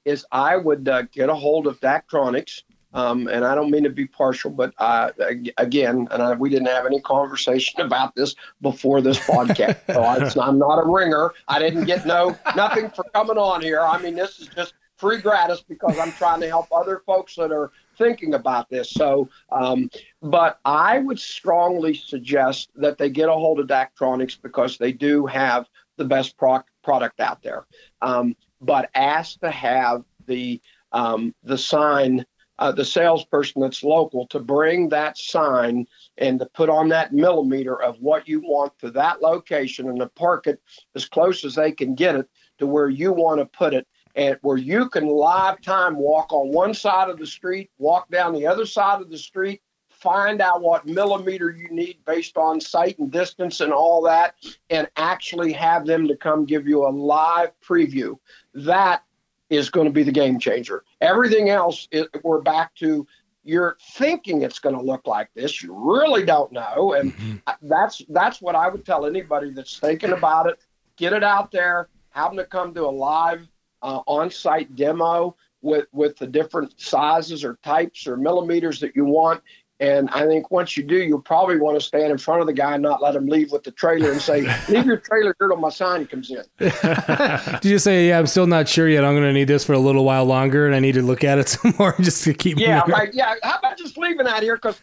is 0.03 0.25
I 0.31 0.57
would 0.57 0.87
uh, 0.87 1.03
get 1.03 1.29
a 1.29 1.35
hold 1.35 1.65
of 1.65 1.79
Daktronics. 1.79 2.61
Um, 2.95 3.27
and 3.27 3.43
I 3.43 3.55
don't 3.55 3.69
mean 3.69 3.83
to 3.83 3.89
be 3.89 4.07
partial, 4.07 4.49
but 4.49 4.73
uh, 4.77 5.11
again, 5.57 6.07
and 6.11 6.23
I, 6.23 6.33
we 6.33 6.49
didn't 6.49 6.67
have 6.67 6.85
any 6.85 7.01
conversation 7.01 7.81
about 7.81 8.15
this 8.15 8.35
before 8.61 9.01
this 9.01 9.19
podcast. 9.19 9.77
so 9.93 10.01
I, 10.01 10.47
I'm 10.47 10.57
not 10.57 10.77
a 10.77 10.87
ringer. 10.87 11.33
I 11.47 11.59
didn't 11.59 11.85
get 11.85 12.05
no 12.05 12.37
nothing 12.55 12.89
for 12.89 13.03
coming 13.13 13.37
on 13.37 13.61
here. 13.61 13.81
I 13.81 14.01
mean, 14.01 14.15
this 14.15 14.39
is 14.39 14.47
just 14.47 14.73
free 14.97 15.17
gratis 15.17 15.61
because 15.61 15.99
I'm 15.99 16.13
trying 16.13 16.39
to 16.41 16.47
help 16.47 16.67
other 16.71 17.01
folks 17.05 17.35
that 17.35 17.51
are 17.51 17.71
thinking 17.97 18.33
about 18.33 18.69
this. 18.69 18.91
So, 18.91 19.29
um, 19.51 19.89
but 20.21 20.59
I 20.63 20.99
would 20.99 21.19
strongly 21.19 21.95
suggest 21.95 22.69
that 22.75 22.97
they 22.97 23.09
get 23.09 23.29
a 23.29 23.33
hold 23.33 23.59
of 23.59 23.67
Daktronics 23.67 24.41
because 24.41 24.77
they 24.77 24.93
do 24.93 25.25
have 25.25 25.67
the 25.97 26.05
best 26.05 26.37
pro- 26.37 26.63
product 26.83 27.19
out 27.19 27.41
there. 27.43 27.65
Um, 28.01 28.35
but 28.61 28.89
ask 28.95 29.39
to 29.41 29.51
have 29.51 30.03
the 30.27 30.61
um, 30.91 31.35
the 31.43 31.57
sign, 31.57 32.25
uh, 32.59 32.71
the 32.71 32.85
salesperson 32.85 33.61
that's 33.61 33.83
local 33.83 34.27
to 34.27 34.39
bring 34.39 34.89
that 34.89 35.17
sign 35.17 35.85
and 36.17 36.39
to 36.39 36.45
put 36.47 36.69
on 36.69 36.89
that 36.89 37.13
millimeter 37.13 37.81
of 37.81 37.99
what 37.99 38.27
you 38.27 38.39
want 38.41 38.71
for 38.79 38.89
that 38.89 39.21
location 39.21 39.89
and 39.89 39.99
to 39.99 40.07
park 40.07 40.47
it 40.47 40.61
as 40.95 41.05
close 41.05 41.43
as 41.43 41.55
they 41.55 41.71
can 41.71 41.95
get 41.95 42.15
it 42.15 42.29
to 42.57 42.67
where 42.67 42.89
you 42.89 43.11
want 43.11 43.39
to 43.39 43.45
put 43.45 43.73
it 43.73 43.87
and 44.15 44.37
where 44.41 44.57
you 44.57 44.89
can 44.89 45.07
live 45.07 45.61
time 45.61 45.97
walk 45.97 46.31
on 46.31 46.51
one 46.51 46.73
side 46.73 47.09
of 47.09 47.19
the 47.19 47.27
street, 47.27 47.69
walk 47.77 48.09
down 48.09 48.33
the 48.33 48.47
other 48.47 48.65
side 48.65 49.01
of 49.01 49.09
the 49.09 49.17
street, 49.17 49.61
find 49.89 50.41
out 50.41 50.61
what 50.61 50.85
millimeter 50.85 51.51
you 51.51 51.69
need 51.69 51.97
based 52.05 52.37
on 52.37 52.61
sight 52.61 52.97
and 52.99 53.11
distance 53.11 53.59
and 53.59 53.73
all 53.73 54.01
that, 54.03 54.35
and 54.69 54.87
actually 54.95 55.51
have 55.51 55.85
them 55.85 56.07
to 56.07 56.15
come 56.15 56.45
give 56.45 56.67
you 56.67 56.85
a 56.85 56.89
live 56.89 57.51
preview. 57.61 58.17
That 58.53 59.03
is 59.49 59.69
going 59.69 59.85
to 59.85 59.91
be 59.91 60.03
the 60.03 60.11
game 60.11 60.39
changer. 60.39 60.83
Everything 61.05 61.49
else, 61.49 61.87
it, 61.91 62.09
we're 62.23 62.41
back 62.41 62.73
to 62.75 63.07
you're 63.43 63.77
thinking 63.93 64.41
it's 64.41 64.57
going 64.57 64.75
to 64.75 64.81
look 64.81 65.05
like 65.05 65.29
this. 65.35 65.61
You 65.61 65.73
really 65.73 66.25
don't 66.25 66.51
know, 66.51 66.93
and 66.93 67.15
mm-hmm. 67.15 67.67
that's 67.67 68.01
that's 68.09 68.41
what 68.41 68.55
I 68.55 68.67
would 68.67 68.85
tell 68.85 69.05
anybody 69.05 69.51
that's 69.51 69.77
thinking 69.79 70.11
about 70.13 70.47
it. 70.47 70.59
Get 70.97 71.13
it 71.13 71.23
out 71.23 71.51
there. 71.51 71.89
Have 72.09 72.31
them 72.31 72.37
to 72.37 72.45
come 72.45 72.73
to 72.73 72.85
a 72.85 72.89
live 72.89 73.47
uh, 73.83 74.01
on-site 74.07 74.75
demo 74.75 75.35
with 75.61 75.85
with 75.93 76.17
the 76.17 76.27
different 76.27 76.79
sizes 76.81 77.43
or 77.43 77.59
types 77.63 78.07
or 78.07 78.17
millimeters 78.17 78.79
that 78.79 78.95
you 78.95 79.05
want. 79.05 79.41
And 79.81 80.09
I 80.11 80.25
think 80.25 80.51
once 80.51 80.77
you 80.77 80.83
do, 80.83 80.95
you'll 80.95 81.19
probably 81.19 81.57
want 81.57 81.77
to 81.77 81.85
stand 81.85 82.09
in 82.09 82.17
front 82.17 82.39
of 82.39 82.47
the 82.47 82.53
guy 82.53 82.75
and 82.75 82.83
not 82.83 83.01
let 83.01 83.13
him 83.13 83.27
leave 83.27 83.51
with 83.51 83.63
the 83.63 83.71
trailer 83.71 84.09
and 84.09 84.21
say, 84.21 84.41
"Leave 84.69 84.85
your 84.85 84.97
trailer 84.97 85.35
here 85.37 85.49
till 85.49 85.57
my 85.57 85.69
sign 85.69 86.05
comes 86.05 86.31
in." 86.31 86.43
Did 86.59 87.65
you 87.65 87.79
say, 87.79 88.07
"Yeah, 88.07 88.19
I'm 88.19 88.27
still 88.27 88.47
not 88.47 88.69
sure 88.69 88.87
yet. 88.87 89.03
I'm 89.03 89.13
going 89.13 89.25
to 89.25 89.33
need 89.33 89.49
this 89.49 89.65
for 89.65 89.73
a 89.73 89.79
little 89.79 90.05
while 90.05 90.23
longer, 90.23 90.65
and 90.65 90.73
I 90.73 90.79
need 90.79 90.93
to 90.93 91.01
look 91.01 91.25
at 91.25 91.39
it 91.39 91.49
some 91.49 91.73
more 91.77 91.93
just 91.99 92.23
to 92.23 92.33
keep." 92.33 92.57
Yeah, 92.57 92.83
like, 92.87 93.13
yeah. 93.13 93.35
How 93.43 93.59
about 93.59 93.77
just 93.77 93.97
leaving 93.97 94.25
that 94.25 94.43
here? 94.43 94.55
Because 94.55 94.79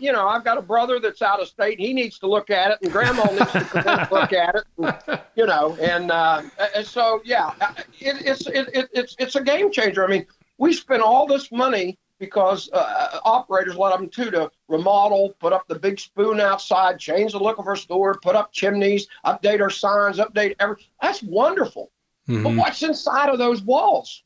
you 0.00 0.10
know, 0.10 0.26
I've 0.26 0.44
got 0.44 0.56
a 0.56 0.62
brother 0.62 0.98
that's 1.00 1.20
out 1.20 1.42
of 1.42 1.48
state. 1.48 1.78
He 1.78 1.92
needs 1.92 2.18
to 2.20 2.26
look 2.26 2.48
at 2.48 2.70
it, 2.70 2.78
and 2.80 2.90
Grandma 2.90 3.24
needs 3.26 3.52
to 3.52 4.08
look 4.10 4.32
at 4.32 4.54
it. 4.54 4.64
And, 4.78 5.20
you 5.36 5.46
know, 5.46 5.76
and, 5.80 6.10
uh, 6.10 6.42
and 6.74 6.86
so 6.86 7.20
yeah, 7.24 7.52
it, 7.98 8.24
it's 8.24 8.46
it, 8.46 8.68
it, 8.72 8.90
it's 8.94 9.16
it's 9.18 9.36
a 9.36 9.42
game 9.42 9.70
changer. 9.70 10.02
I 10.02 10.08
mean, 10.08 10.26
we 10.56 10.72
spent 10.72 11.02
all 11.02 11.26
this 11.26 11.52
money 11.52 11.98
because 12.20 12.70
uh, 12.72 13.18
operators 13.24 13.76
let 13.76 13.98
them 13.98 14.08
too 14.08 14.30
to 14.30 14.50
remodel, 14.68 15.34
put 15.40 15.52
up 15.52 15.66
the 15.66 15.78
big 15.78 15.98
spoon 15.98 16.38
outside, 16.38 17.00
change 17.00 17.32
the 17.32 17.38
look 17.38 17.58
of 17.58 17.66
our 17.66 17.74
store, 17.74 18.14
put 18.22 18.36
up 18.36 18.52
chimneys, 18.52 19.08
update 19.26 19.60
our 19.60 19.70
signs, 19.70 20.18
update 20.18 20.54
everything. 20.60 20.84
That's 21.02 21.22
wonderful. 21.22 21.90
Mm-hmm. 22.28 22.44
But 22.44 22.54
what's 22.54 22.82
inside 22.82 23.30
of 23.30 23.38
those 23.38 23.62
walls? 23.62 24.22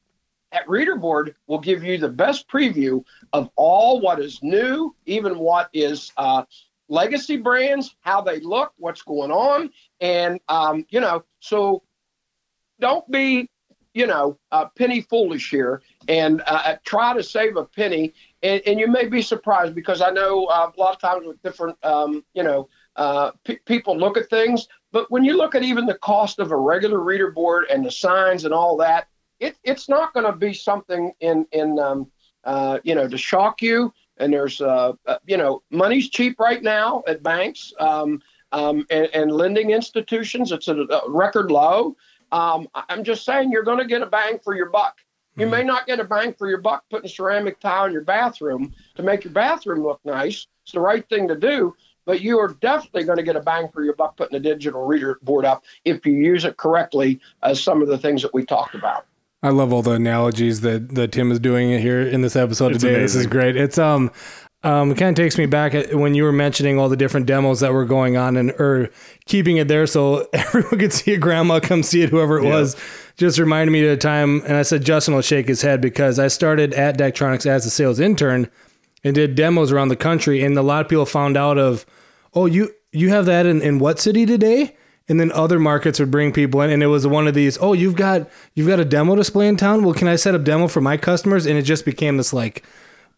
At 0.52 0.68
Reader 0.68 0.96
Board 0.96 1.34
will 1.46 1.58
give 1.58 1.82
you 1.82 1.96
the 1.96 2.08
best 2.08 2.48
preview 2.48 3.04
of 3.32 3.50
all 3.56 4.00
what 4.00 4.20
is 4.20 4.40
new, 4.42 4.94
even 5.06 5.38
what 5.38 5.68
is 5.72 6.12
uh, 6.16 6.44
legacy 6.88 7.36
brands, 7.36 7.96
how 8.00 8.20
they 8.20 8.40
look, 8.40 8.72
what's 8.76 9.02
going 9.02 9.30
on, 9.30 9.70
and 10.00 10.40
um, 10.48 10.84
you 10.90 11.00
know, 11.00 11.24
so 11.40 11.82
don't 12.80 13.08
be 13.10 13.48
you 13.94 14.06
know, 14.06 14.36
uh, 14.52 14.66
penny 14.76 15.00
foolish 15.00 15.50
here 15.50 15.80
and 16.08 16.42
uh, 16.46 16.76
try 16.84 17.14
to 17.14 17.22
save 17.22 17.56
a 17.56 17.64
penny. 17.64 18.12
And, 18.42 18.60
and, 18.66 18.80
you 18.80 18.88
may 18.88 19.06
be 19.06 19.22
surprised 19.22 19.74
because 19.74 20.02
I 20.02 20.10
know 20.10 20.46
uh, 20.46 20.70
a 20.76 20.80
lot 20.80 20.94
of 20.94 21.00
times 21.00 21.26
with 21.26 21.40
different, 21.42 21.82
um, 21.84 22.24
you 22.34 22.42
know, 22.42 22.68
uh, 22.96 23.30
p- 23.44 23.60
people 23.64 23.96
look 23.96 24.18
at 24.18 24.28
things. 24.28 24.68
But 24.92 25.10
when 25.10 25.24
you 25.24 25.36
look 25.36 25.54
at 25.54 25.62
even 25.62 25.86
the 25.86 25.94
cost 25.94 26.40
of 26.40 26.50
a 26.50 26.56
regular 26.56 27.00
reader 27.00 27.30
board 27.30 27.66
and 27.70 27.86
the 27.86 27.90
signs 27.90 28.44
and 28.44 28.52
all 28.52 28.76
that, 28.78 29.06
it, 29.38 29.56
it's 29.62 29.88
not 29.88 30.12
going 30.12 30.26
to 30.26 30.36
be 30.36 30.52
something 30.52 31.12
in, 31.20 31.46
in 31.52 31.78
um, 31.78 32.10
uh, 32.44 32.78
you 32.82 32.94
know, 32.94 33.08
to 33.08 33.16
shock 33.16 33.62
you. 33.62 33.92
And 34.18 34.32
there's, 34.32 34.60
uh, 34.60 34.92
you 35.26 35.36
know, 35.36 35.62
money's 35.70 36.10
cheap 36.10 36.38
right 36.38 36.62
now 36.62 37.02
at 37.06 37.22
banks 37.22 37.72
um, 37.80 38.20
um, 38.52 38.86
and, 38.90 39.08
and 39.12 39.32
lending 39.32 39.70
institutions. 39.70 40.52
It's 40.52 40.68
at 40.68 40.76
a 40.76 41.02
record 41.08 41.50
low. 41.50 41.96
Um, 42.32 42.68
I'm 42.74 43.04
just 43.04 43.24
saying 43.24 43.50
you're 43.52 43.62
going 43.62 43.78
to 43.78 43.86
get 43.86 44.02
a 44.02 44.06
bang 44.06 44.38
for 44.42 44.54
your 44.54 44.70
buck. 44.70 44.98
You 45.36 45.46
may 45.46 45.58
mm-hmm. 45.58 45.66
not 45.66 45.86
get 45.86 45.98
a 45.98 46.04
bang 46.04 46.32
for 46.34 46.48
your 46.48 46.60
buck 46.60 46.84
putting 46.90 47.08
ceramic 47.08 47.58
tile 47.58 47.86
in 47.86 47.92
your 47.92 48.04
bathroom 48.04 48.72
to 48.94 49.02
make 49.02 49.24
your 49.24 49.32
bathroom 49.32 49.82
look 49.82 50.00
nice. 50.04 50.46
It's 50.62 50.72
the 50.72 50.80
right 50.80 51.06
thing 51.08 51.26
to 51.28 51.36
do, 51.36 51.74
but 52.04 52.20
you 52.20 52.38
are 52.38 52.56
definitely 52.60 53.04
going 53.04 53.18
to 53.18 53.24
get 53.24 53.34
a 53.36 53.40
bang 53.40 53.68
for 53.72 53.82
your 53.82 53.94
buck 53.94 54.16
putting 54.16 54.36
a 54.36 54.40
digital 54.40 54.86
reader 54.86 55.18
board 55.22 55.44
up 55.44 55.64
if 55.84 56.06
you 56.06 56.12
use 56.12 56.44
it 56.44 56.56
correctly, 56.56 57.20
as 57.42 57.60
some 57.60 57.82
of 57.82 57.88
the 57.88 57.98
things 57.98 58.22
that 58.22 58.32
we 58.32 58.44
talked 58.44 58.74
about. 58.74 59.06
I 59.42 59.50
love 59.50 59.72
all 59.72 59.82
the 59.82 59.90
analogies 59.90 60.62
that, 60.62 60.94
that 60.94 61.12
Tim 61.12 61.30
is 61.30 61.38
doing 61.38 61.78
here 61.78 62.00
in 62.00 62.22
this 62.22 62.36
episode 62.36 62.72
it's 62.72 62.82
today. 62.82 62.94
Amazing. 62.94 63.18
This 63.18 63.26
is 63.26 63.26
great. 63.26 63.56
It's 63.56 63.76
um 63.76 64.10
um, 64.64 64.92
it 64.92 64.96
kind 64.96 65.10
of 65.10 65.22
takes 65.22 65.36
me 65.36 65.44
back 65.44 65.74
when 65.92 66.14
you 66.14 66.24
were 66.24 66.32
mentioning 66.32 66.78
all 66.78 66.88
the 66.88 66.96
different 66.96 67.26
demos 67.26 67.60
that 67.60 67.74
were 67.74 67.84
going 67.84 68.16
on 68.16 68.38
and 68.38 68.50
or 68.52 68.90
keeping 69.26 69.58
it 69.58 69.68
there 69.68 69.86
so 69.86 70.26
everyone 70.32 70.78
could 70.78 70.92
see 70.92 71.12
it. 71.12 71.18
Grandma 71.18 71.60
come 71.60 71.82
see 71.82 72.00
it, 72.00 72.08
whoever 72.08 72.38
it 72.38 72.44
yeah. 72.44 72.50
was. 72.50 72.76
Just 73.16 73.38
reminded 73.38 73.70
me 73.70 73.84
of 73.84 73.92
a 73.92 73.96
time, 73.96 74.42
and 74.44 74.56
I 74.56 74.62
said 74.62 74.82
Justin 74.82 75.14
will 75.14 75.20
shake 75.20 75.46
his 75.46 75.62
head 75.62 75.80
because 75.80 76.18
I 76.18 76.28
started 76.28 76.72
at 76.72 76.98
Daktronics 76.98 77.46
as 77.46 77.64
a 77.64 77.70
sales 77.70 78.00
intern 78.00 78.50
and 79.04 79.14
did 79.14 79.34
demos 79.34 79.70
around 79.70 79.88
the 79.88 79.96
country, 79.96 80.42
and 80.42 80.56
a 80.56 80.62
lot 80.62 80.80
of 80.80 80.88
people 80.88 81.06
found 81.06 81.36
out 81.36 81.58
of, 81.58 81.84
oh, 82.32 82.46
you 82.46 82.70
you 82.90 83.10
have 83.10 83.26
that 83.26 83.44
in, 83.44 83.60
in 83.60 83.78
what 83.78 84.00
city 84.00 84.24
today? 84.24 84.74
And 85.06 85.20
then 85.20 85.30
other 85.32 85.60
markets 85.60 86.00
would 86.00 86.10
bring 86.10 86.32
people 86.32 86.62
in, 86.62 86.70
and 86.70 86.82
it 86.82 86.86
was 86.86 87.06
one 87.06 87.28
of 87.28 87.34
these. 87.34 87.58
Oh, 87.60 87.74
you've 87.74 87.96
got 87.96 88.30
you've 88.54 88.66
got 88.66 88.80
a 88.80 88.84
demo 88.86 89.14
display 89.14 89.46
in 89.46 89.58
town. 89.58 89.84
Well, 89.84 89.92
can 89.92 90.08
I 90.08 90.16
set 90.16 90.34
up 90.34 90.42
demo 90.42 90.68
for 90.68 90.80
my 90.80 90.96
customers? 90.96 91.44
And 91.44 91.58
it 91.58 91.62
just 91.62 91.84
became 91.84 92.16
this 92.16 92.32
like 92.32 92.64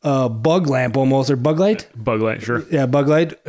uh, 0.06 0.28
bug 0.28 0.68
lamp 0.68 0.96
almost 0.96 1.28
or 1.30 1.36
bug 1.36 1.58
light. 1.58 1.88
Bug 1.96 2.20
light, 2.22 2.40
sure. 2.40 2.64
Yeah, 2.70 2.86
bug 2.86 3.08
light, 3.08 3.32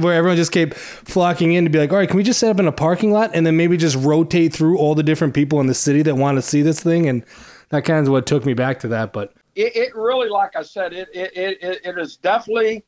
where 0.00 0.14
everyone 0.14 0.36
just 0.36 0.52
kept 0.52 0.74
flocking 0.74 1.54
in 1.54 1.64
to 1.64 1.70
be 1.70 1.80
like, 1.80 1.90
all 1.90 1.98
right, 1.98 2.08
can 2.08 2.16
we 2.16 2.22
just 2.22 2.38
set 2.38 2.50
up 2.50 2.60
in 2.60 2.68
a 2.68 2.72
parking 2.72 3.10
lot 3.10 3.32
and 3.34 3.44
then 3.44 3.56
maybe 3.56 3.76
just 3.76 3.96
rotate 3.96 4.54
through 4.54 4.78
all 4.78 4.94
the 4.94 5.02
different 5.02 5.34
people 5.34 5.60
in 5.60 5.66
the 5.66 5.74
city 5.74 6.00
that 6.02 6.14
want 6.14 6.38
to 6.38 6.42
see 6.42 6.62
this 6.62 6.80
thing? 6.80 7.08
And 7.08 7.24
that 7.70 7.84
kind 7.84 8.06
of 8.06 8.12
what 8.12 8.26
took 8.26 8.46
me 8.46 8.54
back 8.54 8.78
to 8.80 8.88
that. 8.88 9.12
But 9.12 9.34
it, 9.56 9.74
it 9.74 9.96
really, 9.96 10.28
like 10.28 10.54
I 10.54 10.62
said, 10.62 10.92
it, 10.92 11.08
it, 11.12 11.32
it, 11.34 11.80
it 11.84 11.98
is 11.98 12.16
definitely, 12.16 12.84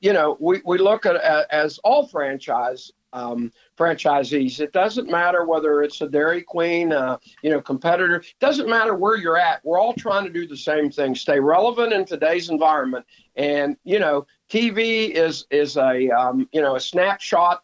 you 0.00 0.14
know, 0.14 0.38
we, 0.40 0.62
we 0.64 0.78
look 0.78 1.04
at 1.04 1.16
as 1.50 1.78
all 1.84 2.06
franchise 2.06 2.90
um, 3.12 3.52
franchisees. 3.78 4.60
It 4.60 4.72
doesn't 4.72 5.10
matter 5.10 5.44
whether 5.44 5.82
it's 5.82 6.00
a 6.00 6.08
Dairy 6.08 6.42
Queen, 6.42 6.92
uh, 6.92 7.18
you 7.42 7.50
know, 7.50 7.60
competitor. 7.60 8.16
It 8.16 8.34
doesn't 8.40 8.68
matter 8.68 8.94
where 8.94 9.16
you're 9.16 9.38
at. 9.38 9.64
We're 9.64 9.78
all 9.78 9.94
trying 9.94 10.24
to 10.24 10.30
do 10.30 10.46
the 10.46 10.56
same 10.56 10.90
thing: 10.90 11.14
stay 11.14 11.40
relevant 11.40 11.92
in 11.92 12.04
today's 12.04 12.50
environment. 12.50 13.06
And 13.36 13.76
you 13.84 13.98
know, 13.98 14.26
TV 14.50 15.10
is 15.10 15.46
is 15.50 15.76
a 15.76 16.08
um, 16.10 16.48
you 16.52 16.60
know 16.60 16.76
a 16.76 16.80
snapshot. 16.80 17.62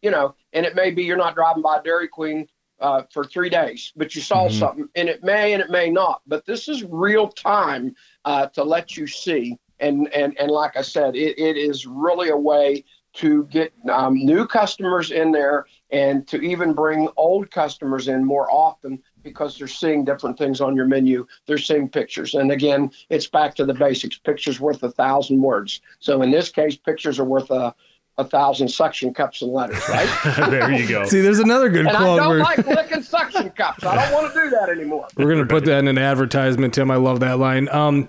You 0.00 0.10
know, 0.10 0.34
and 0.54 0.64
it 0.64 0.74
may 0.74 0.90
be 0.90 1.02
you're 1.02 1.18
not 1.18 1.34
driving 1.34 1.62
by 1.62 1.82
Dairy 1.82 2.08
Queen 2.08 2.48
uh, 2.80 3.02
for 3.12 3.24
three 3.24 3.50
days, 3.50 3.92
but 3.94 4.14
you 4.14 4.22
saw 4.22 4.46
mm-hmm. 4.46 4.58
something, 4.58 4.88
and 4.94 5.08
it 5.08 5.22
may 5.22 5.52
and 5.52 5.62
it 5.62 5.70
may 5.70 5.90
not. 5.90 6.22
But 6.26 6.46
this 6.46 6.68
is 6.68 6.82
real 6.82 7.28
time 7.28 7.94
uh, 8.24 8.46
to 8.48 8.64
let 8.64 8.96
you 8.96 9.06
see. 9.06 9.58
And 9.78 10.12
and 10.12 10.38
and 10.38 10.50
like 10.50 10.76
I 10.76 10.82
said, 10.82 11.14
it, 11.16 11.38
it 11.38 11.56
is 11.56 11.86
really 11.86 12.30
a 12.30 12.36
way 12.36 12.84
to 13.12 13.44
get 13.46 13.72
um, 13.90 14.14
new 14.14 14.46
customers 14.46 15.10
in 15.10 15.32
there 15.32 15.66
and 15.90 16.26
to 16.28 16.40
even 16.40 16.72
bring 16.72 17.08
old 17.16 17.50
customers 17.50 18.08
in 18.08 18.24
more 18.24 18.50
often 18.50 19.02
because 19.22 19.58
they're 19.58 19.68
seeing 19.68 20.04
different 20.04 20.38
things 20.38 20.60
on 20.60 20.76
your 20.76 20.86
menu. 20.86 21.26
They're 21.46 21.58
seeing 21.58 21.88
pictures. 21.88 22.34
And 22.34 22.52
again, 22.52 22.90
it's 23.08 23.26
back 23.26 23.54
to 23.56 23.66
the 23.66 23.74
basics. 23.74 24.18
Pictures 24.18 24.60
worth 24.60 24.82
a 24.82 24.90
thousand 24.90 25.42
words. 25.42 25.80
So 25.98 26.22
in 26.22 26.30
this 26.30 26.50
case, 26.50 26.76
pictures 26.76 27.18
are 27.18 27.24
worth 27.24 27.50
a 27.50 27.74
a 28.18 28.24
thousand 28.24 28.68
suction 28.68 29.14
cups 29.14 29.40
and 29.42 29.50
letters, 29.50 29.82
right? 29.88 30.08
there 30.50 30.70
you 30.70 30.86
go. 30.86 31.04
See, 31.06 31.20
there's 31.20 31.38
another 31.38 31.68
good 31.68 31.86
and 31.86 31.96
quote. 31.96 32.20
I 32.20 32.24
don't 32.24 32.38
like 32.38 32.66
licking 32.66 33.02
suction 33.02 33.50
cups. 33.50 33.82
I 33.82 33.96
don't 33.96 34.12
want 34.12 34.32
to 34.32 34.40
do 34.40 34.50
that 34.50 34.68
anymore. 34.68 35.08
We're 35.16 35.30
gonna 35.30 35.46
put 35.46 35.64
that 35.64 35.78
in 35.78 35.88
an 35.88 35.98
advertisement, 35.98 36.74
Tim. 36.74 36.90
I 36.90 36.96
love 36.96 37.20
that 37.20 37.38
line. 37.38 37.68
Um, 37.70 38.08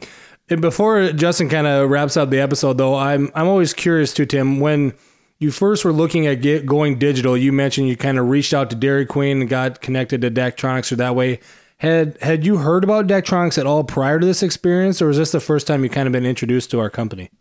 and 0.52 0.62
before 0.62 1.12
Justin 1.14 1.50
kind 1.50 1.68
of 1.68 1.90
wraps 1.90 2.18
up 2.18 2.30
the 2.30 2.40
episode, 2.40 2.78
though, 2.78 2.96
I'm 2.96 3.32
I'm 3.36 3.48
always 3.48 3.74
curious 3.74 4.14
to 4.16 4.26
Tim 4.26 4.60
when 4.60 4.94
you 5.40 5.50
first 5.52 5.84
were 5.84 5.94
looking 5.94 6.28
at 6.28 6.42
get, 6.42 6.66
going 6.66 7.00
digital. 7.00 7.36
You 7.36 7.52
mentioned 7.52 7.88
you 7.88 7.98
kind 7.98 8.20
of 8.20 8.30
reached 8.30 8.54
out 8.54 8.70
to 8.70 8.76
Dairy 8.76 9.06
Queen 9.06 9.42
and 9.42 9.50
got 9.50 9.82
connected 9.82 10.22
to 10.22 10.30
Daktronics 10.30 10.92
or 10.92 10.98
that 10.98 11.16
way. 11.16 11.40
Had 11.78 12.18
had 12.22 12.46
you 12.46 12.58
heard 12.58 12.84
about 12.84 13.08
Daktronics 13.08 13.58
at 13.58 13.66
all 13.66 13.84
prior 13.84 14.20
to 14.20 14.26
this 14.26 14.44
experience, 14.44 15.02
or 15.02 15.08
was 15.08 15.18
this 15.18 15.32
the 15.32 15.40
first 15.40 15.66
time 15.66 15.84
you 15.84 15.90
kind 15.90 16.08
of 16.08 16.12
been 16.12 16.26
introduced 16.26 16.70
to 16.72 16.80
our 16.80 16.90
company? 16.90 17.32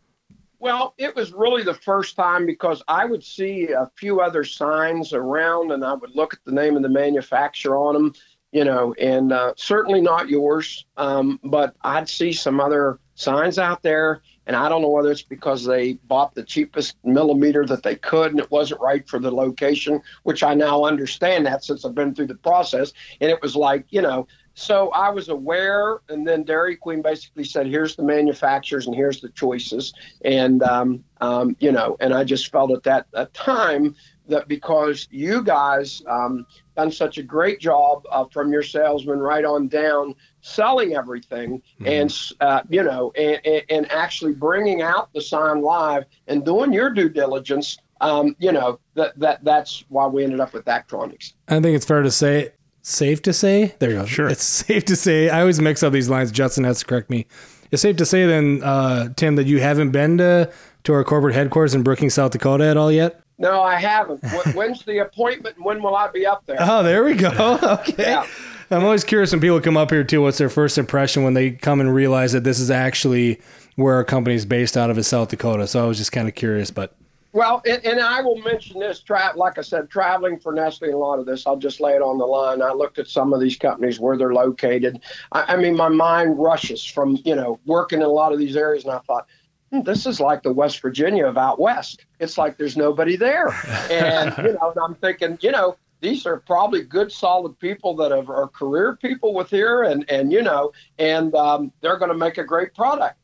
Well, 0.60 0.94
it 0.98 1.16
was 1.16 1.32
really 1.32 1.62
the 1.62 1.74
first 1.74 2.16
time 2.16 2.44
because 2.44 2.82
I 2.86 3.06
would 3.06 3.24
see 3.24 3.68
a 3.68 3.90
few 3.96 4.20
other 4.20 4.44
signs 4.44 5.14
around, 5.14 5.72
and 5.72 5.84
I 5.84 5.94
would 5.94 6.14
look 6.14 6.34
at 6.34 6.40
the 6.44 6.52
name 6.52 6.76
of 6.76 6.82
the 6.82 6.88
manufacturer 6.88 7.78
on 7.78 7.94
them, 7.94 8.14
you 8.52 8.64
know, 8.64 8.94
and 8.94 9.32
uh, 9.32 9.52
certainly 9.56 10.00
not 10.00 10.28
yours. 10.28 10.84
Um, 10.96 11.38
but 11.44 11.74
I'd 11.82 12.08
see 12.08 12.32
some 12.32 12.60
other 12.60 12.98
signs 13.14 13.58
out 13.58 13.82
there, 13.82 14.22
and 14.46 14.56
I 14.56 14.68
don't 14.68 14.82
know 14.82 14.88
whether 14.88 15.10
it's 15.10 15.22
because 15.22 15.64
they 15.64 15.94
bought 15.94 16.34
the 16.34 16.42
cheapest 16.42 16.96
millimeter 17.04 17.64
that 17.66 17.82
they 17.82 17.96
could 17.96 18.32
and 18.32 18.40
it 18.40 18.50
wasn't 18.50 18.80
right 18.80 19.06
for 19.08 19.18
the 19.18 19.30
location, 19.30 20.00
which 20.24 20.42
I 20.42 20.54
now 20.54 20.84
understand 20.84 21.46
that 21.46 21.64
since 21.64 21.84
I've 21.84 21.94
been 21.94 22.14
through 22.14 22.28
the 22.28 22.34
process. 22.34 22.92
And 23.20 23.30
it 23.30 23.40
was 23.42 23.54
like, 23.54 23.86
you 23.90 24.02
know, 24.02 24.26
so 24.54 24.90
I 24.90 25.10
was 25.10 25.28
aware, 25.28 26.00
and 26.08 26.26
then 26.26 26.42
Dairy 26.42 26.76
Queen 26.76 27.02
basically 27.02 27.44
said, 27.44 27.66
"Here's 27.66 27.96
the 27.96 28.02
manufacturers, 28.02 28.86
and 28.86 28.94
here's 28.94 29.20
the 29.20 29.30
choices." 29.30 29.94
And 30.24 30.62
um, 30.62 31.04
um, 31.20 31.56
you 31.60 31.72
know, 31.72 31.96
and 32.00 32.12
I 32.12 32.24
just 32.24 32.50
felt 32.50 32.70
at 32.72 32.82
that, 32.82 33.06
that 33.12 33.32
time 33.32 33.94
that 34.30 34.48
because 34.48 35.06
you 35.10 35.42
guys 35.42 36.02
um, 36.06 36.46
done 36.76 36.90
such 36.90 37.18
a 37.18 37.22
great 37.22 37.60
job 37.60 38.04
uh, 38.10 38.24
from 38.32 38.52
your 38.52 38.62
salesman 38.62 39.18
right 39.18 39.44
on 39.44 39.68
down 39.68 40.14
selling 40.40 40.94
everything 40.94 41.62
mm-hmm. 41.80 41.86
and 41.86 42.16
uh, 42.40 42.62
you 42.68 42.82
know 42.82 43.12
and, 43.16 43.64
and, 43.68 43.90
actually 43.92 44.32
bringing 44.32 44.80
out 44.80 45.12
the 45.12 45.20
sign 45.20 45.60
live 45.60 46.04
and 46.28 46.44
doing 46.44 46.72
your 46.72 46.90
due 46.90 47.08
diligence 47.08 47.78
um, 48.00 48.34
you 48.38 48.52
know 48.52 48.80
that 48.94 49.18
that 49.18 49.44
that's 49.44 49.84
why 49.88 50.06
we 50.06 50.24
ended 50.24 50.40
up 50.40 50.54
with 50.54 50.64
Daktronics. 50.64 51.34
I 51.48 51.60
think 51.60 51.76
it's 51.76 51.84
fair 51.84 52.02
to 52.02 52.10
say 52.10 52.52
safe 52.82 53.20
to 53.22 53.32
say 53.32 53.74
there 53.78 53.90
you 53.90 53.96
go 53.96 54.06
sure 54.06 54.28
it's 54.28 54.42
safe 54.66 54.84
to 54.86 54.96
say 54.96 55.28
I 55.28 55.40
always 55.40 55.60
mix 55.60 55.82
up 55.82 55.92
these 55.92 56.08
lines 56.08 56.32
Justin 56.32 56.64
has 56.64 56.80
to 56.80 56.86
correct 56.86 57.10
me 57.10 57.26
it's 57.70 57.82
safe 57.82 57.96
to 57.96 58.06
say 58.06 58.24
then 58.26 58.62
uh, 58.62 59.10
Tim 59.16 59.36
that 59.36 59.46
you 59.46 59.60
haven't 59.60 59.90
been 59.90 60.16
to 60.18 60.50
to 60.84 60.92
our 60.94 61.04
corporate 61.04 61.34
headquarters 61.34 61.74
in 61.74 61.82
Brookings 61.82 62.14
South 62.14 62.32
Dakota 62.32 62.64
at 62.64 62.78
all 62.78 62.90
yet 62.90 63.20
no, 63.40 63.62
I 63.62 63.76
haven't. 63.76 64.22
When's 64.54 64.84
the 64.84 64.98
appointment 64.98 65.56
and 65.56 65.64
when 65.64 65.82
will 65.82 65.96
I 65.96 66.10
be 66.10 66.26
up 66.26 66.44
there? 66.46 66.58
Oh, 66.60 66.82
there 66.82 67.04
we 67.04 67.14
go. 67.14 67.58
Okay. 67.80 68.10
Yeah. 68.10 68.26
I'm 68.70 68.84
always 68.84 69.02
curious 69.02 69.32
when 69.32 69.40
people 69.40 69.60
come 69.60 69.76
up 69.76 69.90
here 69.90 70.04
too. 70.04 70.22
What's 70.22 70.38
their 70.38 70.48
first 70.48 70.78
impression 70.78 71.24
when 71.24 71.34
they 71.34 71.50
come 71.50 71.80
and 71.80 71.92
realize 71.92 72.32
that 72.32 72.44
this 72.44 72.60
is 72.60 72.70
actually 72.70 73.40
where 73.74 73.94
our 73.94 74.04
company 74.04 74.36
is 74.36 74.46
based 74.46 74.76
out 74.76 74.90
of, 74.90 74.98
is 74.98 75.08
South 75.08 75.30
Dakota? 75.30 75.66
So 75.66 75.82
I 75.82 75.88
was 75.88 75.98
just 75.98 76.12
kind 76.12 76.28
of 76.28 76.34
curious, 76.34 76.70
but. 76.70 76.94
Well, 77.32 77.62
and, 77.64 77.84
and, 77.84 78.00
I 78.00 78.20
will 78.22 78.38
mention 78.42 78.80
this. 78.80 79.00
Tra- 79.00 79.32
like 79.36 79.56
I 79.56 79.62
said, 79.62 79.88
traveling 79.88 80.38
for 80.38 80.52
Nestle 80.52 80.86
and 80.86 80.94
a 80.94 80.98
lot 80.98 81.20
of 81.20 81.26
this, 81.26 81.46
I'll 81.46 81.56
just 81.56 81.80
lay 81.80 81.92
it 81.92 82.02
on 82.02 82.18
the 82.18 82.24
line. 82.24 82.60
I 82.60 82.72
looked 82.72 82.98
at 82.98 83.06
some 83.06 83.32
of 83.32 83.40
these 83.40 83.56
companies 83.56 84.00
where 84.00 84.16
they're 84.16 84.34
located. 84.34 85.00
I, 85.30 85.54
I 85.54 85.56
mean, 85.56 85.76
my 85.76 85.88
mind 85.88 86.38
rushes 86.38 86.84
from 86.84 87.18
you 87.24 87.36
know 87.36 87.60
working 87.66 88.00
in 88.00 88.04
a 88.04 88.08
lot 88.08 88.32
of 88.32 88.40
these 88.40 88.56
areas, 88.56 88.84
and 88.84 88.92
I 88.92 88.98
thought, 88.98 89.26
this 89.70 90.06
is 90.06 90.20
like 90.20 90.42
the 90.42 90.52
West 90.52 90.80
Virginia 90.80 91.26
of 91.26 91.38
out 91.38 91.60
west. 91.60 92.04
It's 92.18 92.36
like 92.36 92.56
there's 92.56 92.76
nobody 92.76 93.16
there, 93.16 93.48
and 93.90 94.34
you 94.38 94.52
know, 94.54 94.72
and 94.74 94.80
I'm 94.84 94.94
thinking, 94.96 95.38
you 95.40 95.52
know, 95.52 95.76
these 96.00 96.26
are 96.26 96.38
probably 96.38 96.82
good, 96.82 97.12
solid 97.12 97.58
people 97.58 97.94
that 97.96 98.12
are, 98.12 98.34
are 98.34 98.48
career 98.48 98.96
people 98.96 99.34
with 99.34 99.50
here, 99.50 99.82
and 99.82 100.08
and 100.10 100.32
you 100.32 100.42
know, 100.42 100.72
and 100.98 101.34
um, 101.34 101.72
they're 101.80 101.98
going 101.98 102.10
to 102.10 102.16
make 102.16 102.38
a 102.38 102.44
great 102.44 102.74
product. 102.74 103.16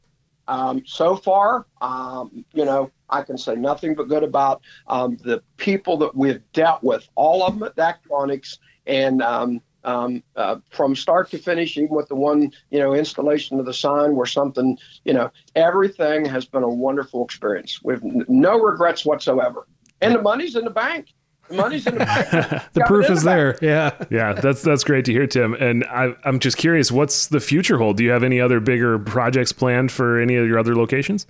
Um, 0.48 0.84
so 0.86 1.16
far, 1.16 1.66
um, 1.80 2.44
you 2.52 2.64
know, 2.64 2.92
I 3.10 3.22
can 3.22 3.36
say 3.36 3.56
nothing 3.56 3.96
but 3.96 4.06
good 4.06 4.22
about 4.22 4.62
um, 4.86 5.18
the 5.24 5.42
people 5.56 5.96
that 5.98 6.14
we've 6.14 6.40
dealt 6.52 6.84
with, 6.84 7.08
all 7.16 7.44
of 7.44 7.58
them 7.58 7.64
at 7.64 7.74
Daktronics, 7.74 8.58
and 8.86 9.22
um, 9.86 10.22
uh, 10.34 10.56
from 10.70 10.94
start 10.94 11.30
to 11.30 11.38
finish, 11.38 11.76
even 11.78 11.94
with 11.94 12.08
the 12.08 12.14
one, 12.14 12.52
you 12.70 12.78
know, 12.78 12.92
installation 12.92 13.58
of 13.58 13.66
the 13.66 13.72
sign 13.72 14.16
where 14.16 14.26
something, 14.26 14.76
you 15.04 15.14
know, 15.14 15.30
everything 15.54 16.24
has 16.26 16.44
been 16.44 16.64
a 16.64 16.68
wonderful 16.68 17.24
experience. 17.24 17.80
We've 17.82 18.02
no 18.02 18.58
regrets 18.58 19.06
whatsoever. 19.06 19.66
And 20.02 20.14
the 20.14 20.20
money's 20.20 20.56
in 20.56 20.64
the 20.64 20.70
bank. 20.70 21.14
The 21.48 21.54
money's 21.54 21.86
in 21.86 21.94
the 21.94 22.04
bank. 22.04 22.30
the 22.72 22.84
proof 22.86 23.08
is 23.08 23.22
the 23.22 23.30
there. 23.30 23.58
Yeah. 23.62 24.04
Yeah. 24.10 24.32
That's, 24.32 24.62
that's 24.62 24.82
great 24.82 25.04
to 25.04 25.12
hear, 25.12 25.28
Tim. 25.28 25.54
And 25.54 25.84
I, 25.84 26.14
I'm 26.24 26.40
just 26.40 26.56
curious, 26.58 26.90
what's 26.90 27.28
the 27.28 27.40
future 27.40 27.78
hold? 27.78 27.96
Do 27.96 28.04
you 28.04 28.10
have 28.10 28.24
any 28.24 28.40
other 28.40 28.58
bigger 28.58 28.98
projects 28.98 29.52
planned 29.52 29.92
for 29.92 30.18
any 30.20 30.34
of 30.34 30.46
your 30.48 30.58
other 30.58 30.74
locations? 30.74 31.26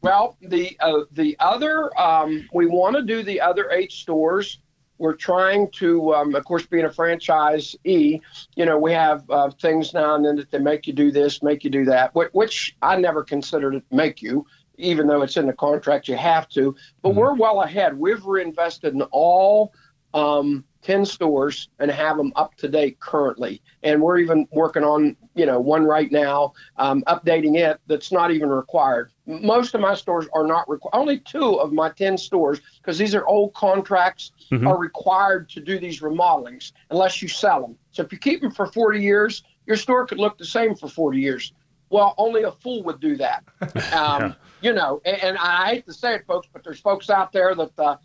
Well, 0.00 0.36
the 0.42 0.76
uh, 0.80 1.04
the 1.12 1.34
other 1.40 1.98
um, 1.98 2.46
we 2.52 2.66
want 2.66 2.94
to 2.94 3.02
do 3.02 3.22
the 3.22 3.40
other 3.40 3.70
eight 3.70 3.90
stores. 3.90 4.58
We're 4.98 5.16
trying 5.16 5.70
to, 5.72 6.14
um, 6.14 6.34
of 6.34 6.44
course, 6.44 6.66
being 6.66 6.84
a 6.84 6.92
franchise 6.92 7.74
E, 7.84 8.20
you 8.56 8.64
know, 8.64 8.78
we 8.78 8.92
have 8.92 9.28
uh, 9.28 9.50
things 9.50 9.92
now 9.92 10.14
and 10.14 10.24
then 10.24 10.36
that 10.36 10.50
they 10.50 10.58
make 10.58 10.86
you 10.86 10.92
do 10.92 11.10
this, 11.10 11.42
make 11.42 11.64
you 11.64 11.70
do 11.70 11.84
that, 11.86 12.14
which 12.14 12.76
I 12.80 12.96
never 12.96 13.24
considered 13.24 13.74
it 13.74 13.84
make 13.90 14.22
you, 14.22 14.46
even 14.78 15.06
though 15.06 15.22
it's 15.22 15.36
in 15.36 15.46
the 15.46 15.52
contract, 15.52 16.08
you 16.08 16.16
have 16.16 16.48
to. 16.50 16.74
But 17.02 17.10
mm-hmm. 17.10 17.18
we're 17.18 17.34
well 17.34 17.62
ahead. 17.62 17.98
We've 17.98 18.24
reinvested 18.24 18.94
in 18.94 19.02
all 19.02 19.72
um, 20.14 20.64
10 20.82 21.04
stores 21.04 21.68
and 21.78 21.90
have 21.90 22.16
them 22.16 22.32
up 22.36 22.54
to 22.56 22.68
date 22.68 23.00
currently. 23.00 23.62
And 23.82 24.00
we're 24.00 24.18
even 24.18 24.46
working 24.52 24.84
on, 24.84 25.16
you 25.34 25.46
know, 25.46 25.58
one 25.58 25.84
right 25.84 26.10
now, 26.12 26.52
um, 26.76 27.02
updating 27.08 27.56
it 27.56 27.80
that's 27.86 28.12
not 28.12 28.30
even 28.30 28.48
required. 28.48 29.10
Most 29.26 29.74
of 29.74 29.80
my 29.80 29.94
stores 29.94 30.26
are 30.34 30.46
not 30.46 30.68
required. 30.68 31.00
Only 31.00 31.18
two 31.18 31.58
of 31.58 31.72
my 31.72 31.90
10 31.90 32.18
stores, 32.18 32.60
because 32.78 32.98
these 32.98 33.14
are 33.14 33.26
old 33.26 33.54
contracts, 33.54 34.32
mm-hmm. 34.50 34.66
are 34.66 34.78
required 34.78 35.48
to 35.50 35.60
do 35.60 35.78
these 35.78 36.00
remodelings 36.00 36.72
unless 36.90 37.22
you 37.22 37.28
sell 37.28 37.62
them. 37.62 37.76
So 37.90 38.02
if 38.02 38.12
you 38.12 38.18
keep 38.18 38.42
them 38.42 38.50
for 38.50 38.66
40 38.66 39.00
years, 39.00 39.42
your 39.66 39.76
store 39.76 40.06
could 40.06 40.18
look 40.18 40.36
the 40.36 40.44
same 40.44 40.74
for 40.74 40.88
40 40.88 41.18
years. 41.20 41.52
Well, 41.90 42.14
only 42.18 42.42
a 42.42 42.52
fool 42.52 42.82
would 42.84 43.00
do 43.00 43.16
that. 43.16 43.44
Um, 43.94 44.22
yeah. 44.22 44.34
You 44.60 44.72
know, 44.72 45.00
and, 45.04 45.22
and, 45.22 45.38
I 45.38 45.74
hate 45.74 45.86
to 45.86 45.92
say 45.92 46.14
it, 46.14 46.26
folks, 46.26 46.48
but 46.52 46.64
there's 46.64 46.80
folks 46.80 47.10
out 47.10 47.32
there 47.32 47.54
that 47.54 47.78
uh, 47.78 47.96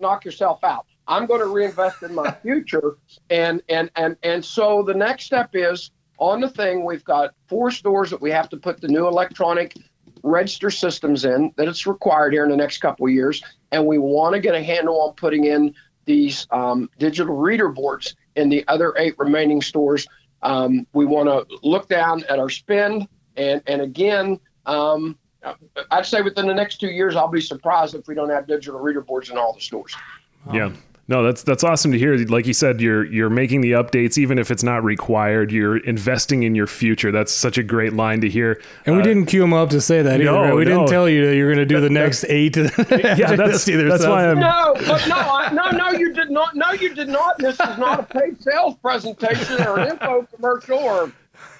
knock 0.00 0.24
yourself 0.24 0.62
out. 0.62 0.86
I'm 1.08 1.26
going 1.26 1.40
to 1.40 1.46
reinvest 1.46 2.02
in 2.02 2.14
my 2.14 2.30
future. 2.42 2.96
And 3.28 3.62
and 3.68 3.90
and 3.96 4.16
and 4.22 4.44
so 4.44 4.82
the 4.82 4.94
next 4.94 5.24
step 5.24 5.50
is 5.54 5.90
on 6.18 6.40
the 6.40 6.48
thing. 6.48 6.84
We've 6.84 7.04
got 7.04 7.34
four 7.48 7.70
stores 7.70 8.10
that 8.10 8.20
we 8.20 8.30
have 8.30 8.48
to 8.50 8.56
put 8.56 8.80
the 8.80 8.88
new 8.88 9.06
electronic 9.06 9.74
register 10.26 10.70
systems 10.70 11.24
in 11.24 11.52
that 11.56 11.68
it's 11.68 11.86
required 11.86 12.32
here 12.32 12.44
in 12.44 12.50
the 12.50 12.56
next 12.56 12.78
couple 12.78 13.06
of 13.06 13.12
years, 13.12 13.42
and 13.70 13.86
we 13.86 13.96
want 13.96 14.34
to 14.34 14.40
get 14.40 14.54
a 14.54 14.62
handle 14.62 15.00
on 15.00 15.14
putting 15.14 15.44
in 15.44 15.74
these 16.04 16.46
um, 16.50 16.90
digital 16.98 17.36
reader 17.36 17.68
boards 17.68 18.16
in 18.34 18.48
the 18.48 18.64
other 18.68 18.94
eight 18.98 19.14
remaining 19.18 19.62
stores. 19.62 20.06
Um, 20.42 20.86
we 20.92 21.06
want 21.06 21.28
to 21.28 21.58
look 21.62 21.88
down 21.88 22.24
at 22.28 22.38
our 22.38 22.50
spend, 22.50 23.08
and 23.36 23.62
and 23.66 23.80
again, 23.80 24.40
um, 24.66 25.16
I'd 25.90 26.06
say 26.06 26.22
within 26.22 26.46
the 26.46 26.54
next 26.54 26.78
two 26.78 26.88
years, 26.88 27.16
I'll 27.16 27.28
be 27.28 27.40
surprised 27.40 27.94
if 27.94 28.06
we 28.08 28.14
don't 28.14 28.30
have 28.30 28.46
digital 28.46 28.80
reader 28.80 29.00
boards 29.00 29.30
in 29.30 29.38
all 29.38 29.52
the 29.52 29.60
stores. 29.60 29.94
Yeah. 30.52 30.72
No, 31.08 31.22
that's 31.22 31.44
that's 31.44 31.62
awesome 31.62 31.92
to 31.92 31.98
hear. 31.98 32.16
Like 32.16 32.46
you 32.46 32.52
said, 32.52 32.80
you're 32.80 33.04
you're 33.04 33.30
making 33.30 33.60
the 33.60 33.72
updates 33.72 34.18
even 34.18 34.38
if 34.38 34.50
it's 34.50 34.64
not 34.64 34.82
required. 34.82 35.52
You're 35.52 35.76
investing 35.76 36.42
in 36.42 36.56
your 36.56 36.66
future. 36.66 37.12
That's 37.12 37.32
such 37.32 37.58
a 37.58 37.62
great 37.62 37.92
line 37.92 38.22
to 38.22 38.28
hear. 38.28 38.60
And 38.86 38.96
we 38.96 39.02
uh, 39.02 39.04
didn't 39.04 39.26
cue 39.26 39.44
him 39.44 39.52
up 39.52 39.70
to 39.70 39.80
say 39.80 40.02
that 40.02 40.18
no, 40.18 40.36
either. 40.36 40.48
Right? 40.48 40.54
We 40.54 40.64
no. 40.64 40.78
didn't 40.78 40.88
tell 40.88 41.08
you 41.08 41.26
that 41.26 41.36
you're 41.36 41.54
going 41.54 41.68
to 41.68 41.74
do 41.74 41.80
the 41.80 41.90
next 41.90 42.24
eight. 42.24 42.56
yeah, 42.56 43.36
that's, 43.36 43.68
either, 43.68 43.88
that's 43.88 44.04
why 44.04 44.28
I'm. 44.28 44.40
No, 44.40 44.74
but 44.84 45.06
no, 45.06 45.16
I, 45.16 45.52
no, 45.52 45.70
no, 45.70 45.90
you 45.92 46.12
did 46.12 46.30
not. 46.30 46.56
No, 46.56 46.72
you 46.72 46.92
did 46.92 47.08
not. 47.08 47.38
This 47.38 47.54
is 47.54 47.78
not 47.78 48.00
a 48.00 48.02
paid 48.02 48.42
sales 48.42 48.74
presentation 48.82 49.64
or 49.64 49.78
an 49.78 49.90
info 49.90 50.26
commercial 50.34 50.78
or 50.78 51.12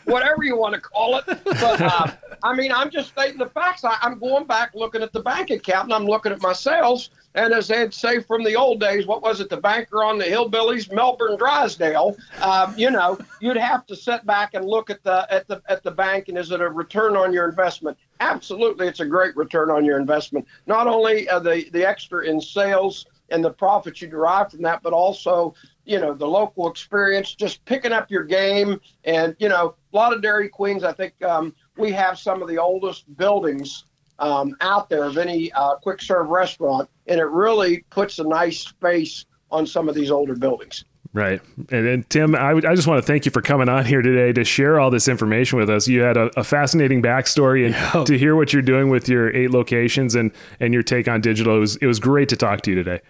whatever 0.07 0.43
you 0.43 0.57
want 0.57 0.75
to 0.75 0.81
call 0.81 1.19
it. 1.19 1.25
But 1.27 1.81
uh, 1.81 2.13
I 2.43 2.55
mean, 2.55 2.73
I'm 2.73 2.91
just 2.91 3.09
stating 3.11 3.39
the 3.39 3.49
facts. 3.51 3.85
I, 3.85 3.97
am 4.03 4.19
going 4.19 4.47
back 4.47 4.75
looking 4.75 5.03
at 5.03 5.13
the 5.13 5.21
bank 5.21 5.51
account 5.51 5.85
and 5.85 5.93
I'm 5.93 6.07
looking 6.07 6.33
at 6.33 6.41
my 6.41 6.53
sales. 6.53 7.11
And 7.35 7.53
as 7.53 7.69
they'd 7.69 7.93
say 7.93 8.21
from 8.21 8.45
the 8.45 8.55
old 8.57 8.81
days, 8.81 9.07
what 9.07 9.21
was 9.21 9.41
it, 9.41 9.51
the 9.51 9.59
banker 9.59 10.03
on 10.03 10.17
the 10.17 10.25
hillbillies, 10.25 10.91
Milburn 10.91 11.37
Drysdale? 11.37 12.17
Um, 12.41 12.75
you 12.79 12.91
know, 12.91 13.19
you'd 13.41 13.59
have 13.59 13.87
to 13.87 13.97
sit 13.97 14.25
back 14.25 14.55
and 14.55 14.65
look 14.65 14.89
at 14.89 15.03
the 15.03 15.27
at 15.31 15.47
the 15.47 15.61
at 15.69 15.83
the 15.83 15.91
bank, 15.91 16.29
and 16.29 16.39
is 16.39 16.51
it 16.51 16.63
a 16.63 16.69
return 16.69 17.15
on 17.15 17.35
your 17.35 17.47
investment? 17.47 17.99
Absolutely, 18.21 18.89
it's 18.89 19.01
a 19.01 19.07
great 19.07 19.37
return 19.37 19.71
on 19.71 19.85
your 19.85 19.99
investment. 20.01 20.47
Not 20.67 20.87
only 20.87 21.29
uh, 21.29 21.39
the 21.41 21.69
the 21.73 21.87
extra 21.87 22.25
in 22.25 22.41
sales 22.41 23.05
and 23.29 23.45
the 23.45 23.51
profits 23.51 24.01
you 24.01 24.09
derive 24.09 24.51
from 24.51 24.63
that, 24.63 24.83
but 24.83 24.95
also 24.95 25.55
you 25.87 25.99
know 25.99 26.13
the 26.13 26.27
local 26.27 26.69
experience, 26.69 27.35
just 27.35 27.65
picking 27.65 27.93
up 27.93 28.11
your 28.11 28.25
game, 28.25 28.81
and 29.05 29.35
you 29.39 29.49
know 29.49 29.77
a 29.93 29.97
lot 29.97 30.13
of 30.13 30.21
Dairy 30.21 30.49
Queens. 30.49 30.85
I 30.85 30.93
think 30.93 31.21
um, 31.23 31.55
we 31.77 31.93
have 31.93 32.19
some 32.19 32.43
of 32.43 32.49
the 32.49 32.59
oldest 32.59 33.05
buildings 33.17 33.85
um, 34.19 34.57
out 34.61 34.91
there 34.91 35.05
of 35.05 35.17
any 35.17 35.53
uh, 35.53 35.77
quick 35.77 36.03
serve 36.03 36.29
restaurant, 36.29 36.91
and 37.07 37.21
it 37.21 37.27
really 37.27 37.85
puts 37.91 38.19
a 38.19 38.25
nice 38.25 38.67
face 38.81 39.25
on 39.51 39.67
some 39.67 39.89
of 39.89 39.95
these 39.95 40.11
older 40.11 40.35
buildings. 40.35 40.85
Right. 41.13 41.41
And, 41.71 41.87
and 41.87 42.11
Tim, 42.11 42.35
I, 42.35 42.51
I 42.51 42.75
just 42.75 42.87
want 42.87 43.03
to 43.03 43.07
thank 43.07 43.25
you 43.25 43.31
for 43.31 43.41
coming 43.41 43.71
on 43.71 43.87
here 43.87 44.03
today 44.03 44.35
to 44.35 44.45
share 44.45 44.79
all 44.79 44.91
this 44.91 45.09
information 45.09 45.59
with 45.59 45.71
us. 45.71 45.89
You 45.89 46.03
had 46.03 46.19
a, 46.19 46.31
a 46.39 46.45
fascinating 46.45 47.01
backstory 47.01 47.65
and 47.65 47.75
yep. 47.75 48.05
to 48.05 48.19
hear 48.19 48.37
what 48.37 48.53
you're 48.53 48.61
doing 48.61 48.91
with 48.91 49.09
your 49.09 49.35
eight 49.35 49.51
locations 49.51 50.15
and, 50.15 50.31
and 50.61 50.75
your 50.75 50.83
take 50.83 51.09
on 51.09 51.23
digital. 51.23 51.57
It 51.57 51.61
was, 51.61 51.77
it 51.77 51.87
was 51.87 52.01
great 52.01 52.29
to 52.29 52.37
talk 52.37 52.61
to 52.63 52.71
you 52.71 52.77
today. 52.77 53.01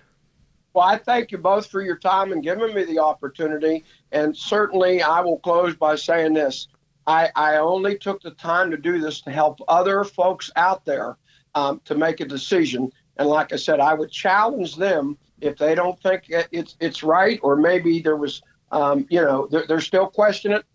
Well, 0.77 0.87
I 0.87 0.99
thank 0.99 1.33
you 1.33 1.39
both 1.39 1.69
for 1.69 1.81
your 1.81 1.97
time 1.97 2.33
and 2.33 2.43
giving 2.43 2.75
me 2.75 2.85
the 2.85 2.99
opportunity. 2.99 3.83
And 4.13 4.37
certainly, 4.37 5.01
I 5.01 5.21
will 5.21 5.39
close 5.39 5.75
by 5.75 5.97
saying 5.97 6.35
this 6.35 6.69
I, 7.07 7.31
I 7.35 7.57
only 7.57 7.97
took 7.97 8.21
the 8.21 8.33
time 8.33 8.71
to 8.73 8.77
do 8.77 9.01
this 9.01 9.23
to 9.23 9.31
help 9.31 9.59
other 9.69 10.05
folks 10.05 10.51
out 10.55 10.85
there 10.85 11.17
um, 11.55 11.81
to 11.87 11.95
make 11.95 12.21
a 12.21 12.27
decision. 12.27 12.93
And 13.17 13.27
like 13.27 13.55
I 13.55 13.57
said, 13.57 13.81
I 13.81 13.95
would 13.95 14.11
challenge 14.11 14.77
them 14.77 15.17
if 15.41 15.57
they 15.57 15.75
don't 15.75 15.99
think 16.03 16.25
it's 16.29 16.77
it's 16.79 17.03
right, 17.03 17.41
or 17.43 17.57
maybe 17.57 18.03
there 18.03 18.17
was, 18.17 18.43
um, 18.71 19.07
you 19.09 19.23
know, 19.23 19.49
they're, 19.51 19.67
they're 19.67 19.81
still 19.81 20.09
questioning 20.09 20.59
it. 20.59 20.67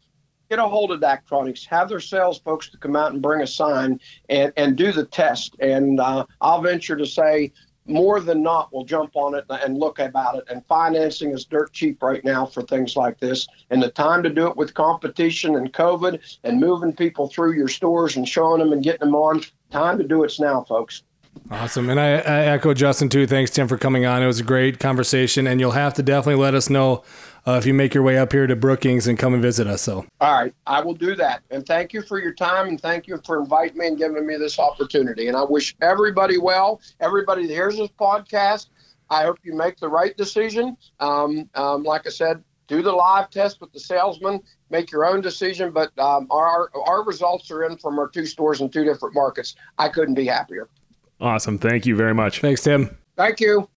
Get 0.50 0.58
a 0.58 0.64
hold 0.64 0.92
of 0.92 1.00
Daktronics. 1.00 1.68
Have 1.68 1.90
their 1.90 2.00
sales 2.00 2.40
folks 2.40 2.70
to 2.70 2.78
come 2.80 2.96
out 2.96 3.14
and 3.14 3.22
bring 3.22 3.44
a 3.44 3.48
sign 3.48 4.00
and, 4.30 4.52
and 4.58 4.76
do 4.76 4.92
the 4.92 5.06
test. 5.06 5.58
And 5.60 6.00
uh, 6.00 6.26
I'll 6.42 6.64
venture 6.64 6.96
to 6.96 7.06
say 7.06 7.54
more 7.92 8.20
than 8.20 8.42
not 8.42 8.74
will 8.74 8.86
jump 8.86 9.12
on 9.16 9.36
it 9.36 9.46
and 9.50 9.78
look 9.78 10.00
about 10.00 10.36
it. 10.36 10.44
And 10.50 10.66
financing 10.66 11.32
is 11.32 11.46
dirt 11.46 11.74
cheap 11.74 12.02
right 12.02 12.24
now 12.24 12.46
for 12.46 12.62
things 12.64 12.96
like 12.96 13.20
this. 13.20 13.48
And 13.70 13.82
the 13.82 13.90
time 13.90 14.24
to 14.24 14.30
do 14.30 14.48
it 14.48 14.56
with 14.56 14.74
competition 14.74 15.56
and 15.56 15.72
COVID 15.74 16.20
and 16.44 16.60
moving 16.60 16.94
people 16.94 17.28
through 17.28 17.54
your 17.54 17.68
stores 17.68 18.16
and 18.16 18.28
showing 18.28 18.60
them 18.60 18.74
and 18.74 18.84
getting 18.84 19.08
them 19.08 19.16
on, 19.16 19.42
time 19.70 19.98
to 19.98 20.04
do 20.04 20.24
it's 20.24 20.40
now, 20.40 20.64
folks. 20.64 21.04
Awesome. 21.50 21.90
And 21.90 22.00
I, 22.00 22.16
I 22.16 22.46
echo 22.46 22.74
Justin 22.74 23.10
too. 23.10 23.28
Thanks, 23.28 23.52
Tim, 23.52 23.68
for 23.68 23.78
coming 23.78 24.06
on. 24.06 24.22
It 24.22 24.28
was 24.28 24.40
a 24.40 24.44
great 24.44 24.80
conversation. 24.80 25.48
And 25.48 25.60
you'll 25.60 25.72
have 25.72 25.94
to 25.96 26.04
definitely 26.04 26.42
let 26.42 26.54
us 26.54 26.70
know 26.70 27.04
uh, 27.48 27.54
if 27.54 27.66
you 27.66 27.74
make 27.74 27.94
your 27.94 28.04
way 28.04 28.18
up 28.18 28.32
here 28.32 28.48
to 28.48 28.56
Brookings 28.56 29.08
and 29.08 29.18
come 29.18 29.34
and 29.34 29.42
visit 29.42 29.68
us. 29.68 29.82
So, 29.82 30.06
all 30.20 30.42
right, 30.42 30.54
I 30.68 30.82
will 30.82 30.94
do 30.94 31.16
that. 31.16 31.42
And 31.50 31.66
thank 31.66 31.94
you 31.94 32.02
for 32.02 32.20
your 32.20 32.34
time 32.34 32.68
and 32.68 32.80
thank 32.80 33.08
you 33.08 33.20
for 33.26 33.40
inviting 33.40 33.78
me 33.78 33.88
and 33.88 33.98
giving 33.98 34.26
me 34.26 34.38
this 34.38 34.60
opportunity. 34.60 35.28
And 35.28 35.38
I 35.38 35.44
wish 35.44 35.76
everybody 35.82 36.38
well, 36.38 36.82
everybody 37.00 37.48
that 37.48 37.54
hears 37.54 37.78
this 37.78 37.90
podcast. 38.00 38.68
I 39.10 39.24
hope 39.24 39.40
you 39.44 39.54
make 39.54 39.78
the 39.78 39.90
right 39.90 40.16
decision. 40.16 40.78
Um, 41.00 41.50
um, 41.56 41.84
like 41.84 42.08
I 42.08 42.12
said, 42.12 42.44
do 42.68 42.82
the 42.82 42.92
live 42.92 43.30
test 43.30 43.60
with 43.60 43.74
the 43.74 43.80
salesman, 43.80 44.40
make 44.70 44.92
your 44.92 45.06
own 45.06 45.20
decision. 45.20 45.72
But 45.72 45.98
um, 46.00 46.28
our 46.32 46.72
our 46.88 47.04
results 47.04 47.52
are 47.52 47.66
in 47.66 47.78
from 47.78 48.00
our 48.00 48.08
two 48.08 48.26
stores 48.26 48.62
in 48.62 48.70
two 48.70 48.86
different 48.86 49.14
markets. 49.14 49.56
I 49.78 49.90
couldn't 49.90 50.16
be 50.16 50.26
happier. 50.26 50.70
Awesome. 51.20 51.58
Thank 51.58 51.86
you 51.86 51.96
very 51.96 52.14
much. 52.14 52.40
Thanks, 52.40 52.64
Tim. 52.64 52.98
Thank 53.18 53.42
you. 53.42 53.68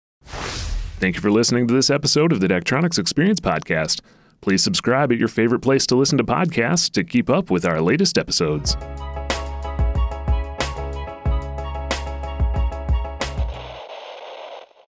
Thank 0.99 1.17
you 1.17 1.21
for 1.21 1.31
listening 1.31 1.67
to 1.69 1.75
this 1.75 1.91
episode 1.91 2.33
of 2.33 2.41
the 2.41 2.49
Daktronics 2.49 2.99
Experience 2.99 3.41
Podcast. 3.41 4.01
Please 4.41 4.63
subscribe 4.63 5.11
at 5.13 5.19
your 5.19 5.29
favorite 5.29 5.61
place 5.61 5.87
to 5.87 5.97
listen 5.97 6.19
to 6.19 6.25
podcasts 6.25 6.91
to 6.93 7.05
keep 7.05 7.29
up 7.29 7.51
with 7.51 7.65
our 7.65 7.81
latest 7.81 8.19
episodes. 8.19 8.77